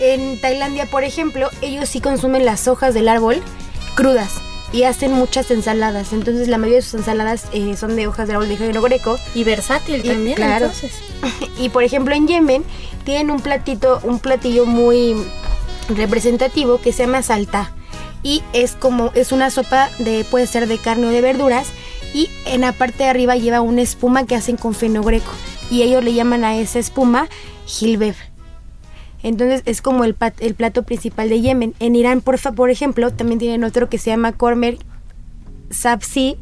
En 0.00 0.40
Tailandia, 0.40 0.86
por 0.86 1.04
ejemplo, 1.04 1.48
ellos 1.62 1.88
sí 1.88 2.00
consumen 2.00 2.44
las 2.44 2.68
hojas 2.68 2.94
del 2.94 3.08
árbol 3.08 3.42
crudas 3.94 4.30
y 4.72 4.84
hacen 4.84 5.12
muchas 5.12 5.50
ensaladas. 5.50 6.12
Entonces, 6.12 6.48
la 6.48 6.56
mayoría 6.58 6.76
de 6.78 6.82
sus 6.82 6.94
ensaladas 6.94 7.44
eh, 7.52 7.76
son 7.76 7.96
de 7.96 8.06
hojas 8.06 8.26
del 8.28 8.36
árbol 8.36 8.48
de 8.48 8.56
género 8.56 8.82
greco. 8.82 9.18
Y 9.34 9.44
versátil 9.44 10.04
Y- 10.04 10.08
también, 10.08 10.36
claro. 10.36 10.66
entonces. 10.66 10.92
Y 11.58 11.68
por 11.68 11.82
ejemplo, 11.84 12.14
en 12.14 12.26
Yemen 12.26 12.64
tienen 13.04 13.30
un 13.30 13.40
platito, 13.40 14.00
un 14.04 14.18
platillo 14.20 14.64
muy 14.64 15.14
representativo 15.88 16.80
que 16.80 16.92
se 16.92 17.04
llama 17.04 17.22
salta 17.22 17.72
y 18.22 18.42
es 18.52 18.72
como 18.72 19.10
es 19.14 19.32
una 19.32 19.50
sopa 19.50 19.90
de 19.98 20.24
puede 20.30 20.46
ser 20.46 20.68
de 20.68 20.78
carne 20.78 21.06
o 21.06 21.10
de 21.10 21.20
verduras 21.20 21.66
y 22.14 22.28
en 22.46 22.62
la 22.62 22.72
parte 22.72 23.04
de 23.04 23.10
arriba 23.10 23.36
lleva 23.36 23.60
una 23.60 23.82
espuma 23.82 24.26
que 24.26 24.34
hacen 24.34 24.56
con 24.56 24.74
fenogreco 24.74 25.30
y 25.70 25.82
ellos 25.82 26.02
le 26.02 26.14
llaman 26.14 26.44
a 26.44 26.56
esa 26.56 26.78
espuma 26.78 27.28
hilbeb. 27.80 28.14
Entonces 29.22 29.62
es 29.66 29.82
como 29.82 30.04
el, 30.04 30.14
pat- 30.14 30.40
el 30.40 30.54
plato 30.54 30.82
principal 30.82 31.28
de 31.28 31.40
Yemen. 31.40 31.74
En 31.78 31.94
Irán, 31.94 32.22
por, 32.22 32.38
por 32.54 32.70
ejemplo, 32.70 33.12
también 33.12 33.38
tienen 33.38 33.64
otro 33.64 33.88
que 33.88 33.98
se 33.98 34.10
llama 34.10 34.32
kormer 34.32 34.78
sabzi, 35.70 36.36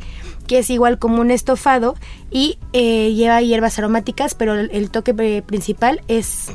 que 0.47 0.59
es 0.61 0.71
igual 0.71 0.99
como 0.99 1.21
un 1.21 1.31
estofado 1.31 1.97
y 2.31 2.59
eh, 2.73 3.13
lleva 3.15 3.43
hierbas 3.43 3.79
aromáticas, 3.79 4.35
pero 4.35 4.55
el, 4.55 4.71
el 4.73 4.91
toque 4.91 5.15
eh, 5.19 5.43
principal 5.45 6.01
es 6.09 6.49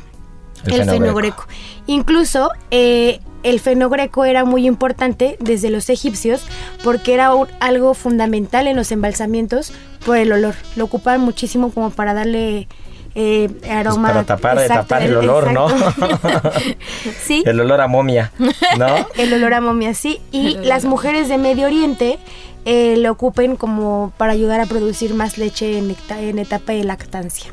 El 0.64 0.72
el, 0.72 0.78
fenogreco. 0.80 0.98
fenogreco. 1.04 1.44
Incluso 1.86 2.50
eh, 2.70 3.20
el 3.44 3.60
fenogreco 3.60 4.24
era 4.24 4.44
muy 4.44 4.66
importante 4.66 5.36
desde 5.38 5.70
los 5.70 5.88
egipcios 5.90 6.42
porque 6.82 7.14
era 7.14 7.34
un- 7.34 7.46
algo 7.60 7.94
fundamental 7.94 8.66
en 8.66 8.74
los 8.76 8.90
embalsamientos 8.90 9.72
por 10.04 10.16
el 10.16 10.32
olor. 10.32 10.54
Lo 10.76 10.84
ocupaban 10.84 11.20
muchísimo 11.20 11.70
como 11.70 11.90
para 11.90 12.12
darle 12.14 12.66
eh, 13.14 13.48
aroma. 13.70 14.12
Pues 14.12 14.24
para 14.24 14.24
tapar, 14.26 14.58
Exacto, 14.58 14.82
tapar 14.82 15.02
el 15.04 15.16
olor, 15.16 15.52
¿no? 15.52 15.68
sí. 17.22 17.42
El 17.46 17.60
olor 17.60 17.80
a 17.80 17.86
momia, 17.86 18.32
¿no? 18.78 18.86
El 19.16 19.32
olor 19.34 19.54
a 19.54 19.60
momia, 19.60 19.94
sí. 19.94 20.20
Y 20.32 20.56
las 20.64 20.84
mujeres 20.84 21.28
de 21.28 21.38
Medio 21.38 21.66
Oriente 21.66 22.18
eh, 22.64 22.96
lo 22.98 23.12
ocupen 23.12 23.56
como 23.56 24.12
para 24.16 24.32
ayudar 24.32 24.60
a 24.60 24.66
producir 24.66 25.14
más 25.14 25.38
leche 25.38 25.78
en 25.78 26.38
etapa 26.38 26.72
de 26.72 26.84
lactancia. 26.84 27.52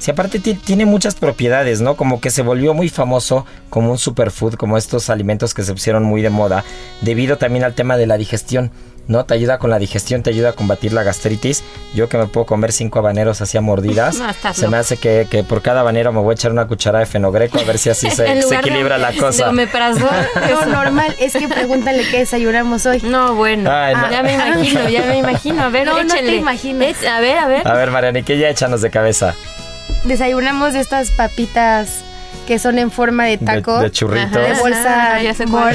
Sí, 0.00 0.10
aparte 0.10 0.40
ti- 0.40 0.54
tiene 0.54 0.86
muchas 0.86 1.14
propiedades, 1.14 1.80
¿no? 1.80 1.94
Como 1.94 2.20
que 2.20 2.30
se 2.30 2.42
volvió 2.42 2.74
muy 2.74 2.88
famoso 2.88 3.46
como 3.68 3.90
un 3.92 3.98
superfood, 3.98 4.54
como 4.54 4.76
estos 4.78 5.10
alimentos 5.10 5.54
que 5.54 5.62
se 5.62 5.72
pusieron 5.72 6.02
muy 6.02 6.22
de 6.22 6.30
moda, 6.30 6.64
debido 7.02 7.36
también 7.38 7.64
al 7.64 7.74
tema 7.74 7.96
de 7.98 8.06
la 8.06 8.16
digestión, 8.16 8.72
¿no? 9.08 9.24
Te 9.26 9.34
ayuda 9.34 9.58
con 9.58 9.70
la 9.70 9.78
digestión, 9.78 10.22
te 10.22 10.30
ayuda 10.30 10.50
a 10.50 10.52
combatir 10.54 10.92
la 10.94 11.02
gastritis. 11.02 11.62
Yo 11.94 12.08
que 12.08 12.16
me 12.16 12.26
puedo 12.26 12.46
comer 12.46 12.72
cinco 12.72 12.98
habaneros 13.00 13.40
así 13.42 13.58
a 13.58 13.60
mordidas, 13.60 14.18
No, 14.44 14.54
se 14.54 14.68
me 14.68 14.76
hace 14.78 14.96
que, 14.96 15.26
que 15.28 15.42
por 15.44 15.60
cada 15.62 15.80
habanero 15.80 16.12
me 16.12 16.20
voy 16.20 16.32
a 16.32 16.34
echar 16.34 16.52
una 16.52 16.66
cucharada 16.66 17.00
de 17.04 17.06
fenogreco 17.10 17.58
a 17.58 17.64
ver 17.64 17.76
si 17.78 17.90
así 17.90 18.08
se, 18.10 18.22
de- 18.22 18.40
equilibra 18.70 18.96
la 18.98 19.10
de 19.10 19.18
cosa. 19.18 19.46
No, 20.48 20.64
normal, 20.66 21.14
es 21.18 21.34
que 21.34 21.46
pregúntale 21.48 22.04
qué 22.10 22.18
desayunamos 22.20 22.86
hoy. 22.86 23.00
No, 23.02 23.34
bueno. 23.34 23.70
Ay, 23.70 23.94
no. 23.94 24.10
Ya 24.10 24.22
me 24.22 24.32
imagino, 24.34 24.88
ya 24.88 25.02
me 25.04 25.18
imagino. 25.18 25.62
A 25.64 25.68
ver, 25.68 25.86
No, 25.86 25.92
no 25.92 25.98
te 26.08 26.14
échenle. 26.14 26.32
Ech- 27.02 27.06
a 27.06 27.20
ver, 27.20 27.36
a 27.38 27.46
ver. 27.48 27.68
A 27.68 27.74
ver, 27.74 27.90
Marianique, 27.90 28.38
ya 28.38 28.48
échanos 28.48 28.80
de 28.80 28.90
cabeza. 28.90 29.34
Desayunamos 30.04 30.72
de 30.72 30.80
estas 30.80 31.10
papitas 31.10 32.00
que 32.46 32.58
son 32.58 32.78
en 32.78 32.90
forma 32.90 33.26
de 33.26 33.38
taco. 33.38 33.78
de 33.80 33.92
churrito. 33.92 34.38
de 34.40 34.46
Ajá. 34.48 34.60
bolsa, 34.60 35.14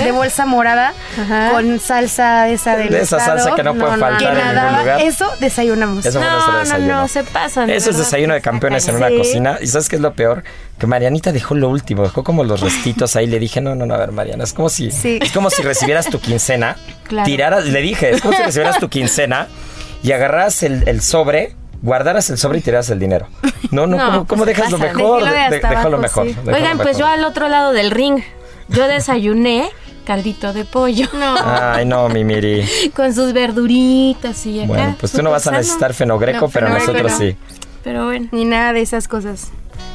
de 0.03 0.11
bolsa 0.11 0.45
morada 0.45 0.93
Ajá. 1.17 1.51
con 1.51 1.79
salsa 1.79 2.49
esa 2.49 2.75
del 2.75 2.89
De 2.89 3.01
esa 3.01 3.17
estado, 3.17 3.37
salsa 3.39 3.55
que 3.55 3.63
no, 3.63 3.75
puede 3.75 3.93
No, 3.93 3.97
faltar 3.99 4.17
que 4.35 4.39
en 4.41 4.55
ningún 4.55 4.79
lugar. 4.79 5.01
Eso 5.01 5.31
desayunamos. 5.39 6.05
Eso 6.05 6.19
No, 6.19 6.51
no, 6.51 6.59
desayuno. 6.59 7.01
no, 7.01 7.07
se 7.07 7.23
pasan. 7.23 7.69
Eso 7.69 7.91
es 7.91 7.97
desayuno 7.97 8.33
de 8.33 8.41
campeones 8.41 8.85
en 8.89 8.95
una 8.95 9.07
Sí. 9.07 9.17
cocina. 9.17 9.57
¿Y 9.61 9.67
sabes 9.67 9.87
qué 9.87 9.95
es 9.95 10.01
lo 10.01 10.13
peor? 10.15 10.43
Que 10.77 10.85
Marianita 10.87 11.31
dejó 11.31 11.55
lo 11.55 11.69
último, 11.69 12.03
dejó 12.03 12.23
como 12.25 12.43
los 12.43 12.59
restitos 12.59 13.15
ahí. 13.15 13.27
Le 13.27 13.39
dije, 13.39 13.61
no, 13.61 13.73
no, 13.75 13.85
no, 13.85 13.93
a 13.93 13.97
ver, 13.97 14.11
Mariana, 14.11 14.43
es 14.43 14.51
como 14.53 14.67
si, 14.67 14.91
Sí. 14.91 15.19
es 15.21 15.31
como 15.31 15.49
si 15.49 15.61
recibieras 15.61 16.07
tu 16.07 16.19
quincena, 16.19 16.75
Claro. 17.07 17.25
tiraras, 17.25 17.65
le 17.65 17.79
dije, 17.81 18.09
es 18.09 18.21
como 18.21 18.35
si 18.35 18.43
recibieras 18.43 18.79
tu 18.79 18.89
quincena 18.89 19.47
y 20.03 20.11
agarras 20.11 20.61
el, 20.63 20.85
el 20.89 21.01
sobre, 21.01 21.55
guardaras 21.81 22.29
el 22.29 22.37
sobre 22.37 22.59
y 22.59 22.61
tiraras 22.61 22.89
el 22.89 22.99
dinero. 22.99 23.27
No, 23.71 23.87
no, 23.87 23.97
No, 23.97 24.05
¿cómo, 24.05 24.17
pues 24.25 24.27
cómo 24.29 24.45
dejas 24.45 24.71
lo 24.71 24.77
mejor? 24.77 25.23
De 25.23 25.59
De- 25.59 25.65
abajo, 25.65 25.89
mejor. 25.97 26.27
sí. 26.27 26.35
Oigan, 26.45 26.77
pues 26.77 26.97
mejor. 26.97 26.99
yo 26.99 27.07
al 27.07 27.23
otro 27.25 27.47
lado 27.47 27.71
del 27.73 27.91
ring. 27.91 28.19
Yo 28.69 28.87
desayuné 28.87 29.69
caldito 30.05 30.53
de 30.53 30.65
pollo. 30.65 31.07
No. 31.13 31.35
Ay, 31.43 31.85
no, 31.85 32.07
mi 32.09 32.23
Miri. 32.23 32.63
Con 32.95 33.13
sus 33.13 33.33
verduritas 33.33 34.45
y 34.45 34.59
acá. 34.59 34.67
Bueno, 34.67 34.95
pues 34.99 35.11
tú 35.11 35.21
no 35.23 35.31
vas 35.31 35.47
a 35.47 35.51
necesitar 35.51 35.93
fenogreco, 35.93 36.41
No, 36.41 36.49
pero 36.49 36.67
fenogreco 36.67 36.91
nosotros 36.93 37.11
no. 37.13 37.17
sí. 37.17 37.35
Pero 37.83 38.05
bueno. 38.05 38.27
Ni 38.31 38.45
nada 38.45 38.73
de 38.73 38.81
esas 38.81 39.07
cosas. 39.07 39.51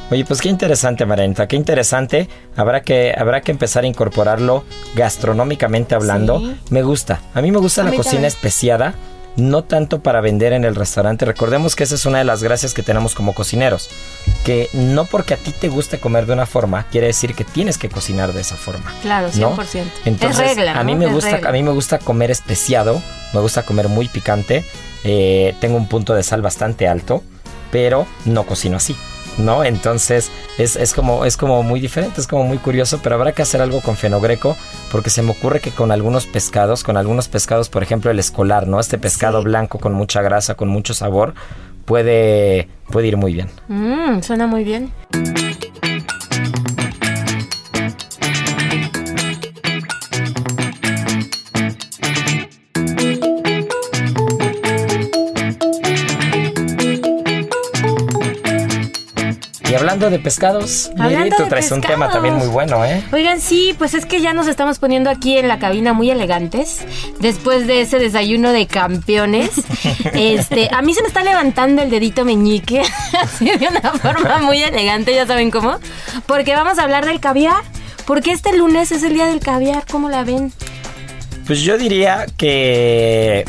Oye, 0.09 0.25
pues 0.25 0.41
qué 0.41 0.49
interesante, 0.49 1.05
Marianita, 1.05 1.47
qué 1.47 1.55
interesante. 1.55 2.27
Habrá 2.57 2.81
que, 2.81 3.13
habrá 3.17 3.39
que 3.41 3.51
empezar 3.51 3.85
a 3.85 3.87
incorporarlo 3.87 4.65
gastronómicamente 4.95 5.95
hablando. 5.95 6.39
Sí. 6.39 6.57
Me 6.69 6.83
gusta. 6.83 7.19
A 7.33 7.41
mí 7.41 7.51
me 7.51 7.57
gusta 7.59 7.81
A 7.81 7.85
la 7.85 7.91
cocina 7.91 8.03
también. 8.11 8.25
especiada, 8.25 8.93
no 9.37 9.63
tanto 9.63 10.01
para 10.01 10.21
vender 10.21 10.53
en 10.53 10.65
el 10.65 10.75
restaurante. 10.75 11.25
Recordemos 11.25 11.75
que 11.75 11.83
esa 11.83 11.95
es 11.95 12.05
una 12.05 12.17
de 12.19 12.23
las 12.25 12.43
gracias 12.43 12.73
que 12.73 12.83
tenemos 12.83 13.15
como 13.15 13.33
cocineros. 13.33 13.89
Que 14.43 14.69
no 14.73 15.05
porque 15.05 15.33
a 15.35 15.37
ti 15.37 15.51
te 15.51 15.67
guste 15.69 15.99
comer 15.99 16.25
de 16.25 16.33
una 16.33 16.45
forma, 16.45 16.85
quiere 16.91 17.07
decir 17.07 17.33
que 17.35 17.43
tienes 17.43 17.77
que 17.77 17.89
cocinar 17.89 18.33
de 18.33 18.41
esa 18.41 18.55
forma. 18.55 18.91
Claro, 19.01 19.29
100%. 19.31 19.39
¿no? 19.39 19.55
Entonces, 20.05 20.51
es 20.51 20.55
regla, 20.57 20.79
a 20.79 20.83
mí 20.83 20.95
me 20.95 21.05
Es 21.05 21.11
gusta, 21.13 21.31
regla. 21.31 21.49
a 21.49 21.51
mí 21.53 21.63
me 21.63 21.71
gusta 21.71 21.99
comer 21.99 22.31
especiado, 22.31 23.01
me 23.33 23.39
gusta 23.39 23.63
comer 23.63 23.87
muy 23.87 24.07
picante. 24.07 24.65
eh, 25.03 25.55
tengo 25.59 25.77
un 25.77 25.87
punto 25.87 26.13
de 26.13 26.23
sal 26.23 26.41
bastante 26.41 26.87
alto, 26.87 27.23
pero 27.71 28.05
no 28.25 28.45
cocino 28.45 28.77
así. 28.77 28.95
¿No? 29.37 29.63
Entonces 29.63 30.29
es, 30.57 30.75
es 30.75 30.93
como, 30.93 31.25
es 31.25 31.37
como 31.37 31.63
muy 31.63 31.79
diferente, 31.79 32.19
es 32.19 32.27
como 32.27 32.43
muy 32.43 32.57
curioso, 32.57 32.99
pero 33.01 33.15
habrá 33.15 33.31
que 33.31 33.41
hacer 33.41 33.61
algo 33.61 33.81
con 33.81 33.95
fenogreco, 33.95 34.57
porque 34.91 35.09
se 35.09 35.21
me 35.21 35.31
ocurre 35.31 35.59
que 35.61 35.71
con 35.71 35.91
algunos 35.91 36.27
pescados, 36.27 36.83
con 36.83 36.97
algunos 36.97 37.27
pescados, 37.29 37.69
por 37.69 37.81
ejemplo 37.81 38.11
el 38.11 38.19
escolar, 38.19 38.67
¿no? 38.67 38.79
Este 38.79 38.97
pescado 38.97 39.39
Sí. 39.39 39.45
blanco 39.45 39.79
con 39.79 39.93
mucha 39.93 40.21
grasa, 40.21 40.55
con 40.55 40.67
mucho 40.67 40.93
sabor, 40.93 41.33
puede, 41.85 42.67
puede 42.91 43.07
ir 43.07 43.17
muy 43.17 43.33
bien. 43.33 43.49
Mm, 43.69 44.21
suena 44.21 44.47
muy 44.47 44.63
bien. 44.63 44.91
Hablando 60.01 60.17
de 60.17 60.23
pescados, 60.23 60.91
Miri, 60.95 61.29
tú 61.29 61.45
traes 61.47 61.71
un 61.71 61.81
tema 61.81 62.09
también 62.09 62.35
muy 62.35 62.47
bueno, 62.47 62.83
¿eh? 62.83 63.03
Oigan, 63.11 63.39
sí, 63.39 63.75
pues 63.77 63.93
es 63.93 64.05
que 64.05 64.19
ya 64.19 64.33
nos 64.33 64.47
estamos 64.47 64.79
poniendo 64.79 65.09
aquí 65.11 65.37
en 65.37 65.47
la 65.47 65.59
cabina 65.59 65.93
muy 65.93 66.09
elegantes. 66.09 66.79
Después 67.19 67.67
de 67.67 67.81
ese 67.81 67.99
desayuno 67.99 68.51
de 68.51 68.67
campeones. 68.67 69.51
Este, 70.13 70.69
a 70.71 70.81
mí 70.81 70.93
se 70.93 71.01
me 71.01 71.07
está 71.07 71.23
levantando 71.23 71.81
el 71.81 71.89
dedito 71.89 72.25
meñique. 72.25 72.81
Así 73.21 73.45
de 73.45 73.67
una 73.67 73.91
forma 73.91 74.39
muy 74.39 74.61
elegante, 74.61 75.13
ya 75.13 75.25
saben 75.25 75.51
cómo. 75.51 75.79
Porque 76.25 76.55
vamos 76.55 76.79
a 76.79 76.83
hablar 76.83 77.05
del 77.05 77.19
caviar. 77.19 77.63
Porque 78.05 78.31
este 78.31 78.55
lunes 78.55 78.91
es 78.91 79.03
el 79.03 79.13
día 79.13 79.25
del 79.25 79.39
caviar, 79.39 79.83
¿cómo 79.89 80.09
la 80.09 80.23
ven? 80.23 80.51
Pues 81.45 81.61
yo 81.61 81.77
diría 81.77 82.25
que 82.37 83.45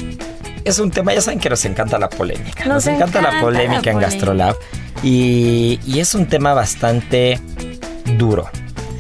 es 0.65 0.79
un 0.79 0.91
tema, 0.91 1.15
ya 1.15 1.21
saben 1.21 1.41
que 1.41 1.51
nos 1.51 1.65
encanta 1.65 1.99
la 1.99 2.09
polémica. 2.09 2.65
Nos, 2.65 2.87
Nos 2.87 2.87
encanta, 2.87 3.21
la 3.21 3.41
polémica 3.41 3.71
la 3.71 3.77
en 3.77 3.83
polémica. 3.83 4.01
Gastrolab. 4.01 4.57
Y, 5.03 5.81
y 5.87 6.01
es 6.01 6.15
un 6.15 6.27
tema 6.27 6.55
bastante 6.55 7.41
duro. 8.19 8.49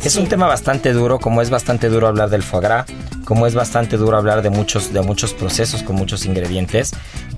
Es 0.05 0.17
un 0.17 0.29
tema 0.29 0.47
bastante 0.49 0.93
duro, 0.93 1.21
como 1.21 1.43
es 1.43 1.51
bastante 1.51 1.89
duro 1.89 2.09
hablar 2.09 2.29
del 2.29 2.43
foie 2.43 2.63
gras, 2.63 2.87
como 3.25 3.47
es 3.47 3.55
bastante 3.55 3.97
duro 3.97 4.17
hablar 4.17 4.43
de 4.43 4.51
muchos, 4.51 4.93
de 4.93 5.01
muchos 5.01 5.33
procesos 5.33 5.85
con 5.85 5.95
muchos 5.95 6.27
ingredientes, 6.27 6.91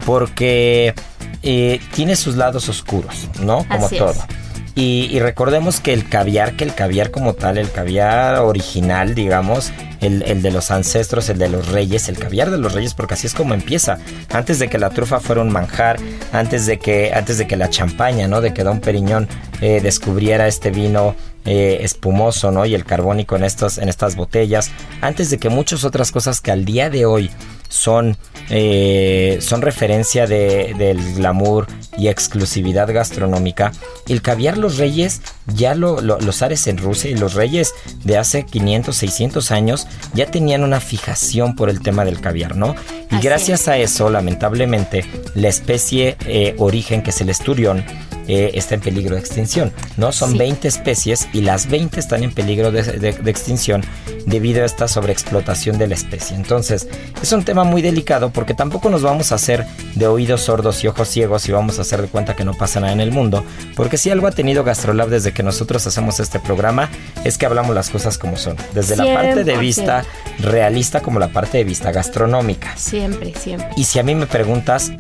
porque 0.07 0.95
eh, 1.43 1.79
tiene 1.93 2.17
sus 2.17 2.37
lados 2.37 2.71
oscuros, 2.71 3.29
¿no? 3.41 3.67
Como 3.69 3.87
Así 3.87 3.97
es. 3.97 4.44
Y 4.75 5.21
recordemos 5.21 5.81
que 5.81 5.93
el 5.93 6.09
caviar, 6.09 6.57
que 6.57 6.65
el 6.65 6.75
caviar 6.75 7.11
como 7.11 7.35
tal, 7.35 7.59
el 7.59 7.71
caviar 7.71 8.41
original, 8.41 9.15
digamos, 9.15 9.73
el, 10.01 10.23
el 10.23 10.43
de 10.43 10.51
los 10.51 10.71
ancestros, 10.71 11.29
el 11.29 11.39
de 11.39 11.49
los 11.49 11.69
reyes, 11.69 12.09
el 12.09 12.19
caviar 12.19 12.51
de 12.51 12.59
los 12.59 12.73
reyes, 12.73 12.95
porque 12.95 13.15
así 13.15 13.27
es 13.27 13.35
como 13.35 13.55
empieza. 13.55 13.99
Antes 14.31 14.59
de 14.59 14.69
que 14.69 14.79
la 14.79 14.91
trufa 14.91 15.21
fuera 15.21 15.43
un 15.43 15.51
manjar, 15.51 15.99
antes 16.33 16.67
de 16.67 16.79
que, 16.79 17.13
antes 17.15 17.39
de 17.39 17.47
que 17.47 17.57
la 17.57 17.71
champaña, 17.71 18.29
¿no? 18.29 18.41
De 18.41 18.53
que 18.53 18.65
Don 18.65 18.81
Periñón 18.81 19.29
eh, 19.61 19.81
descubriera 19.81 20.47
este 20.49 20.71
vino 20.71 21.15
eh, 21.45 21.79
espumoso, 21.83 22.51
¿no? 22.51 22.67
Y 22.67 22.75
el 22.75 22.85
carbónico 22.85 23.37
en, 23.37 23.45
estos, 23.45 23.79
en 23.79 23.89
estas 23.89 24.17
botellas, 24.17 24.71
antes 25.01 25.31
de 25.31 25.39
que 25.39 25.49
muchas 25.51 25.85
otras 25.85 26.11
cosas 26.11 26.41
que 26.41 26.51
al 26.51 26.65
día 26.65 26.91
de 26.91 27.07
hoy 27.07 27.31
son, 27.75 28.17
eh, 28.51 29.39
son 29.41 29.61
referencia 29.63 30.27
de- 30.29 30.75
del 30.79 31.15
glamour 31.17 31.67
y 31.99 32.07
exclusividad 32.07 32.93
gastronómica. 32.93 33.73
El 34.09 34.23
caviar 34.23 34.59
los 34.59 34.79
reyes, 34.79 35.23
ya 35.47 35.75
lo, 35.75 36.01
lo- 36.01 36.21
los 36.21 36.37
zares 36.39 36.67
en 36.69 36.79
Rusia 36.79 37.11
y 37.11 37.17
los 37.17 37.35
reyes 37.35 37.73
de 38.05 38.17
hace 38.17 38.47
500, 38.47 38.97
600 38.97 39.51
años 39.51 39.89
ya 40.15 40.27
tenían 40.27 40.63
una 40.63 40.79
fijación 40.81 41.57
por 41.57 41.69
el 41.69 41.81
tema 41.81 42.05
del 42.05 42.21
caviar, 42.21 42.55
¿no? 42.57 42.77
Y 43.11 43.17
Así 43.17 43.27
gracias 43.27 43.67
a 43.69 43.77
eso, 43.79 44.09
lamentablemente, 44.09 45.05
la 45.35 45.49
especie 45.49 46.17
eh, 46.27 46.55
origen, 46.59 47.03
que 47.03 47.11
es 47.11 47.21
el 47.21 47.29
esturión, 47.29 47.85
eh, 48.29 48.53
está 48.55 48.75
en 48.75 48.81
peligro 48.81 49.15
de 49.15 49.21
extinción, 49.21 49.73
¿no? 49.97 50.13
Son 50.13 50.33
Sí. 50.33 50.39
20 50.39 50.69
especies 50.69 51.29
y 51.33 51.43
las 51.43 51.69
20 51.69 52.01
están 52.01 52.23
en 52.25 52.33
peligro 52.33 52.71
de, 52.73 52.83
de- 52.83 53.13
de 53.13 53.31
extinción 53.31 53.83
debido 54.27 54.63
a 54.63 54.67
esta 54.67 54.89
sobreexplotación 54.89 55.77
de 55.79 55.87
la 55.89 55.95
especie. 55.95 56.35
Entonces, 56.37 56.89
es 57.23 57.33
un 57.33 57.45
tema 57.45 57.65
muy 57.65 57.83
delicado 57.83 58.31
porque 58.31 58.55
tampoco 58.55 58.89
nos 58.89 59.03
vamos 59.03 59.33
a 59.33 59.35
hacer 59.35 59.67
de 59.95 60.07
oídos 60.07 60.43
sordos 60.43 60.83
y 60.83 60.89
ojos 60.89 61.09
ciegos 61.09 61.47
y 61.49 61.53
vamos 61.53 61.79
a 61.79 61.83
hacer 61.83 62.01
de 62.01 62.09
cuenta 62.09 62.35
que 62.35 62.45
no 62.45 62.55
pasa 62.55 62.81
nada 62.81 62.93
en 62.93 63.01
el 63.01 63.13
mundo, 63.13 63.45
porque 63.77 63.99
si 63.99 64.11
algo 64.11 64.27
ha 64.27 64.33
tenido 64.33 64.65
Gastrolab 64.65 65.09
desde 65.09 65.33
que 65.33 65.43
nosotros 65.43 65.87
hacemos 65.87 66.21
este 66.21 66.41
programa 66.41 66.89
es 67.25 67.37
que 67.39 67.47
hablamos 67.47 67.75
las 67.75 67.91
cosas 67.91 68.17
como 68.19 68.37
son, 68.37 68.57
desde 68.75 68.97
la 68.97 69.05
parte 69.15 69.45
de 69.45 69.55
100%. 69.57 69.59
vista 69.61 70.05
realista 70.41 71.01
como 71.01 71.19
la 71.19 71.29
parte 71.29 71.59
de 71.59 71.65
vista 71.65 71.93
gastronómica. 71.93 72.75
Siempre, 72.77 73.35
siempre. 73.39 73.69
Y 73.77 73.85
si 73.85 73.99
a 73.99 74.03
mí 74.03 74.15
me 74.15 74.27
preguntas, 74.27 74.93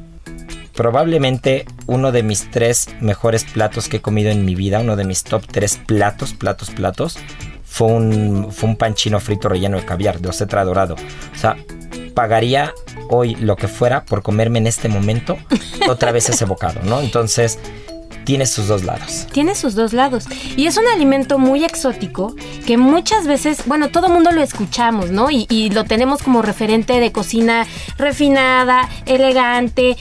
probablemente 0.74 1.64
uno 1.87 2.12
de 2.12 2.22
mis 2.22 2.51
tres 2.51 2.89
mejores 3.01 3.45
platos 3.45 3.89
que 3.89 3.99
he 3.99 4.01
comido 4.01 4.30
en 4.30 4.45
mi 4.45 4.55
vida, 4.55 4.80
uno 4.80 4.97
de 4.97 5.05
mis 5.05 5.22
top 5.24 5.45
tres 5.47 5.78
platos, 5.87 6.32
platos, 6.32 6.70
platos, 6.70 7.18
fue 7.64 7.89
un, 7.89 8.53
fue 8.53 8.68
un 8.68 8.76
pan 8.76 8.95
chino 8.95 9.18
frito 9.20 9.49
relleno 9.49 9.76
de 9.76 9.85
caviar, 9.85 10.20
de 10.20 10.28
ocetra 10.28 10.64
dorado. 10.64 10.95
O 10.95 11.39
sea, 11.39 11.57
pagaría 12.14 12.72
hoy 13.11 13.35
lo 13.35 13.57
que 13.57 13.68
fuera 13.68 14.05
por 14.05 14.22
comerme 14.22 14.59
en 14.59 14.66
este 14.66 14.89
momento 14.89 15.37
otra 15.89 16.12
vez 16.12 16.28
ese 16.28 16.45
bocado, 16.45 16.80
¿no? 16.85 17.01
Entonces, 17.01 17.59
tiene 18.24 18.47
sus 18.47 18.68
dos 18.68 18.85
lados. 18.85 19.26
Tiene 19.32 19.55
sus 19.55 19.74
dos 19.74 19.93
lados. 19.93 20.26
Y 20.57 20.66
es 20.66 20.76
un 20.76 20.87
alimento 20.87 21.39
muy 21.39 21.64
exótico 21.64 22.35
que 22.66 22.78
muchas 22.78 23.26
veces, 23.26 23.66
bueno, 23.66 23.91
todo 23.91 24.09
mundo 24.09 24.32
lo 24.32 24.41
escuchamos, 24.41 25.11
¿no? 25.11 25.30
Y, 25.30 25.47
y 25.51 25.70
lo 25.70 25.85
tenemos 25.85 26.22
como 26.22 26.43
referente 26.43 27.01
de 27.01 27.12
cocina 27.12 27.66
refinada, 27.99 28.89
elegante, 29.05 29.97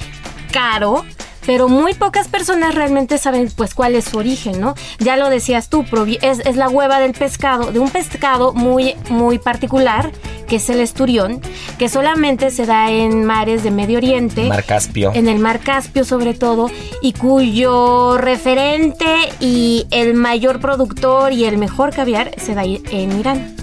caro 0.52 1.04
pero 1.46 1.68
muy 1.68 1.94
pocas 1.94 2.28
personas 2.28 2.76
realmente 2.76 3.18
saben 3.18 3.52
pues 3.56 3.74
cuál 3.74 3.96
es 3.96 4.06
su 4.06 4.18
origen, 4.18 4.60
¿no? 4.60 4.76
Ya 5.00 5.18
lo 5.18 5.30
decías 5.30 5.70
tú, 5.70 5.86
es, 6.22 6.40
es 6.40 6.56
la 6.56 6.70
hueva 6.70 7.00
del 7.00 7.14
pescado, 7.14 7.72
de 7.72 7.80
un 7.80 7.90
pescado 7.90 8.54
muy, 8.54 8.96
muy 9.10 9.40
particular, 9.40 10.12
que 10.48 10.58
es 10.58 10.70
el 10.70 10.80
esturión, 10.80 11.42
que 11.78 11.90
solamente 11.90 12.52
se 12.52 12.66
da 12.66 12.92
en 12.92 13.24
mares 13.26 13.64
de 13.64 13.72
Medio 13.72 13.98
Oriente. 13.98 14.44
Mar 14.46 14.64
Caspio. 14.64 15.12
En 15.14 15.28
el 15.28 15.40
Mar 15.40 15.60
Caspio 15.60 16.06
sobre 16.06 16.34
todo, 16.34 16.70
y 17.02 17.14
cuyo 17.14 18.18
referente 18.18 19.06
y 19.40 19.88
el 19.92 20.14
mayor 20.14 20.60
productor 20.60 21.34
y 21.34 21.46
el 21.46 21.58
mejor 21.58 21.94
caviar 21.94 22.32
se 22.38 22.56
da 22.56 22.64
en 22.64 23.20
Irán. 23.20 23.56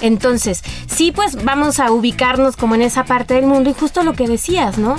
Entonces, 0.00 0.62
sí, 0.86 1.12
pues 1.12 1.44
vamos 1.44 1.80
a 1.80 1.90
ubicarnos 1.90 2.56
como 2.56 2.74
en 2.74 2.82
esa 2.82 3.04
parte 3.04 3.34
del 3.34 3.46
mundo 3.46 3.70
y 3.70 3.72
justo 3.72 4.02
lo 4.02 4.12
que 4.12 4.26
decías, 4.26 4.76
¿no? 4.76 4.96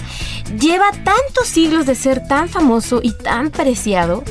Lleva 0.59 0.91
tantos 0.91 1.47
siglos 1.47 1.85
de 1.85 1.95
ser 1.95 2.27
tan 2.27 2.49
famoso 2.49 2.99
y 3.01 3.11
tan 3.11 3.49
preciado 3.49 4.23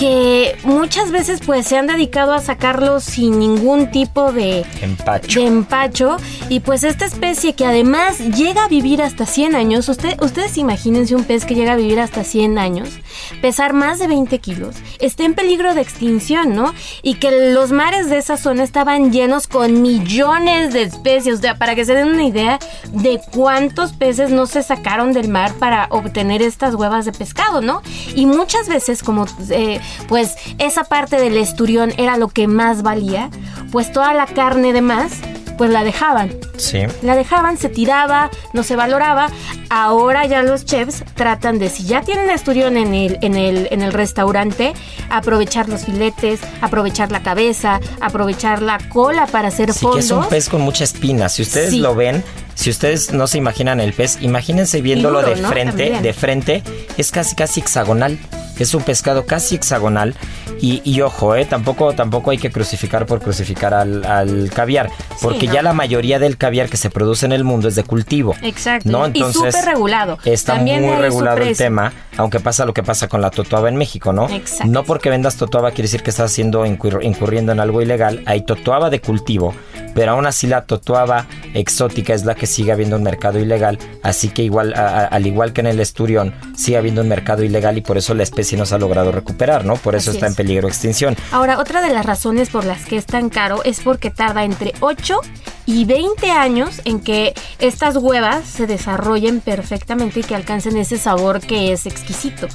que 0.00 0.56
muchas 0.64 1.10
veces 1.10 1.40
pues 1.44 1.66
se 1.66 1.76
han 1.76 1.86
dedicado 1.86 2.32
a 2.32 2.40
sacarlo 2.40 3.00
sin 3.00 3.38
ningún 3.38 3.90
tipo 3.90 4.32
de, 4.32 4.64
Empacho. 4.80 5.40
de 5.40 5.46
empacho 5.46 6.16
y 6.48 6.60
pues 6.60 6.84
esta 6.84 7.04
especie 7.04 7.52
que 7.52 7.66
además 7.66 8.18
llega 8.18 8.64
a 8.64 8.68
vivir 8.68 9.02
hasta 9.02 9.26
100 9.26 9.54
años, 9.54 9.90
usted, 9.90 10.18
ustedes 10.22 10.56
imagínense 10.56 11.14
un 11.14 11.24
pez 11.24 11.44
que 11.44 11.54
llega 11.54 11.74
a 11.74 11.76
vivir 11.76 12.00
hasta 12.00 12.24
100 12.24 12.56
años, 12.56 12.88
pesar 13.42 13.74
más 13.74 13.98
de 13.98 14.06
20 14.06 14.38
kilos, 14.38 14.74
está 15.00 15.24
en 15.24 15.34
peligro 15.34 15.74
de 15.74 15.82
extinción, 15.82 16.54
¿no? 16.54 16.72
Y 17.02 17.16
que 17.16 17.52
los 17.52 17.70
mares 17.70 18.08
de 18.08 18.16
esa 18.16 18.38
zona 18.38 18.62
estaban 18.62 19.12
llenos 19.12 19.48
con 19.48 19.82
millones 19.82 20.72
de 20.72 20.84
especies, 20.84 21.40
o 21.40 21.42
sea, 21.42 21.58
para 21.58 21.74
que 21.74 21.84
se 21.84 21.92
den 21.92 22.08
una 22.08 22.24
idea 22.24 22.58
de 22.90 23.20
cuántos 23.34 23.92
peces 23.92 24.30
no 24.30 24.46
se 24.46 24.62
sacaron 24.62 25.12
del 25.12 25.28
mar 25.28 25.52
para 25.58 25.88
obtener 25.90 26.40
estas 26.40 26.74
huevas 26.74 27.04
de 27.04 27.12
pescado, 27.12 27.60
¿no? 27.60 27.82
Y 28.14 28.24
muchas 28.24 28.66
veces 28.66 29.02
como... 29.02 29.26
eh, 29.50 29.78
pues 30.08 30.34
esa 30.58 30.84
parte 30.84 31.16
del 31.20 31.36
esturión 31.36 31.92
era 31.98 32.16
lo 32.16 32.28
que 32.28 32.46
más 32.46 32.82
valía, 32.82 33.30
pues 33.72 33.92
toda 33.92 34.12
la 34.14 34.26
carne 34.26 34.72
de 34.72 34.82
más, 34.82 35.12
pues 35.58 35.70
la 35.70 35.84
dejaban. 35.84 36.34
Sí. 36.56 36.78
La 37.02 37.14
dejaban, 37.14 37.58
se 37.58 37.68
tiraba, 37.68 38.30
no 38.54 38.62
se 38.62 38.76
valoraba. 38.76 39.28
Ahora 39.68 40.24
ya 40.26 40.42
los 40.42 40.64
chefs 40.64 41.04
tratan 41.14 41.58
de, 41.58 41.68
si 41.68 41.84
ya 41.84 42.00
tienen 42.00 42.30
esturión 42.30 42.78
en 42.78 42.94
el, 42.94 43.18
en 43.20 43.34
el, 43.36 43.68
en 43.70 43.82
el 43.82 43.92
restaurante, 43.92 44.72
aprovechar 45.10 45.68
los 45.68 45.84
filetes, 45.84 46.40
aprovechar 46.62 47.12
la 47.12 47.22
cabeza, 47.22 47.78
aprovechar 48.00 48.62
la 48.62 48.78
cola 48.88 49.26
para 49.26 49.48
hacer 49.48 49.72
Sí, 49.72 49.80
que 49.80 49.82
fondos. 49.82 50.04
es 50.06 50.10
un 50.10 50.24
pez 50.28 50.48
con 50.48 50.62
mucha 50.62 50.84
espina. 50.84 51.28
Si 51.28 51.42
ustedes 51.42 51.70
Sí. 51.70 51.78
lo 51.80 51.94
ven, 51.94 52.24
si 52.54 52.70
ustedes 52.70 53.12
no 53.12 53.26
se 53.26 53.36
imaginan 53.38 53.80
el 53.80 53.92
pez, 53.92 54.18
imagínense 54.22 54.80
viéndolo 54.80 55.20
duro, 55.20 55.34
de 55.34 55.42
¿no? 55.42 55.48
frente, 55.48 55.84
También. 55.84 56.02
de 56.02 56.12
frente, 56.14 56.62
es 56.96 57.10
casi 57.10 57.34
casi 57.36 57.60
hexagonal. 57.60 58.18
Es 58.60 58.74
un 58.74 58.82
pescado 58.82 59.26
casi 59.26 59.56
hexagonal 59.56 60.14
y, 60.60 60.82
y 60.84 61.00
ojo, 61.00 61.34
eh, 61.34 61.44
tampoco, 61.46 61.92
tampoco 61.94 62.30
hay 62.30 62.38
que 62.38 62.50
crucificar 62.50 63.06
por 63.06 63.20
crucificar 63.20 63.72
al, 63.74 64.04
al 64.04 64.50
caviar, 64.54 64.90
porque 65.22 65.46
¿no? 65.46 65.54
ya 65.54 65.62
la 65.62 65.72
mayoría 65.72 66.18
del 66.18 66.36
caviar 66.36 66.68
que 66.68 66.76
se 66.76 66.90
produce 66.90 67.26
en 67.26 67.32
el 67.32 67.42
mundo 67.44 67.68
es 67.68 67.74
de 67.74 67.82
cultivo. 67.84 68.34
Exacto. 68.42 68.88
¿no? 68.90 69.04
y 69.06 69.18
Entonces, 69.18 69.54
súper 69.54 69.64
regulado. 69.74 70.18
Está 70.24 70.54
También 70.56 70.82
muy 70.82 70.96
regulado 70.96 71.38
el 71.42 71.56
tema, 71.56 71.92
aunque 72.16 72.40
pasa 72.40 72.64
lo 72.66 72.74
que 72.74 72.82
pasa 72.82 73.08
con 73.08 73.20
la 73.22 73.30
totuaba 73.30 73.68
en 73.68 73.76
México, 73.76 74.12
¿no? 74.12 74.28
Exacto. 74.28 74.70
No 74.70 74.84
porque 74.84 75.08
vendas 75.10 75.36
totuaba 75.36 75.70
quiere 75.70 75.84
decir 75.84 76.02
que 76.02 76.10
estás 76.10 76.30
haciendo 76.30 76.66
incurr- 76.66 77.02
incurriendo 77.02 77.52
en 77.52 77.60
algo 77.60 77.80
ilegal. 77.80 78.22
Hay 78.26 78.42
totuaba 78.42 78.90
de 78.90 79.00
cultivo, 79.00 79.54
pero 79.94 80.12
aún 80.12 80.26
así 80.26 80.46
la 80.46 80.62
totuaba 80.66 81.26
exótica 81.54 82.14
es 82.14 82.24
la 82.24 82.34
que 82.34 82.46
sigue 82.46 82.72
habiendo 82.72 82.96
un 82.96 83.02
mercado 83.02 83.38
ilegal. 83.38 83.78
Así 84.02 84.28
que 84.28 84.42
igual, 84.42 84.74
a- 84.74 85.00
a- 85.00 85.06
al 85.06 85.26
igual 85.26 85.52
que 85.52 85.60
en 85.60 85.66
el 85.68 85.80
esturión, 85.80 86.34
sigue 86.56 86.78
habiendo 86.78 87.00
un 87.02 87.08
mercado 87.08 87.42
ilegal 87.42 87.76
y 87.78 87.80
por 87.80 87.98
eso 87.98 88.14
la 88.14 88.22
especie 88.22 88.56
no 88.56 88.66
se 88.66 88.74
ha 88.74 88.78
logrado 88.78 89.12
recuperar, 89.12 89.64
¿no? 89.64 89.74
Por 89.76 89.94
eso 89.94 90.10
Así 90.10 90.18
está 90.18 90.26
es. 90.26 90.32
en 90.32 90.36
peligro 90.36 90.66
de 90.66 90.72
extinción. 90.72 91.16
Ahora, 91.32 91.58
otra 91.58 91.82
de 91.82 91.92
las 91.92 92.06
razones 92.06 92.50
por 92.50 92.64
las 92.64 92.84
que 92.84 92.96
es 92.96 93.06
tan 93.06 93.28
caro 93.28 93.62
es 93.64 93.80
porque 93.80 94.10
tarda 94.10 94.44
entre 94.44 94.72
8 94.80 95.20
y 95.66 95.84
20 95.84 96.30
años 96.30 96.80
en 96.84 97.00
que 97.00 97.34
estas 97.58 97.96
huevas 97.96 98.44
se 98.46 98.66
desarrollen 98.66 99.40
perfectamente 99.40 100.20
y 100.20 100.22
que 100.22 100.34
alcancen 100.34 100.76
ese 100.76 100.98
sabor 100.98 101.40
que 101.40 101.72
es 101.72 101.86
exquisito. 101.86 102.48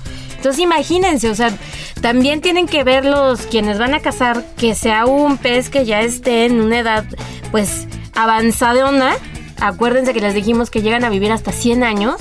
Entonces 0.45 0.61
imagínense, 0.61 1.31
o 1.31 1.33
sea, 1.33 1.57
también 2.01 2.39
tienen 2.39 2.67
que 2.67 2.83
ver 2.83 3.03
los 3.03 3.47
quienes 3.47 3.79
van 3.79 3.95
a 3.95 3.99
cazar 3.99 4.43
que 4.57 4.75
sea 4.75 5.07
un 5.07 5.39
pez 5.39 5.71
que 5.71 5.85
ya 5.85 6.01
esté 6.01 6.45
en 6.45 6.61
una 6.61 6.77
edad 6.77 7.03
pues 7.49 7.87
avanzadona. 8.13 9.15
Acuérdense 9.59 10.13
que 10.13 10.21
les 10.21 10.35
dijimos 10.35 10.69
que 10.69 10.83
llegan 10.83 11.03
a 11.03 11.09
vivir 11.09 11.31
hasta 11.31 11.51
100 11.51 11.83
años 11.83 12.17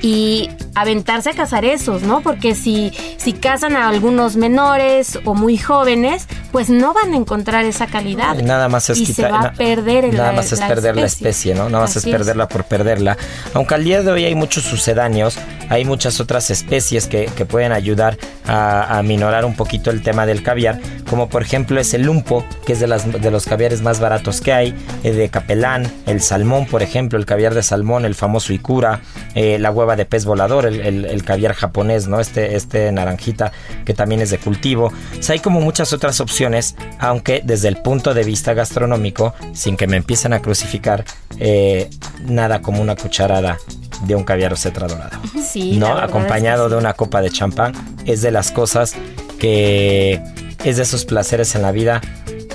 y 0.00 0.48
aventarse 0.76 1.30
a 1.30 1.32
cazar 1.32 1.64
esos, 1.64 2.02
¿no? 2.02 2.20
Porque 2.20 2.54
si, 2.54 2.92
si 3.16 3.32
cazan 3.32 3.76
a 3.76 3.88
algunos 3.88 4.36
menores 4.36 5.18
o 5.24 5.34
muy 5.34 5.56
jóvenes, 5.56 6.28
pues 6.52 6.68
no 6.68 6.92
van 6.92 7.14
a 7.14 7.16
encontrar 7.16 7.64
esa 7.64 7.86
calidad. 7.86 8.38
Y 8.38 8.42
nada 8.42 8.68
más 8.68 8.90
es 8.90 8.98
y 8.98 9.06
se 9.06 9.26
va 9.26 9.40
a 9.40 9.52
perder 9.54 10.04
el, 10.04 10.16
Nada 10.16 10.32
más 10.32 10.52
es 10.52 10.60
perder 10.60 10.96
la 10.96 11.06
especie, 11.06 11.54
¿no? 11.54 11.70
Nada 11.70 11.84
más 11.84 11.96
Así 11.96 12.10
es 12.10 12.14
perderla 12.14 12.46
por 12.48 12.64
perderla. 12.64 13.16
Aunque 13.54 13.74
al 13.74 13.84
día 13.84 14.02
de 14.02 14.12
hoy 14.12 14.24
hay 14.24 14.34
muchos 14.34 14.64
sucedáneos, 14.64 15.38
hay 15.68 15.84
muchas 15.84 16.20
otras 16.20 16.50
especies 16.50 17.06
que, 17.06 17.26
que 17.26 17.44
pueden 17.46 17.72
ayudar 17.72 18.16
a, 18.46 18.98
a 18.98 19.02
minorar 19.02 19.44
un 19.44 19.54
poquito 19.54 19.90
el 19.90 20.02
tema 20.02 20.26
del 20.26 20.42
caviar, 20.42 20.78
como 21.10 21.28
por 21.28 21.42
ejemplo 21.42 21.80
es 21.80 21.94
el 21.94 22.02
lumpo, 22.02 22.44
que 22.64 22.72
es 22.74 22.80
de, 22.80 22.86
las, 22.86 23.10
de 23.20 23.30
los 23.30 23.46
caviares 23.46 23.82
más 23.82 24.00
baratos 24.00 24.40
que 24.40 24.52
hay, 24.52 24.74
eh, 25.02 25.12
de 25.12 25.28
capelán, 25.28 25.90
el 26.06 26.20
salmón, 26.20 26.66
por 26.66 26.82
ejemplo, 26.82 27.18
el 27.18 27.26
caviar 27.26 27.54
de 27.54 27.62
salmón, 27.62 28.04
el 28.04 28.14
famoso 28.14 28.52
ikura, 28.52 29.00
eh, 29.34 29.58
la 29.58 29.70
hueva 29.70 29.96
de 29.96 30.04
pez 30.06 30.24
volador, 30.24 30.66
el, 30.66 30.80
el- 31.04 31.24
caviar 31.24 31.54
japonés, 31.54 32.06
¿no? 32.06 32.20
Este, 32.20 32.54
este 32.54 32.92
naranjita 32.92 33.50
que 33.84 33.94
también 33.94 34.20
es 34.20 34.30
de 34.30 34.38
cultivo. 34.38 34.92
O 35.18 35.22
sea, 35.22 35.32
hay 35.32 35.40
como 35.40 35.60
muchas 35.60 35.92
otras 35.92 36.20
opciones, 36.20 36.76
aunque 37.00 37.42
desde 37.44 37.66
el 37.68 37.78
punto 37.78 38.14
de 38.14 38.22
vista 38.22 38.54
gastronómico, 38.54 39.34
sin 39.52 39.76
que 39.76 39.86
me 39.88 39.96
empiecen 39.96 40.32
a 40.32 40.40
crucificar, 40.40 41.04
eh, 41.38 41.90
nada 42.20 42.62
como 42.62 42.80
una 42.80 42.94
cucharada 42.94 43.58
de 44.04 44.14
un 44.14 44.24
caviar 44.24 44.52
o 44.52 44.56
cetra 44.56 44.86
dorado. 44.86 45.18
Sí, 45.42 45.55
¿no? 45.56 45.86
verdad 45.88 46.04
es 46.04 46.10
que 46.10 46.18
Acompañado 46.18 46.64
sí. 46.64 46.70
de 46.70 46.78
una 46.78 46.92
copa 46.94 47.20
de 47.20 47.30
champán, 47.30 47.72
es 48.04 48.22
de 48.22 48.30
las 48.30 48.52
cosas 48.52 48.94
que 49.38 50.20
es 50.64 50.76
de 50.76 50.82
esos 50.82 51.04
placeres 51.04 51.54
en 51.54 51.62
la 51.62 51.72
vida 51.72 52.00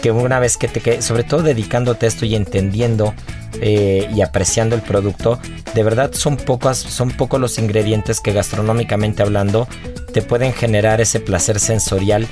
que 0.02 0.12
una 0.12 0.40
vez 0.40 0.58
que 0.58 0.68
te 0.68 0.80
que 0.80 1.02
sobre 1.02 1.24
todo 1.24 1.44
dedicándote 1.44 2.06
a 2.06 2.10
esto 2.10 2.26
y 2.26 2.36
entendiendo 2.36 3.14
eh, 3.62 4.10
y 4.14 4.22
apreciando 4.22 4.76
el 4.76 4.82
producto, 4.82 5.40
de 5.76 5.84
verdad 5.84 6.12
son 6.14 6.38
pocas, 6.38 6.78
son 6.78 7.12
pocos 7.12 7.40
los 7.40 7.60
ingredientes 7.60 8.20
que 8.20 8.34
gastronómicamente 8.34 9.22
hablando 9.22 9.68
te 10.14 10.22
pueden 10.22 10.54
generar 10.54 11.00
ese 11.02 11.20
placer 11.20 11.60
sensorial 11.60 12.28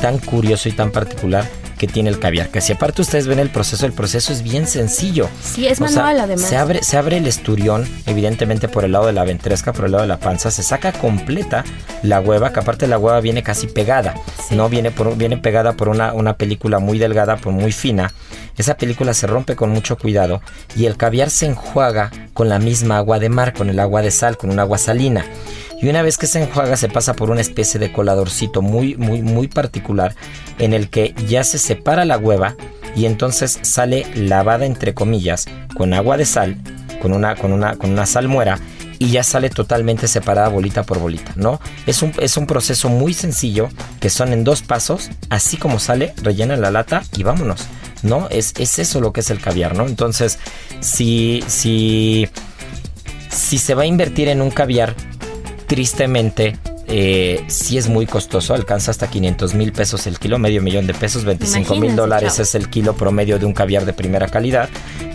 tan 0.00 0.18
curioso 0.18 0.68
y 0.68 0.72
tan 0.72 0.92
particular 0.92 1.44
que 1.78 1.86
tiene 1.86 2.10
el 2.10 2.18
caviar. 2.18 2.48
Que 2.48 2.60
si 2.60 2.72
aparte 2.72 3.02
ustedes 3.02 3.26
ven 3.26 3.38
el 3.38 3.50
proceso, 3.50 3.86
el 3.86 3.92
proceso 3.92 4.32
es 4.32 4.42
bien 4.42 4.66
sencillo. 4.66 5.28
Sí, 5.42 5.66
es 5.66 5.80
O 5.80 5.88
sea, 5.88 6.02
manual 6.02 6.20
además. 6.20 6.48
Se 6.48 6.56
abre, 6.56 6.82
se 6.82 6.96
abre 6.96 7.16
el 7.16 7.26
esturión, 7.26 7.88
evidentemente 8.06 8.68
por 8.68 8.84
el 8.84 8.92
lado 8.92 9.06
de 9.06 9.12
la 9.12 9.24
ventresca, 9.24 9.72
por 9.72 9.86
el 9.86 9.92
lado 9.92 10.02
de 10.02 10.08
la 10.08 10.18
panza, 10.18 10.50
se 10.50 10.62
saca 10.62 10.92
completa 10.92 11.64
la 12.02 12.20
hueva, 12.20 12.52
que 12.52 12.60
aparte 12.60 12.86
la 12.86 12.98
hueva 12.98 13.20
viene 13.20 13.42
casi 13.42 13.66
pegada, 13.66 14.14
no 14.50 14.68
viene, 14.68 14.90
por, 14.90 15.16
viene 15.16 15.38
pegada 15.38 15.72
por 15.72 15.88
una, 15.88 16.12
una 16.12 16.36
película 16.36 16.78
muy 16.78 16.98
delgada, 16.98 17.36
por 17.36 17.52
muy 17.52 17.72
fina. 17.72 18.12
Esa 18.56 18.76
película 18.76 19.14
se 19.14 19.28
rompe 19.28 19.54
con 19.54 19.70
mucho 19.70 19.96
cuidado 19.96 20.42
y 20.76 20.86
el 20.86 20.96
caviar 20.96 21.30
se 21.30 21.46
enjuaga 21.46 22.10
con 22.34 22.48
la 22.48 22.58
misma 22.58 22.98
agua 22.98 23.20
de 23.20 23.28
mar, 23.28 23.52
con 23.52 23.70
el 23.70 23.78
agua 23.78 24.02
de 24.02 24.10
sal, 24.10 24.36
con 24.36 24.50
un 24.50 24.58
agua 24.58 24.78
salina. 24.78 25.24
Y 25.80 25.88
una 25.88 26.02
vez 26.02 26.18
que 26.18 26.26
se 26.26 26.42
enjuaga 26.42 26.76
se 26.76 26.88
pasa 26.88 27.14
por 27.14 27.30
una 27.30 27.40
especie 27.40 27.78
de 27.78 27.92
coladorcito 27.92 28.62
muy, 28.62 28.96
muy, 28.96 29.22
muy 29.22 29.46
particular 29.46 30.14
en 30.58 30.72
el 30.72 30.90
que 30.90 31.14
ya 31.28 31.44
se 31.44 31.58
separa 31.58 32.04
la 32.04 32.18
hueva 32.18 32.56
y 32.96 33.06
entonces 33.06 33.60
sale 33.62 34.06
lavada 34.16 34.66
entre 34.66 34.92
comillas 34.94 35.46
con 35.76 35.94
agua 35.94 36.16
de 36.16 36.24
sal, 36.24 36.56
con 37.00 37.12
una, 37.12 37.36
con 37.36 37.52
una, 37.52 37.76
con 37.76 37.90
una 37.90 38.06
salmuera 38.06 38.58
y 38.98 39.10
ya 39.10 39.22
sale 39.22 39.50
totalmente 39.50 40.08
separada 40.08 40.48
bolita 40.48 40.82
por 40.82 40.98
bolita, 40.98 41.32
¿no? 41.36 41.60
Es 41.86 42.02
un, 42.02 42.12
es 42.18 42.36
un 42.36 42.46
proceso 42.46 42.88
muy 42.88 43.14
sencillo 43.14 43.68
que 44.00 44.10
son 44.10 44.32
en 44.32 44.42
dos 44.42 44.62
pasos, 44.62 45.10
así 45.30 45.56
como 45.56 45.78
sale, 45.78 46.14
rellena 46.22 46.56
la 46.56 46.72
lata 46.72 47.04
y 47.16 47.22
vámonos, 47.22 47.66
¿no? 48.02 48.28
Es, 48.30 48.54
es 48.58 48.80
eso 48.80 49.00
lo 49.00 49.12
que 49.12 49.20
es 49.20 49.30
el 49.30 49.40
caviar, 49.40 49.76
¿no? 49.76 49.86
Entonces, 49.86 50.40
si, 50.80 51.44
si, 51.46 52.28
si 53.30 53.58
se 53.58 53.74
va 53.74 53.82
a 53.82 53.86
invertir 53.86 54.28
en 54.28 54.42
un 54.42 54.50
caviar, 54.50 54.96
tristemente, 55.68 56.56
eh, 56.86 57.44
sí 57.46 57.78
es 57.78 57.88
muy 57.88 58.06
costoso, 58.06 58.54
alcanza 58.54 58.90
hasta 58.90 59.08
500 59.08 59.54
mil 59.54 59.72
pesos 59.72 60.06
el 60.06 60.18
kilo, 60.18 60.38
medio 60.38 60.62
millón 60.62 60.86
de 60.86 60.94
pesos, 60.94 61.24
25 61.24 61.76
mil 61.76 61.94
dólares 61.94 62.40
es 62.40 62.54
el 62.54 62.70
kilo 62.70 62.94
promedio 62.94 63.38
de 63.38 63.46
un 63.46 63.52
caviar 63.52 63.84
de 63.84 63.92
primera 63.92 64.26
calidad, 64.28 64.70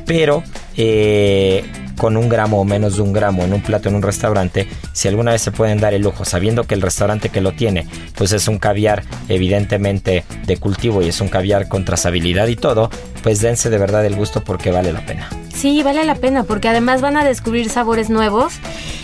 pero 0.05 0.43
eh, 0.77 1.65
con 1.97 2.17
un 2.17 2.29
gramo 2.29 2.61
o 2.61 2.65
menos 2.65 2.97
de 2.97 3.01
un 3.01 3.13
gramo 3.13 3.43
en 3.43 3.53
un 3.53 3.63
plato 3.63 3.89
en 3.89 3.95
un 3.95 4.03
restaurante, 4.03 4.67
si 4.93 5.07
alguna 5.07 5.31
vez 5.31 5.41
se 5.41 5.51
pueden 5.51 5.79
dar 5.79 5.95
el 5.95 6.03
lujo, 6.03 6.23
sabiendo 6.23 6.65
que 6.65 6.75
el 6.75 6.83
restaurante 6.83 7.29
que 7.29 7.41
lo 7.41 7.53
tiene, 7.53 7.87
pues 8.15 8.31
es 8.31 8.47
un 8.47 8.59
caviar 8.59 9.03
evidentemente 9.29 10.23
de 10.45 10.57
cultivo 10.57 11.01
y 11.01 11.07
es 11.07 11.19
un 11.19 11.29
caviar 11.29 11.67
con 11.67 11.83
trazabilidad 11.83 12.47
y 12.47 12.55
todo, 12.55 12.91
pues 13.23 13.41
dense 13.41 13.71
de 13.71 13.79
verdad 13.79 14.05
el 14.05 14.15
gusto 14.15 14.43
porque 14.43 14.69
vale 14.71 14.93
la 14.93 15.03
pena. 15.03 15.29
Sí, 15.55 15.81
vale 15.83 16.03
la 16.03 16.15
pena 16.15 16.43
porque 16.43 16.67
además 16.67 17.01
van 17.01 17.15
a 17.17 17.23
descubrir 17.23 17.69
sabores 17.69 18.09
nuevos 18.09 18.53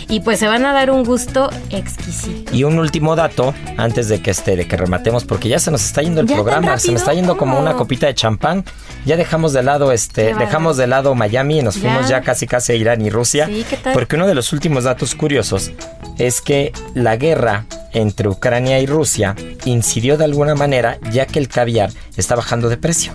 y 0.08 0.20
pues 0.20 0.38
se 0.40 0.48
van 0.48 0.66
a 0.66 0.72
dar 0.72 0.90
un 0.90 1.04
gusto 1.04 1.48
exquisito. 1.70 2.54
Y 2.54 2.64
un 2.64 2.78
último 2.78 3.14
dato 3.16 3.54
antes 3.76 4.08
de 4.08 4.20
que 4.20 4.30
este 4.32 4.56
de 4.56 4.66
que 4.66 4.76
rematemos 4.76 5.24
porque 5.24 5.48
ya 5.48 5.58
se 5.58 5.70
nos 5.70 5.84
está 5.84 6.02
yendo 6.02 6.20
el 6.20 6.26
¿Ya 6.26 6.34
programa, 6.34 6.76
se 6.78 6.90
me 6.90 6.98
está 6.98 7.14
yendo 7.14 7.36
como 7.36 7.58
una 7.58 7.74
copita 7.74 8.06
de 8.06 8.14
champán. 8.14 8.64
Ya 9.06 9.16
dejamos 9.16 9.52
de 9.52 9.62
lado 9.62 9.92
este, 9.92 10.34
dejamos 10.34 10.76
de 10.76 10.86
lado 10.86 11.14
Miami 11.14 11.60
y 11.60 11.62
nos 11.62 11.76
Ya. 11.76 11.80
fuimos 11.82 12.08
ya 12.08 12.20
casi 12.22 12.46
casi 12.46 12.72
a 12.72 12.74
Irán 12.74 13.00
y 13.00 13.10
Rusia. 13.10 13.46
Sí, 13.46 13.64
¿qué 13.70 13.76
tal? 13.76 13.92
Porque 13.94 14.16
uno 14.16 14.26
de 14.26 14.34
los 14.34 14.52
últimos 14.52 14.84
datos 14.84 15.14
curiosos 15.14 15.70
es 16.18 16.40
que 16.40 16.72
la 16.94 17.16
guerra 17.16 17.64
entre 17.92 18.28
Ucrania 18.28 18.78
y 18.80 18.86
Rusia 18.86 19.34
incidió 19.64 20.16
de 20.18 20.24
alguna 20.24 20.54
manera 20.54 20.98
ya 21.10 21.26
que 21.26 21.38
el 21.38 21.48
caviar 21.48 21.90
está 22.16 22.34
bajando 22.36 22.68
de 22.68 22.76
precio. 22.76 23.12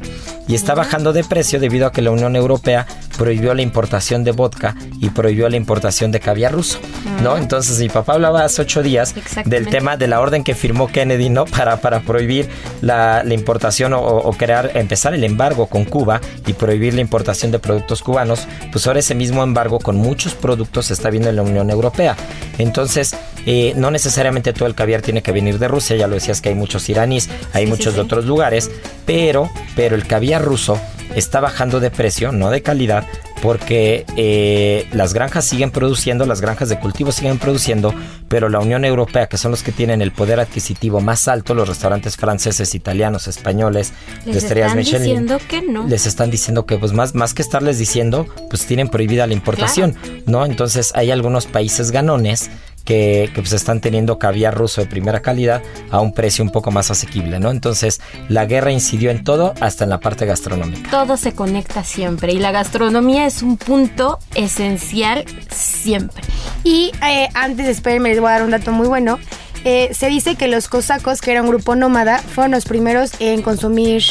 Y 0.48 0.56
está 0.56 0.74
bajando 0.76 1.12
de 1.14 1.24
precio 1.24 1.60
debido 1.60 1.88
a 1.88 1.92
que 1.92 2.02
la 2.02 2.12
Unión 2.12 2.36
Europea 2.36 2.86
prohibió 3.18 3.54
la 3.54 3.62
importación 3.62 4.24
de 4.24 4.32
vodka 4.32 4.76
y 5.00 5.10
prohibió 5.10 5.50
la 5.50 5.58
importación 5.58 6.12
de 6.12 6.20
caviar 6.20 6.54
ruso, 6.54 6.80
¿no? 7.24 7.38
Entonces 7.38 7.80
mi 7.80 7.90
papá 7.90 8.14
hablaba 8.14 8.44
hace 8.44 8.62
ocho 8.62 8.84
días 8.84 9.14
del 9.46 9.68
tema 9.68 9.98
de 9.98 10.08
la 10.08 10.20
orden 10.20 10.44
que 10.44 10.56
firmó 10.56 10.88
Kennedy, 10.88 11.30
¿no? 11.30 11.46
Para, 11.46 11.78
para 11.78 12.02
prohibir 12.02 12.48
la, 12.82 13.24
la 13.24 13.34
importación 13.34 13.94
o, 13.94 14.00
o 14.02 14.34
crear, 14.34 14.72
empezar 14.76 15.14
el 15.14 15.24
embargo 15.24 15.68
con 15.68 15.86
Cuba 15.86 16.22
y 16.46 16.54
prohibir 16.54 16.94
la 16.94 17.02
importación 17.02 17.52
de 17.52 17.60
productos 17.60 18.02
cubanos, 18.02 18.48
pues 18.72 18.86
ahora 18.88 19.00
ese 19.00 19.16
mismo 19.16 19.44
embargo 19.44 19.80
con 19.80 19.96
muchos 19.98 20.34
productos 20.34 20.88
se 20.88 20.94
está 20.94 21.10
viendo 21.10 21.30
en 21.30 21.36
la 21.38 21.42
Unión 21.44 21.70
Europea. 21.70 22.16
Entonces, 22.58 23.16
eh, 23.46 23.74
no 23.76 23.92
necesariamente 23.92 24.54
todo 24.54 24.68
el 24.68 24.76
caviar 24.76 25.02
tiene 25.02 25.22
que 25.22 25.32
venir 25.32 25.60
de 25.60 25.68
Rusia, 25.68 25.96
ya 25.96 26.08
lo 26.08 26.16
decías 26.16 26.42
que 26.42 26.50
hay 26.50 26.56
muchos 26.56 26.90
iraníes, 26.90 27.30
hay 27.54 27.66
Sí, 27.66 27.72
sí, 27.72 27.78
muchos 27.78 27.94
de 27.94 28.00
sí. 28.02 28.06
otros 28.06 28.26
lugares, 28.26 28.72
pero, 29.06 29.50
pero 29.76 29.96
el 29.96 30.06
caviar 30.08 30.44
ruso 30.44 30.80
está 31.16 31.40
bajando 31.40 31.80
de 31.80 31.92
precio, 31.92 32.32
no 32.32 32.50
de 32.50 32.62
calidad, 32.62 33.05
porque 33.42 34.06
eh, 34.18 34.88
las 34.92 35.14
granjas 35.14 35.46
siguen 35.46 35.70
produciendo, 35.70 36.26
las 36.26 36.42
granjas 36.42 36.70
de 36.70 36.80
cultivo 36.80 37.12
siguen 37.12 37.38
produciendo, 37.38 37.94
pero 38.28 38.50
la 38.50 38.60
Unión 38.60 38.86
Europea, 38.86 39.28
que 39.28 39.38
son 39.38 39.52
los 39.52 39.62
que 39.62 39.72
tienen 39.72 40.02
el 40.02 40.12
poder 40.12 40.40
adquisitivo 40.40 41.00
más 41.00 41.28
alto, 41.28 41.54
los 41.54 41.68
restaurantes 41.68 42.18
franceses, 42.18 42.74
italianos, 42.74 43.28
españoles, 43.28 43.94
de 44.26 44.34
Les 44.34 44.44
estrellas 44.44 44.70
están 44.70 44.78
Michelin, 44.80 45.02
diciendo 45.02 45.38
que 45.48 45.62
no. 45.62 45.88
les 45.88 46.06
están 46.08 46.32
diciendo 46.32 46.66
que 46.66 46.78
pues 46.78 46.94
más, 46.94 47.14
más 47.14 47.34
que 47.34 47.42
estarles 47.42 47.78
diciendo, 47.78 48.26
pues 48.50 48.66
tienen 48.66 48.88
prohibida 48.88 49.28
la 49.28 49.34
importación, 49.34 49.96
¿no? 50.26 50.46
Entonces 50.46 50.92
hay 50.96 51.12
algunos 51.12 51.46
países 51.46 51.92
ganones 51.92 52.50
que, 52.86 53.30
que, 53.34 53.42
pues 53.42 53.52
están 53.54 53.82
teniendo 53.82 54.20
caviar 54.20 54.56
ruso 54.56 54.82
de 54.82 54.88
primera 54.88 55.22
calidad 55.22 55.62
a 55.92 56.00
un 56.00 56.14
precio 56.14 56.44
un 56.44 56.52
poco 56.52 56.72
más 56.72 56.92
asequible, 56.92 57.40
¿no? 57.40 57.52
Entonces 57.52 58.00
la 58.30 58.46
guerra 58.46 58.72
incidió 58.72 59.12
en 59.12 59.24
todo, 59.24 59.54
hasta 59.60 59.84
en 59.84 59.90
la 59.90 60.00
parte 60.00 60.26
gastronómica. 60.26 60.90
Todo 60.92 61.18
se 61.18 61.34
conecta 61.34 61.84
siempre 61.84 62.34
y 62.34 62.40
la 62.40 62.52
gastronomía 62.52 63.26
es 63.26 63.42
un 63.42 63.58
punto 63.58 64.20
esencial 64.36 65.26
siempre. 65.50 66.24
Y 66.64 66.92
eh, 67.08 67.28
antes, 67.34 67.68
espérenme, 67.68 68.10
les 68.10 68.20
voy 68.20 68.30
a 68.30 68.34
dar 68.34 68.44
un 68.44 68.52
dato 68.52 68.72
muy 68.72 68.88
bueno. 68.88 69.20
Eh, 69.64 69.90
se 69.94 70.08
dice 70.08 70.36
que 70.36 70.48
los 70.48 70.68
cosacos, 70.68 71.22
que 71.22 71.32
era 71.32 71.42
un 71.42 71.50
grupo 71.50 71.76
nómada, 71.76 72.20
fueron 72.20 72.52
los 72.52 72.66
primeros 72.66 73.12
en 73.20 73.42
consumir 73.42 74.04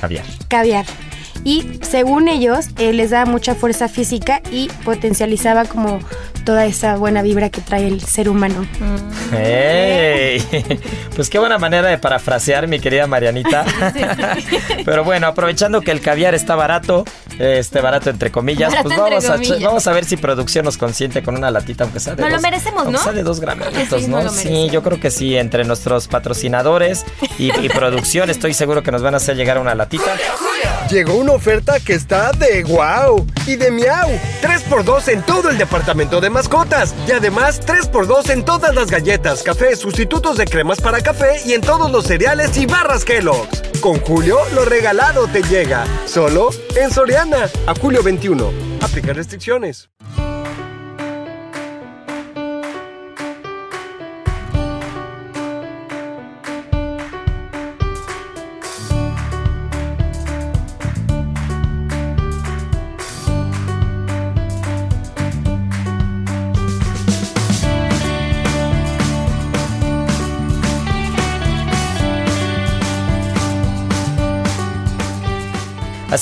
Caviar. 0.00 0.24
caviar. 0.48 0.86
Y 1.42 1.80
según 1.82 2.28
ellos, 2.28 2.68
eh, 2.78 2.92
les 2.92 3.10
daba 3.10 3.30
mucha 3.30 3.54
fuerza 3.54 3.88
física 3.88 4.40
y 4.50 4.68
potencializaba 4.84 5.64
como 5.64 5.98
toda 6.44 6.66
esa 6.66 6.96
buena 6.96 7.22
vibra 7.22 7.50
que 7.50 7.60
trae 7.60 7.86
el 7.88 8.00
ser 8.02 8.28
humano. 8.28 8.66
¡Ey! 9.32 10.42
Pues 11.14 11.30
qué 11.30 11.38
buena 11.38 11.58
manera 11.58 11.86
de 11.88 11.96
parafrasear, 11.96 12.66
mi 12.66 12.80
querida 12.80 13.06
Marianita. 13.06 13.64
Pero 14.84 15.04
bueno, 15.04 15.28
aprovechando 15.28 15.80
que 15.80 15.92
el 15.92 16.00
caviar 16.00 16.34
está 16.34 16.56
barato, 16.56 17.04
este 17.38 17.80
barato 17.80 18.10
entre 18.10 18.32
comillas, 18.32 18.70
Barato 18.72 18.88
pues 18.88 18.98
entre 18.98 19.28
vamos 19.28 19.60
a, 19.62 19.64
vamos 19.64 19.86
a 19.86 19.92
ver 19.92 20.04
si 20.04 20.16
producción 20.16 20.64
nos 20.64 20.76
consiente 20.76 21.22
con 21.22 21.36
una 21.36 21.52
latita, 21.52 21.84
aunque 21.84 22.00
sea 22.00 22.16
de 22.16 22.22
lo 22.24 22.30
dos. 22.30 22.42
merecemos, 22.42 22.80
aunque 22.82 22.92
¿no? 22.98 22.98
sea 23.04 23.12
de 23.12 23.22
dos 23.22 23.38
gramitos, 23.38 24.02
Sí, 24.02 24.08
¿no? 24.08 24.22
lo 24.24 24.28
Sí, 24.30 24.36
merecemos. 24.48 24.72
yo 24.72 24.82
creo 24.82 24.98
que 24.98 25.12
sí, 25.12 25.36
entre 25.36 25.62
nuestros 25.64 26.08
patrocinadores 26.08 27.04
y, 27.38 27.56
y 27.64 27.68
producción, 27.68 28.28
estoy 28.28 28.52
seguro 28.52 28.82
que 28.82 28.90
nos 28.90 29.02
van 29.02 29.14
a 29.14 29.18
hacer 29.18 29.36
llegar 29.36 29.58
una 29.60 29.76
latita. 29.76 30.16
Llegó 30.90 31.14
una 31.14 31.32
oferta 31.32 31.80
que 31.80 31.94
está 31.94 32.32
de 32.32 32.62
guau 32.62 33.26
y 33.46 33.56
de 33.56 33.70
miau. 33.70 34.10
3x2 34.42 35.08
en 35.08 35.22
todo 35.22 35.48
el 35.48 35.56
departamento 35.56 36.20
de 36.20 36.28
mascotas. 36.28 36.94
Y 37.08 37.12
además 37.12 37.60
3x2 37.66 38.30
en 38.30 38.44
todas 38.44 38.74
las 38.74 38.90
galletas, 38.90 39.42
cafés, 39.42 39.78
sustitutos 39.78 40.36
de 40.36 40.44
cremas 40.44 40.80
para 40.82 41.00
café 41.00 41.40
y 41.46 41.54
en 41.54 41.62
todos 41.62 41.90
los 41.90 42.04
cereales 42.04 42.56
y 42.58 42.66
barras 42.66 43.04
Kellogg's. 43.04 43.62
Con 43.80 43.98
Julio, 44.00 44.38
lo 44.54 44.66
regalado 44.66 45.26
te 45.26 45.42
llega. 45.42 45.86
Solo 46.06 46.50
en 46.76 46.90
Soriana. 46.90 47.48
A 47.66 47.74
julio 47.74 48.02
21. 48.02 48.50
Aplica 48.82 49.14
restricciones. 49.14 49.88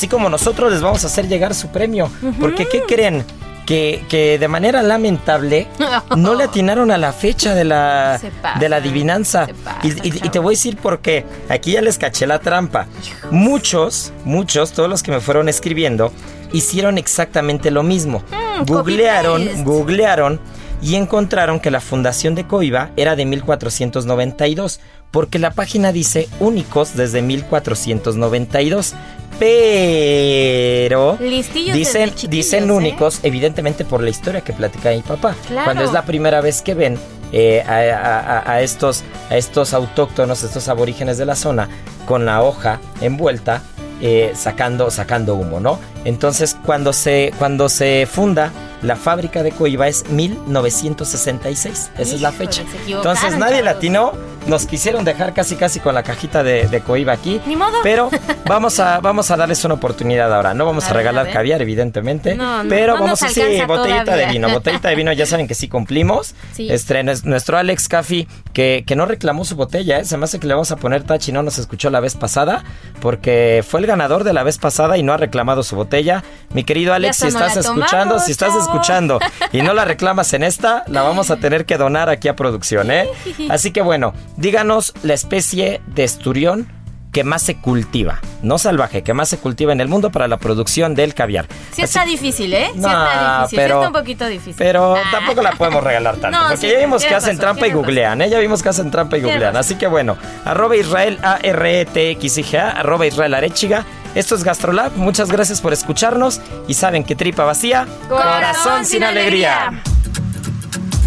Así 0.02 0.08
como 0.08 0.28
nosotros 0.28 0.72
les 0.72 0.82
vamos 0.82 1.04
a 1.04 1.06
hacer 1.06 1.28
llegar 1.28 1.54
su 1.54 1.68
premio. 1.68 2.10
Porque, 2.40 2.66
¿qué 2.66 2.82
creen? 2.82 3.24
Que, 3.64 4.04
que 4.08 4.36
de 4.36 4.48
manera 4.48 4.82
lamentable 4.82 5.68
no 6.16 6.34
le 6.34 6.42
atinaron 6.42 6.90
a 6.90 6.98
la 6.98 7.12
fecha 7.12 7.54
de 7.54 7.62
la, 7.62 8.18
pasa, 8.42 8.58
de 8.58 8.68
la 8.68 8.76
adivinanza. 8.78 9.46
pasa, 9.62 9.78
y, 9.84 9.90
y- 10.08 10.16
y 10.26 10.28
te 10.30 10.40
voy 10.40 10.54
a 10.54 10.58
decir 10.58 10.76
por 10.76 10.98
qué. 10.98 11.24
Aquí 11.48 11.70
ya 11.74 11.82
les 11.82 11.98
caché 11.98 12.26
la 12.26 12.40
trampa. 12.40 12.88
Muchos, 13.30 14.12
muchos, 14.24 14.72
todos 14.72 14.90
los 14.90 15.04
que 15.04 15.12
me 15.12 15.20
fueron 15.20 15.48
escribiendo, 15.48 16.12
hicieron 16.52 16.98
exactamente 16.98 17.70
lo 17.70 17.84
mismo. 17.84 18.24
Mm, 18.58 18.64
googlearon, 18.64 19.62
googlearon 19.62 20.40
y 20.82 20.96
encontraron 20.96 21.60
que 21.60 21.70
la 21.70 21.80
fundación 21.80 22.34
de 22.34 22.44
Coiba 22.44 22.90
era 22.96 23.14
de 23.14 23.24
1492, 23.24 24.80
porque 25.12 25.38
la 25.38 25.52
página 25.52 25.92
dice 25.92 26.28
únicos 26.40 26.96
desde 26.96 27.22
1492. 27.22 28.94
Pero 29.38 31.16
Listillos 31.20 31.76
dicen, 31.76 32.12
dicen 32.28 32.68
¿eh? 32.68 32.72
únicos, 32.72 33.20
evidentemente 33.22 33.84
por 33.84 34.02
la 34.02 34.10
historia 34.10 34.40
que 34.42 34.52
platica 34.52 34.90
mi 34.90 35.02
papá. 35.02 35.34
Claro. 35.46 35.64
Cuando 35.64 35.84
es 35.84 35.92
la 35.92 36.04
primera 36.04 36.40
vez 36.40 36.62
que 36.62 36.74
ven 36.74 36.98
eh, 37.32 37.62
a, 37.66 37.74
a- 37.74 38.38
a- 38.38 38.52
a 38.52 38.62
estos, 38.62 39.02
a 39.30 39.36
estos 39.36 39.72
autóctonos, 39.74 40.42
estos 40.42 40.68
aborígenes 40.68 41.18
de 41.18 41.26
la 41.26 41.34
zona, 41.34 41.68
con 42.06 42.24
la 42.26 42.42
hoja 42.42 42.80
envuelta, 43.00 43.62
eh, 44.00 44.32
sacando, 44.34 44.90
sacando 44.90 45.34
humo, 45.36 45.60
¿no? 45.60 45.78
Entonces, 46.04 46.56
cuando 46.66 46.92
se, 46.92 47.32
cuando 47.38 47.68
se 47.68 48.06
funda 48.10 48.50
la 48.82 48.96
fábrica 48.96 49.42
de 49.42 49.52
Coiba 49.52 49.88
es 49.88 50.04
1966. 50.10 51.90
Esa 51.98 52.14
es 52.14 52.20
la 52.20 52.32
fecha. 52.32 52.62
Entonces, 52.86 53.36
nadie 53.38 53.62
latino. 53.62 54.12
Nos 54.44 54.66
quisieron 54.66 55.04
dejar 55.04 55.34
casi 55.34 55.54
casi 55.54 55.78
con 55.78 55.94
la 55.94 56.02
cajita 56.02 56.42
de, 56.42 56.66
de 56.66 56.80
Coiba 56.80 57.12
aquí. 57.12 57.40
Ni 57.46 57.54
modo. 57.54 57.78
Pero 57.84 58.10
vamos 58.46 58.80
a, 58.80 58.98
vamos 58.98 59.30
a 59.30 59.36
darles 59.36 59.64
una 59.64 59.74
oportunidad 59.74 60.34
ahora. 60.34 60.52
No 60.52 60.66
vamos 60.66 60.84
a, 60.90 60.92
regalar 60.92 61.20
a 61.20 61.24
ver. 61.26 61.32
caviar, 61.32 61.62
evidentemente. 61.62 62.34
No, 62.34 62.64
no, 62.64 62.68
pero 62.68 62.96
no 62.96 63.02
vamos 63.04 63.22
a 63.22 63.28
sí, 63.28 63.40
botellita 63.68 64.16
de 64.16 64.26
vino. 64.26 64.50
Botellita 64.50 64.88
de 64.88 64.96
vino, 64.96 65.12
ya 65.12 65.26
saben 65.26 65.46
que 65.46 65.54
sí 65.54 65.68
cumplimos. 65.68 66.34
Sí. 66.54 66.66
Este, 66.68 67.00
nues- 67.04 67.22
nuestro 67.22 67.56
Alex 67.56 67.86
Caffi, 67.86 68.26
que, 68.52 68.82
que 68.84 68.96
no 68.96 69.06
reclamó 69.06 69.44
su 69.44 69.54
botella, 69.54 70.00
¿eh? 70.00 70.04
se 70.04 70.16
me 70.16 70.24
hace 70.24 70.40
que 70.40 70.48
le 70.48 70.54
vamos 70.54 70.72
a 70.72 70.76
poner 70.76 71.04
touch 71.04 71.28
y 71.28 71.32
no 71.32 71.44
nos 71.44 71.58
escuchó 71.58 71.90
la 71.90 72.00
vez 72.00 72.16
pasada, 72.16 72.64
porque 73.00 73.64
fue 73.64 73.78
el 73.78 73.86
ganador 73.86 74.24
de 74.24 74.32
la 74.32 74.42
vez 74.42 74.58
pasada 74.58 74.98
y 74.98 75.04
no 75.04 75.12
ha 75.12 75.18
reclamado 75.18 75.62
su 75.62 75.76
botella. 75.76 76.24
Mi 76.52 76.64
querido 76.64 76.94
Alex, 76.94 77.18
si 77.18 77.28
estás 77.28 77.56
escuchando, 77.56 78.18
si 78.18 78.32
estás 78.32 78.48
chavo. 78.48 78.60
Escuchando 78.72 79.18
y 79.52 79.62
no 79.62 79.74
la 79.74 79.84
reclamas 79.84 80.32
en 80.32 80.42
esta, 80.42 80.84
la 80.86 81.02
vamos 81.02 81.30
a 81.30 81.36
tener 81.36 81.66
que 81.66 81.76
donar 81.76 82.08
aquí 82.08 82.28
a 82.28 82.36
producción, 82.36 82.90
¿eh? 82.90 83.08
Así 83.50 83.70
que 83.70 83.82
bueno, 83.82 84.14
díganos 84.36 84.94
la 85.02 85.14
especie 85.14 85.80
de 85.86 86.04
esturión 86.04 86.68
que 87.12 87.24
más 87.24 87.42
se 87.42 87.56
cultiva, 87.56 88.20
no 88.42 88.56
salvaje, 88.56 89.02
que 89.02 89.12
más 89.12 89.28
se 89.28 89.36
cultiva 89.38 89.70
en 89.72 89.80
el 89.82 89.88
mundo 89.88 90.10
para 90.10 90.28
la 90.28 90.38
producción 90.38 90.94
del 90.94 91.12
caviar. 91.14 91.46
Sí 91.72 91.82
Así- 91.82 91.82
está 91.82 92.04
difícil, 92.06 92.54
¿eh? 92.54 92.70
Sí 92.72 92.78
No, 92.80 92.88
está 92.88 93.38
difícil, 93.40 93.48
sí 93.50 93.56
pero- 93.56 93.74
está 93.76 93.86
un 93.88 93.92
poquito 93.92 94.26
difícil. 94.26 94.54
Pero 94.56 94.96
Ah. 94.96 95.02
tampoco 95.12 95.42
la 95.42 95.52
podemos 95.52 95.84
regalar 95.84 96.16
tanto. 96.20 96.38
No, 96.38 96.44
porque 96.48 96.56
sí, 96.68 96.72
ya 96.72 96.78
vimos 96.78 97.04
que 97.04 97.14
hacen 97.14 97.36
trampa 97.38 97.66
y 97.66 97.72
googlean. 97.72 98.22
¿eh? 98.22 98.30
Ya 98.30 98.38
vimos 98.38 98.62
que 98.62 98.70
hacen 98.70 98.90
trampa 98.90 99.18
y 99.18 99.20
googlean. 99.20 99.54
Así 99.56 99.74
que 99.74 99.86
bueno, 99.86 100.16
arroba 100.46 100.74
Israel 100.74 101.18
A-R-E-T-X-I-G-A, 101.22 102.70
arroba 102.70 103.06
Israel 103.06 103.34
Arechiga. 103.34 103.84
Esto 104.14 104.34
es 104.34 104.42
GastroLab, 104.44 104.96
muchas 104.96 105.30
gracias 105.30 105.60
por 105.60 105.72
escucharnos 105.74 106.40
y 106.66 106.74
saben 106.74 107.04
que 107.04 107.14
tripa 107.14 107.44
vacía, 107.44 107.86
Corazón 108.08 108.84
sin 108.86 109.04
alegría. 109.04 109.82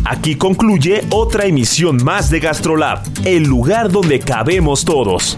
Aquí 0.06 0.36
concluye 0.36 1.03
otra 1.10 1.45
emisión 1.45 1.97
más 2.03 2.30
de 2.30 2.39
GastroLab, 2.39 3.01
el 3.24 3.43
lugar 3.43 3.89
donde 3.91 4.20
cabemos 4.20 4.86
todos. 4.86 5.38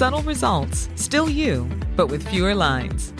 Subtle 0.00 0.22
results, 0.22 0.88
still 0.94 1.28
you, 1.28 1.68
but 1.94 2.06
with 2.06 2.26
fewer 2.26 2.54
lines. 2.54 3.12